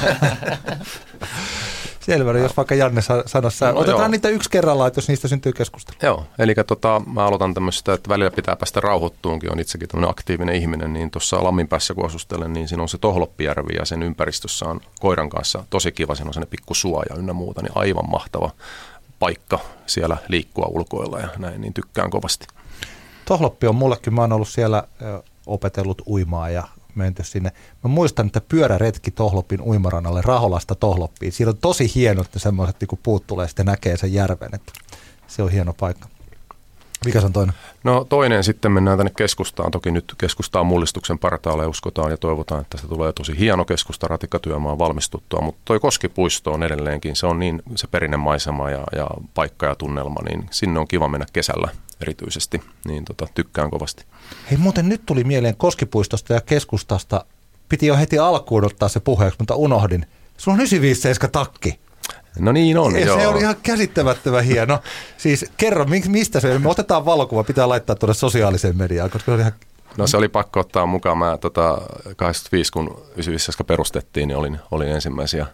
Selvä, 1.99 2.31
jos 2.31 2.57
vaikka 2.57 2.75
Janne 2.75 3.01
sanoisi, 3.25 3.65
no, 3.65 3.79
otetaan 3.79 3.99
joo. 3.99 4.07
niitä 4.07 4.29
yksi 4.29 4.49
kerrallaan, 4.49 4.87
että 4.87 4.97
jos 4.97 5.07
niistä 5.07 5.27
syntyy 5.27 5.53
keskustelu. 5.53 5.97
Joo, 6.03 6.25
eli 6.39 6.55
tota, 6.67 7.01
mä 7.13 7.25
aloitan 7.25 7.53
tämmöistä, 7.53 7.93
että 7.93 8.09
välillä 8.09 8.31
pitää 8.31 8.55
päästä 8.55 8.79
rauhoittuunkin, 8.79 9.51
on 9.51 9.59
itsekin 9.59 9.87
tämmöinen 9.87 10.09
aktiivinen 10.09 10.55
ihminen, 10.55 10.93
niin 10.93 11.11
tuossa 11.11 11.43
Lammin 11.43 11.67
päässä 11.67 11.93
kun 11.93 12.05
asustelen, 12.05 12.53
niin 12.53 12.67
siinä 12.67 12.83
on 12.83 12.89
se 12.89 12.97
Tohloppijärvi 12.97 13.73
ja 13.73 13.85
sen 13.85 14.03
ympäristössä 14.03 14.65
on 14.65 14.81
koiran 14.99 15.29
kanssa 15.29 15.63
tosi 15.69 15.91
kiva, 15.91 16.15
siinä 16.15 16.27
on 16.27 16.33
sellainen 16.33 16.51
pikku 16.51 16.73
suoja 16.73 17.15
ynnä 17.17 17.33
muuta, 17.33 17.61
niin 17.61 17.71
aivan 17.75 18.09
mahtava 18.09 18.51
paikka 19.19 19.59
siellä 19.85 20.17
liikkua 20.27 20.65
ulkoilla 20.69 21.19
ja 21.19 21.27
näin, 21.37 21.61
niin 21.61 21.73
tykkään 21.73 22.09
kovasti. 22.09 22.47
Tohloppi 23.29 23.67
on 23.67 23.75
mullekin, 23.75 24.13
mä 24.13 24.21
oon 24.21 24.33
ollut 24.33 24.47
siellä 24.47 24.83
opetellut 25.45 26.01
uimaa 26.07 26.49
ja 26.49 26.67
menty 26.95 27.23
sinne. 27.23 27.51
Mä 27.83 27.89
muistan, 27.89 28.25
että 28.27 28.41
pyöräretki 28.41 29.11
Tohlopin 29.11 29.61
uimarannalle 29.61 30.21
Raholasta 30.21 30.75
Tohloppiin. 30.75 31.31
Siinä 31.31 31.49
on 31.49 31.57
tosi 31.57 31.91
hieno, 31.95 32.21
että 32.21 32.39
semmoiset 32.39 32.75
niin 32.81 32.99
puut 33.03 33.27
tulee 33.27 33.47
sitten 33.47 33.65
näkee 33.65 33.97
sen 33.97 34.13
järven. 34.13 34.49
Että 34.53 34.73
se 35.27 35.43
on 35.43 35.51
hieno 35.51 35.73
paikka. 35.73 36.07
Mikä 37.05 37.21
on 37.25 37.33
toinen? 37.33 37.55
No 37.83 38.05
toinen 38.09 38.43
sitten 38.43 38.71
mennään 38.71 38.97
tänne 38.97 39.11
keskustaan. 39.17 39.71
Toki 39.71 39.91
nyt 39.91 40.15
keskustaan 40.17 40.65
mullistuksen 40.65 41.19
partaalle 41.19 41.67
uskotaan 41.67 42.11
ja 42.11 42.17
toivotaan, 42.17 42.61
että 42.61 42.77
se 42.77 42.87
tulee 42.87 43.13
tosi 43.13 43.39
hieno 43.39 43.65
keskusta 43.65 44.07
ratikkatyömaan 44.07 44.79
valmistuttua. 44.79 45.41
Mutta 45.41 45.61
toi 45.65 45.79
Koskipuisto 45.79 46.51
on 46.53 46.63
edelleenkin, 46.63 47.15
se 47.15 47.27
on 47.27 47.39
niin 47.39 47.61
se 47.75 47.87
perinnemaisema 47.87 48.69
ja, 48.69 48.83
ja 48.95 49.07
paikka 49.33 49.65
ja 49.65 49.75
tunnelma, 49.75 50.21
niin 50.29 50.47
sinne 50.51 50.79
on 50.79 50.87
kiva 50.87 51.07
mennä 51.07 51.25
kesällä 51.33 51.69
erityisesti. 52.01 52.61
Niin 52.85 53.05
tota, 53.05 53.27
tykkään 53.35 53.69
kovasti. 53.69 54.05
Hei 54.51 54.57
muuten 54.57 54.89
nyt 54.89 55.01
tuli 55.05 55.23
mieleen 55.23 55.55
Koskipuistosta 55.55 56.33
ja 56.33 56.41
keskustasta. 56.41 57.25
Piti 57.69 57.87
jo 57.87 57.97
heti 57.97 58.19
alkuun 58.19 58.65
ottaa 58.65 58.89
se 58.89 58.99
puheeksi, 58.99 59.39
mutta 59.39 59.55
unohdin. 59.55 60.05
Sulla 60.37 60.55
on 60.55 60.59
957 60.59 61.31
takki. 61.31 61.79
No 62.39 62.51
niin 62.51 62.77
on, 62.77 62.91
se, 62.91 62.99
joo. 62.99 63.19
Se 63.19 63.27
on 63.27 63.37
ihan 63.37 63.55
käsittämättömän 63.63 64.43
hieno. 64.43 64.79
Siis 65.17 65.45
kerro, 65.57 65.85
mistä 66.07 66.39
se, 66.39 66.59
me 66.59 66.69
otetaan 66.69 67.05
valokuva, 67.05 67.43
pitää 67.43 67.69
laittaa 67.69 67.95
tuonne 67.95 68.13
sosiaaliseen 68.13 68.77
mediaan, 68.77 69.09
koska 69.09 69.25
se 69.25 69.33
on 69.33 69.39
ihan 69.39 69.53
No 69.97 70.07
se 70.07 70.17
oli 70.17 70.27
pakko 70.27 70.59
ottaa 70.59 70.85
mukaan. 70.85 71.17
Mä 71.17 71.37
tota, 71.37 71.81
85, 72.15 72.71
kun 72.71 72.87
95 72.87 73.63
perustettiin, 73.67 74.27
niin 74.27 74.37
olin, 74.37 74.59
olin 74.71 74.87
ensimmäisiä 74.87 75.45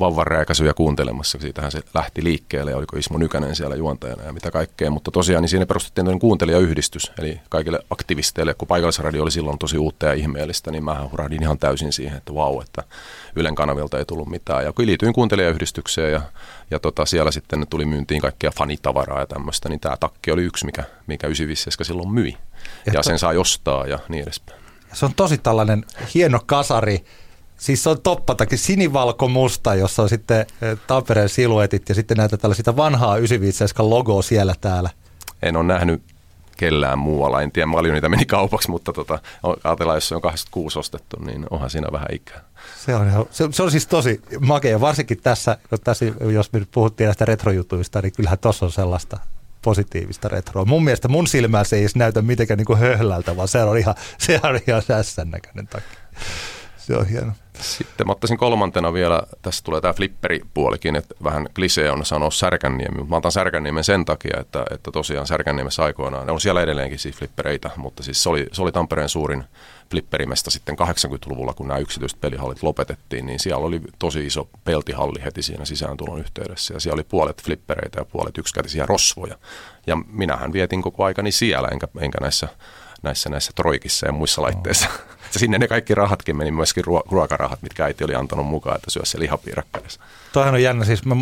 vauvanrääkäisyjä 0.00 0.74
kuuntelemassa. 0.74 1.38
Siitähän 1.40 1.70
se 1.70 1.80
lähti 1.94 2.24
liikkeelle 2.24 2.70
ja 2.70 2.76
oliko 2.76 2.96
Ismo 2.96 3.18
Nykänen 3.18 3.56
siellä 3.56 3.76
juontajana 3.76 4.22
ja 4.22 4.32
mitä 4.32 4.50
kaikkea. 4.50 4.90
Mutta 4.90 5.10
tosiaan 5.10 5.42
niin 5.42 5.48
siinä 5.48 5.66
perustettiin 5.66 6.04
toinen 6.04 6.20
kuuntelijayhdistys, 6.20 7.12
eli 7.18 7.40
kaikille 7.48 7.78
aktivisteille, 7.90 8.54
kun 8.54 8.68
paikallisradio 8.68 9.22
oli 9.22 9.30
silloin 9.30 9.58
tosi 9.58 9.78
uutta 9.78 10.06
ja 10.06 10.12
ihmeellistä, 10.12 10.70
niin 10.70 10.84
mä 10.84 11.08
hurahdin 11.10 11.42
ihan 11.42 11.58
täysin 11.58 11.92
siihen, 11.92 12.18
että 12.18 12.34
vau, 12.34 12.60
että 12.60 12.82
Ylen 13.36 13.54
kanavilta 13.54 13.98
ei 13.98 14.04
tullut 14.04 14.28
mitään. 14.28 14.64
Ja 14.64 14.72
kun 14.72 14.86
liityin 14.86 15.12
kuuntelijayhdistykseen 15.12 16.12
ja, 16.12 16.22
ja 16.70 16.78
tota, 16.78 17.06
siellä 17.06 17.30
sitten 17.30 17.66
tuli 17.70 17.84
myyntiin 17.84 18.20
kaikkea 18.20 18.50
fanitavaraa 18.50 19.20
ja 19.20 19.26
tämmöistä, 19.26 19.68
niin 19.68 19.80
tämä 19.80 19.96
takki 19.96 20.30
oli 20.30 20.42
yksi, 20.42 20.66
mikä, 20.66 20.84
mikä 21.06 21.26
95 21.26 21.84
silloin 21.84 22.10
myi. 22.10 22.36
Ja, 22.86 22.92
ja 22.92 23.02
sen 23.02 23.18
saa 23.18 23.32
ostaa 23.38 23.86
ja 23.86 23.98
niin 24.08 24.22
edespäin. 24.22 24.60
Se 24.92 25.04
on 25.04 25.14
tosi 25.14 25.38
tällainen 25.38 25.84
hieno 26.14 26.40
kasari, 26.46 27.04
Siis 27.56 27.82
se 27.82 27.90
on 27.90 28.02
toppatakin 28.02 28.58
sinivalko-musta, 28.58 29.74
jossa 29.74 30.02
on 30.02 30.08
sitten 30.08 30.40
eh, 30.40 30.78
Tampereen 30.86 31.28
siluetit 31.28 31.88
ja 31.88 31.94
sitten 31.94 32.16
näitä 32.16 32.36
tällaisia 32.36 32.76
vanhaa 32.76 33.16
95 33.16 33.74
logoa 33.78 34.22
siellä 34.22 34.54
täällä. 34.60 34.90
En 35.42 35.56
ole 35.56 35.64
nähnyt 35.64 36.02
kellään 36.56 36.98
muualla. 36.98 37.42
En 37.42 37.52
tiedä, 37.52 37.68
paljon 37.72 37.94
niitä 37.94 38.08
meni 38.08 38.26
kaupaksi, 38.26 38.70
mutta 38.70 38.92
tota, 38.92 39.18
ajatellaan, 39.64 39.96
jos 39.96 40.08
se 40.08 40.14
on 40.14 40.20
86 40.20 40.78
ostettu, 40.78 41.16
niin 41.20 41.46
onhan 41.50 41.70
siinä 41.70 41.88
vähän 41.92 42.08
ikää. 42.12 42.40
Se 42.76 42.94
on, 42.94 43.26
se, 43.30 43.48
se 43.50 43.62
on 43.62 43.70
siis 43.70 43.86
tosi 43.86 44.20
makea, 44.40 44.80
varsinkin 44.80 45.20
tässä, 45.22 45.58
tässä, 45.84 46.06
jos 46.32 46.52
me 46.52 46.58
nyt 46.58 46.70
puhuttiin 46.72 47.06
näistä 47.06 47.24
retrojutuista, 47.24 48.02
niin 48.02 48.12
kyllähän 48.16 48.38
tuossa 48.38 48.66
on 48.66 48.72
sellaista 48.72 49.18
positiivista 49.64 50.28
retroa. 50.28 50.64
Mun 50.64 50.84
mielestä 50.84 51.08
mun 51.08 51.26
silmään 51.26 51.64
se 51.64 51.76
ei 51.76 51.82
edes 51.82 51.96
näytä 51.96 52.22
mitenkään 52.22 52.58
niin 52.58 52.66
kuin 52.66 52.78
höhlältä, 52.78 53.36
vaan 53.36 53.48
se 53.48 53.62
on 53.62 53.78
ihan, 53.78 53.94
se 54.18 54.40
on 54.42 54.60
ihan 54.68 54.82
sässän 54.82 55.30
näköinen 55.30 55.66
takia. 55.66 55.98
Se 56.76 56.96
on 56.96 57.06
hieno. 57.06 57.32
Sitten 57.60 58.06
mä 58.06 58.12
ottaisin 58.12 58.38
kolmantena 58.38 58.92
vielä, 58.92 59.22
tässä 59.42 59.64
tulee 59.64 59.80
tämä 59.80 59.92
flipperipuolikin, 59.92 60.96
että 60.96 61.14
vähän 61.24 61.48
klisee 61.54 61.90
on 61.90 62.04
sanoa 62.04 62.30
Särkänniemi, 62.30 62.98
mutta 62.98 63.10
mä 63.10 63.16
otan 63.16 63.32
Särkänniemen 63.32 63.84
sen 63.84 64.04
takia, 64.04 64.40
että, 64.40 64.64
että 64.70 64.90
tosiaan 64.90 65.26
Särkänniemessä 65.26 65.84
aikoinaan, 65.84 66.30
on 66.30 66.40
siellä 66.40 66.62
edelleenkin 66.62 66.98
siis 66.98 67.16
flippereitä, 67.16 67.70
mutta 67.76 68.02
siis 68.02 68.22
se 68.22 68.28
oli, 68.28 68.46
se 68.52 68.62
oli 68.62 68.72
Tampereen 68.72 69.08
suurin 69.08 69.44
flipperimesta 69.90 70.50
sitten 70.50 70.76
80-luvulla, 70.78 71.52
kun 71.52 71.68
nämä 71.68 71.78
yksityiset 71.78 72.20
pelihallit 72.20 72.62
lopetettiin, 72.62 73.26
niin 73.26 73.40
siellä 73.40 73.66
oli 73.66 73.80
tosi 73.98 74.26
iso 74.26 74.48
peltihalli 74.64 75.24
heti 75.24 75.42
siinä 75.42 75.64
sisääntulon 75.64 76.20
yhteydessä 76.20 76.74
ja 76.74 76.80
siellä 76.80 76.94
oli 76.94 77.04
puolet 77.04 77.42
flippereitä 77.44 78.00
ja 78.00 78.04
puolet 78.04 78.38
yksikätisiä 78.38 78.86
rosvoja. 78.86 79.38
Ja 79.86 79.96
minähän 79.96 80.52
vietin 80.52 80.82
koko 80.82 81.04
aikani 81.04 81.32
siellä, 81.32 81.68
enkä, 81.68 81.88
enkä 82.00 82.18
näissä 82.20 82.48
näissä, 83.04 83.30
näissä 83.30 83.52
troikissa 83.54 84.06
ja 84.06 84.12
muissa 84.12 84.42
laitteissa. 84.42 84.88
Oh. 85.24 85.40
Sinne 85.40 85.58
ne 85.58 85.68
kaikki 85.68 85.94
rahatkin 85.94 86.36
meni, 86.36 86.50
myöskin 86.50 86.84
ruokarahat, 87.10 87.62
mitkä 87.62 87.84
äiti 87.84 88.04
oli 88.04 88.14
antanut 88.14 88.46
mukaan, 88.46 88.76
että 88.76 88.90
syö 88.90 89.04
se 89.04 89.18
lihapiirakkaissa. 89.18 90.00
Toihan 90.32 90.54
on 90.54 90.62
jännä, 90.62 90.84
siis 90.84 91.04
mä 91.04 91.16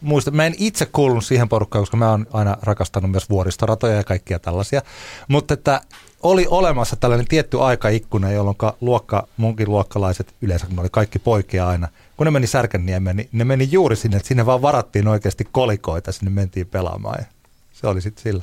muistan, 0.00 0.36
mä 0.36 0.46
en 0.46 0.54
itse 0.58 0.86
kuulunut 0.86 1.24
siihen 1.24 1.48
porukkaan, 1.48 1.82
koska 1.82 1.96
mä 1.96 2.10
oon 2.10 2.26
aina 2.32 2.56
rakastanut 2.62 3.10
myös 3.10 3.30
vuoristoratoja 3.30 3.96
ja 3.96 4.04
kaikkia 4.04 4.38
tällaisia, 4.38 4.82
mutta 5.28 5.54
että 5.54 5.80
oli 6.22 6.46
olemassa 6.50 6.96
tällainen 6.96 7.26
tietty 7.28 7.62
aikaikkuna, 7.62 8.30
jolloin 8.30 8.56
luokka, 8.80 9.28
munkin 9.36 9.70
luokkalaiset, 9.70 10.34
yleensä 10.42 10.66
kun 10.66 10.78
oli 10.78 10.88
kaikki 10.90 11.18
poikia 11.18 11.68
aina, 11.68 11.88
kun 12.16 12.24
ne 12.24 12.30
meni 12.30 12.46
Särkänniemeen, 12.46 13.16
niin 13.16 13.28
ne 13.32 13.44
meni 13.44 13.68
juuri 13.72 13.96
sinne, 13.96 14.16
että 14.16 14.28
sinne 14.28 14.46
vaan 14.46 14.62
varattiin 14.62 15.08
oikeasti 15.08 15.48
kolikoita, 15.52 16.12
sinne 16.12 16.30
mentiin 16.30 16.66
pelaamaan 16.66 17.16
ja 17.18 17.26
se 17.72 17.86
oli 17.86 18.00
sitten 18.00 18.22
sillä. 18.22 18.42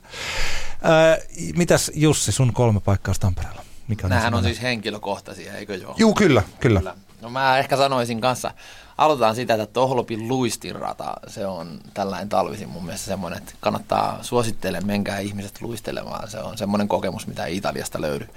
Ää, 0.81 1.17
mitäs 1.55 1.91
Jussi, 1.93 2.31
sun 2.31 2.53
kolme 2.53 2.79
paikkaa 2.79 3.13
Tampereella? 3.19 3.63
Mikä 3.87 4.07
on 4.07 4.09
Nämähän 4.09 4.33
on 4.33 4.43
siis 4.43 4.61
henkilökohtaisia, 4.61 5.57
eikö 5.57 5.75
joo? 5.75 5.95
Juu, 5.97 6.13
kyllä, 6.13 6.43
kyllä. 6.59 6.79
kyllä. 6.79 6.95
No 7.23 7.29
mä 7.29 7.57
ehkä 7.57 7.77
sanoisin 7.77 8.21
kanssa, 8.21 8.51
aloitetaan 8.97 9.35
sitä, 9.35 9.53
että 9.53 9.65
Tohlopin 9.65 10.27
luistinrata, 10.27 11.13
se 11.27 11.45
on 11.45 11.79
tällainen 11.93 12.29
talvisin 12.29 12.69
mun 12.69 12.85
mielestä 12.85 13.05
semmoinen, 13.05 13.39
että 13.39 13.53
kannattaa 13.59 14.19
suosittele, 14.21 14.81
menkää 14.81 15.19
ihmiset 15.19 15.61
luistelemaan. 15.61 16.29
Se 16.29 16.39
on 16.39 16.57
semmoinen 16.57 16.87
kokemus, 16.87 17.27
mitä 17.27 17.45
ei 17.45 17.57
Italiasta 17.57 18.01
löydy. 18.01 18.27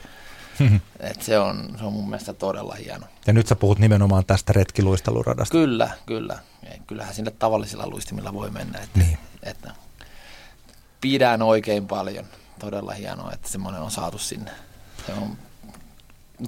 Et 1.00 1.22
se, 1.22 1.38
on, 1.38 1.74
se 1.78 1.84
on 1.84 1.92
mun 1.92 2.08
mielestä 2.08 2.32
todella 2.32 2.74
hieno. 2.74 3.06
Ja 3.26 3.32
nyt 3.32 3.46
sä 3.46 3.56
puhut 3.56 3.78
nimenomaan 3.78 4.24
tästä 4.24 4.52
retkiluisteluradasta. 4.52 5.52
Kyllä, 5.52 5.90
kyllä. 6.06 6.38
Kyllähän 6.86 7.14
sinne 7.14 7.30
tavallisilla 7.30 7.88
luistimilla 7.88 8.34
voi 8.34 8.50
mennä. 8.50 8.78
Että, 8.78 8.98
niin. 8.98 9.18
että 9.42 9.70
pidän 11.00 11.42
oikein 11.42 11.86
paljon. 11.86 12.24
Todella 12.58 12.92
hienoa, 12.92 13.32
että 13.32 13.48
semmoinen 13.48 13.82
on 13.82 13.90
saatu 13.90 14.18
sinne. 14.18 14.50
Se 15.06 15.12
on 15.12 15.38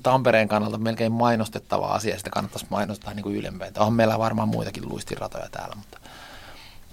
Tampereen 0.02 0.48
kannalta 0.48 0.78
melkein 0.78 1.12
mainostettava 1.12 1.86
asia, 1.86 2.18
sitä 2.18 2.30
kannattaisi 2.30 2.66
mainostaa 2.70 3.14
niin 3.14 3.22
kuin. 3.22 3.44
On 3.78 3.92
meillä 3.92 4.18
varmaan 4.18 4.48
muitakin 4.48 4.88
luistiratoja 4.88 5.48
täällä, 5.50 5.74
mutta 5.76 5.98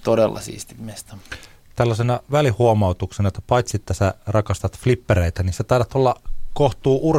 todella 0.04 0.42
siisti 0.42 0.76
mesta. 0.80 1.18
tällaisena 1.76 2.20
välihuomautuksena, 2.32 3.28
että 3.28 3.42
paitsi 3.48 3.78
että 3.78 3.94
sä 3.94 4.14
rakastat 4.28 4.78
flippereitä, 4.78 5.44
niin 5.44 5.54
sä 5.54 5.64
taidat 5.64 5.96
olla 5.96 6.16
kohtuu 6.54 7.10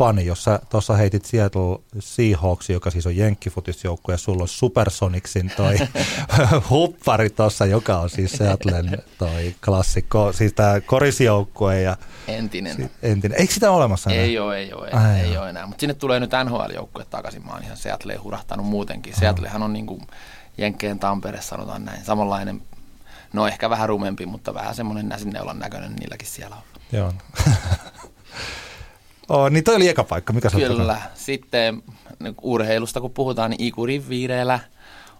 urheilufani, 0.00 0.26
jos 0.26 0.44
sä 0.44 0.60
tuossa 0.70 0.96
heitit 0.96 1.24
Seattle 1.24 1.78
Seahawks, 1.98 2.70
joka 2.70 2.90
siis 2.90 3.06
on 3.06 3.16
jenkkifutisjoukko, 3.16 4.12
ja 4.12 4.18
sulla 4.18 4.42
on 4.42 4.48
Supersonicsin 4.48 5.52
toi 5.56 5.76
huppari 6.70 7.30
tuossa, 7.30 7.66
joka 7.66 7.98
on 7.98 8.10
siis 8.10 8.32
Seattlen 8.32 9.02
toi 9.18 9.54
klassikko, 9.64 10.32
siis 10.32 10.52
tämä 10.52 10.80
korisjoukkue 10.80 11.80
ja 11.80 11.96
Entinen. 12.28 12.76
si- 12.76 12.90
entinen. 13.02 13.40
Eikö 13.40 13.54
sitä 13.54 13.70
ole 13.70 13.76
olemassa 13.76 14.10
enää? 14.10 14.22
Ei 14.24 14.38
ole, 14.38 14.56
ei 14.58 14.72
ole, 14.72 14.90
Ai 14.90 15.20
ei 15.20 15.32
joo. 15.32 15.42
ole 15.42 15.50
enää. 15.50 15.66
Mutta 15.66 15.80
sinne 15.80 15.94
tulee 15.94 16.20
nyt 16.20 16.30
NHL-joukkue 16.44 17.04
takaisin. 17.10 17.46
Mä 17.46 17.52
oon 17.52 17.62
ihan 17.62 17.76
Seattleen 17.76 18.22
hurahtanut 18.22 18.66
muutenkin. 18.66 19.14
Seattlehan 19.16 19.62
on 19.62 19.72
niin 19.72 19.86
kuin 19.86 20.00
Jenkkeen 20.58 20.98
Tampere, 20.98 21.40
sanotaan 21.42 21.84
näin. 21.84 22.04
Samanlainen, 22.04 22.62
no 23.32 23.46
ehkä 23.46 23.70
vähän 23.70 23.88
rumempi, 23.88 24.26
mutta 24.26 24.54
vähän 24.54 24.74
semmoinen 24.74 25.08
näsinneulan 25.08 25.58
näköinen 25.58 25.96
niilläkin 25.96 26.28
siellä 26.28 26.56
on. 26.56 26.62
Joo. 26.92 27.12
oh, 29.28 29.50
niin 29.50 29.64
toi 29.64 29.76
oli 29.76 29.88
eka 29.88 30.04
paikka, 30.04 30.32
mikä 30.32 30.50
Kyllä. 30.50 31.02
Sitten 31.14 31.82
niin 32.20 32.34
urheilusta 32.42 33.00
kun 33.00 33.10
puhutaan, 33.10 33.50
niin 33.50 33.62
Ikurin 33.62 34.08
viireellä 34.08 34.60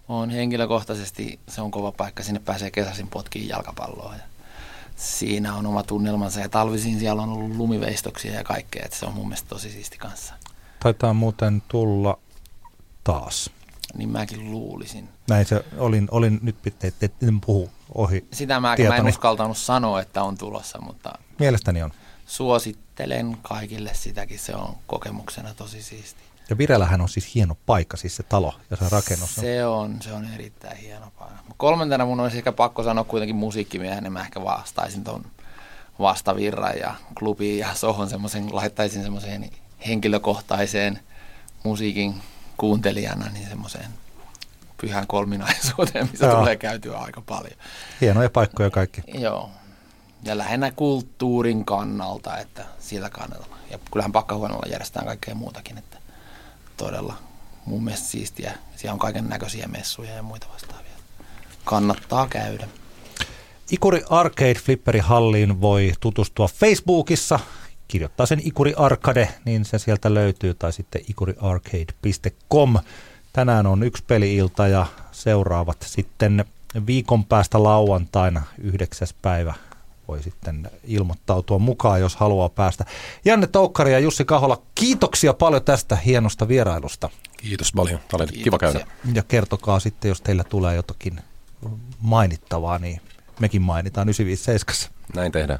on 0.07 0.29
henkilökohtaisesti, 0.29 1.39
se 1.47 1.61
on 1.61 1.71
kova 1.71 1.91
paikka. 1.91 2.23
Sinne 2.23 2.39
pääsee 2.39 2.71
kesäisin 2.71 3.07
potkiin 3.07 3.47
jalkapalloa. 3.47 4.13
Ja 4.15 4.23
siinä 4.95 5.55
on 5.55 5.65
oma 5.65 5.83
tunnelmansa 5.83 6.39
ja 6.39 6.49
talvisin 6.49 6.99
siellä 6.99 7.21
on 7.21 7.29
ollut 7.29 7.55
lumiveistoksia 7.55 8.33
ja 8.33 8.43
kaikkea. 8.43 8.85
Että 8.85 8.97
se 8.97 9.05
on 9.05 9.13
mun 9.13 9.27
mielestä 9.27 9.49
tosi 9.49 9.69
siisti 9.69 9.97
kanssa. 9.97 10.33
Taitaa 10.79 11.13
muuten 11.13 11.63
tulla 11.67 12.19
taas. 13.03 13.49
Niin 13.97 14.09
mäkin 14.09 14.51
luulisin. 14.51 15.09
Näin 15.29 15.45
se, 15.45 15.65
olin, 15.77 16.07
olin 16.11 16.39
nyt 16.41 16.61
pitää, 16.61 16.87
että 17.01 17.27
en 17.27 17.41
puhu 17.41 17.69
ohi. 17.95 18.25
Sitä 18.33 18.59
mä, 18.59 18.75
mä 18.87 18.95
en 18.95 19.07
uskaltanut 19.07 19.57
sanoa, 19.57 20.01
että 20.01 20.23
on 20.23 20.37
tulossa, 20.37 20.81
mutta 20.81 21.13
Mielestäni 21.39 21.83
on. 21.83 21.91
suosittelen 22.25 22.88
kaikille 23.41 23.93
sitäkin. 23.93 24.39
Se 24.39 24.55
on 24.55 24.75
kokemuksena 24.87 25.53
tosi 25.53 25.81
siisti. 25.83 26.19
Ja 26.49 26.57
Virelähän 26.57 27.01
on 27.01 27.09
siis 27.09 27.35
hieno 27.35 27.57
paikka, 27.65 27.97
siis 27.97 28.15
se 28.15 28.23
talo 28.23 28.53
ja 28.69 28.77
se 28.77 28.85
rakennus. 28.89 29.35
Se 29.35 29.65
on, 29.65 30.01
se 30.01 30.13
on 30.13 30.33
erittäin 30.33 30.77
hieno 30.77 31.11
paikka. 31.19 31.39
Kolmantena 31.57 32.05
mun 32.05 32.19
olisi 32.19 32.37
ehkä 32.37 32.51
pakko 32.51 32.83
sanoa 32.83 33.03
kuitenkin 33.03 33.35
musiikkimiehen, 33.35 34.03
niin 34.03 34.13
mä 34.13 34.21
ehkä 34.21 34.43
vastaisin 34.43 35.03
ton 35.03 35.25
vastavirran 35.99 36.77
ja 36.77 36.95
klubiin 37.19 37.59
ja 37.59 37.73
sohon 37.75 38.09
semmoisen, 38.09 38.55
laittaisin 38.55 39.03
semmoiseen 39.03 39.49
henkilökohtaiseen 39.87 40.99
musiikin 41.63 42.21
kuuntelijana, 42.57 43.29
niin 43.33 43.49
semmoiseen 43.49 43.87
pyhän 44.81 45.07
kolminaisuuteen, 45.07 46.09
missä 46.11 46.25
Joo. 46.25 46.39
tulee 46.39 46.55
käytyä 46.55 46.97
aika 46.97 47.21
paljon. 47.21 47.57
Hienoja 48.01 48.29
paikkoja 48.29 48.69
kaikki. 48.69 49.01
Joo. 49.13 49.49
Ja 50.23 50.37
lähinnä 50.37 50.71
kulttuurin 50.71 51.65
kannalta, 51.65 52.37
että 52.37 52.65
sillä 52.79 53.09
kannalta. 53.09 53.47
Ja 53.71 53.79
kyllähän 53.91 54.11
pakkahuoneella 54.11 54.71
järjestetään 54.71 55.05
kaikkea 55.05 55.35
muutakin, 55.35 55.77
että 55.77 55.97
todella 56.77 57.15
mun 57.65 57.83
mielestä 57.83 58.07
siistiä. 58.07 58.53
Siellä 58.75 58.93
on 58.93 58.99
kaiken 58.99 59.29
näköisiä 59.29 59.67
messuja 59.67 60.11
ja 60.11 60.23
muita 60.23 60.47
vastaavia. 60.53 60.89
Kannattaa 61.63 62.27
käydä. 62.27 62.67
Ikuri 63.71 64.03
Arcade 64.09 64.53
Flipperi 64.53 64.99
Halliin 64.99 65.61
voi 65.61 65.93
tutustua 65.99 66.47
Facebookissa. 66.47 67.39
Kirjoittaa 67.87 68.25
sen 68.25 68.41
Ikuri 68.43 68.73
Arcade, 68.77 69.29
niin 69.45 69.65
se 69.65 69.79
sieltä 69.79 70.13
löytyy, 70.13 70.53
tai 70.53 70.73
sitten 70.73 71.01
ikuriarcade.com. 71.09 72.75
Tänään 73.33 73.67
on 73.67 73.83
yksi 73.83 74.03
peli-ilta 74.07 74.67
ja 74.67 74.85
seuraavat 75.11 75.77
sitten 75.81 76.45
viikon 76.87 77.25
päästä 77.25 77.63
lauantaina 77.63 78.41
9. 78.57 79.07
päivä 79.21 79.53
voi 80.09 80.23
sitten 80.23 80.69
ilmoittautua 80.83 81.59
mukaan, 81.59 82.01
jos 82.01 82.15
haluaa 82.15 82.49
päästä. 82.49 82.85
Janne 83.25 83.47
Toukkari 83.47 83.91
ja 83.91 83.99
Jussi 83.99 84.25
Kahola, 84.25 84.61
kiitoksia 84.75 85.33
paljon 85.33 85.63
tästä 85.63 85.95
hienosta 85.95 86.47
vierailusta. 86.47 87.09
Kiitos 87.37 87.71
paljon. 87.75 87.99
Tämä 88.07 88.23
oli 88.23 88.31
kiva 88.43 88.57
käydä. 88.57 88.79
Kiitoksia. 88.79 89.13
Ja 89.13 89.23
kertokaa 89.23 89.79
sitten, 89.79 90.09
jos 90.09 90.21
teillä 90.21 90.43
tulee 90.43 90.75
jotakin 90.75 91.21
mainittavaa, 92.01 92.79
niin 92.79 93.01
mekin 93.39 93.61
mainitaan 93.61 94.07
957. 94.09 94.93
Näin 95.15 95.31
tehdään. 95.31 95.59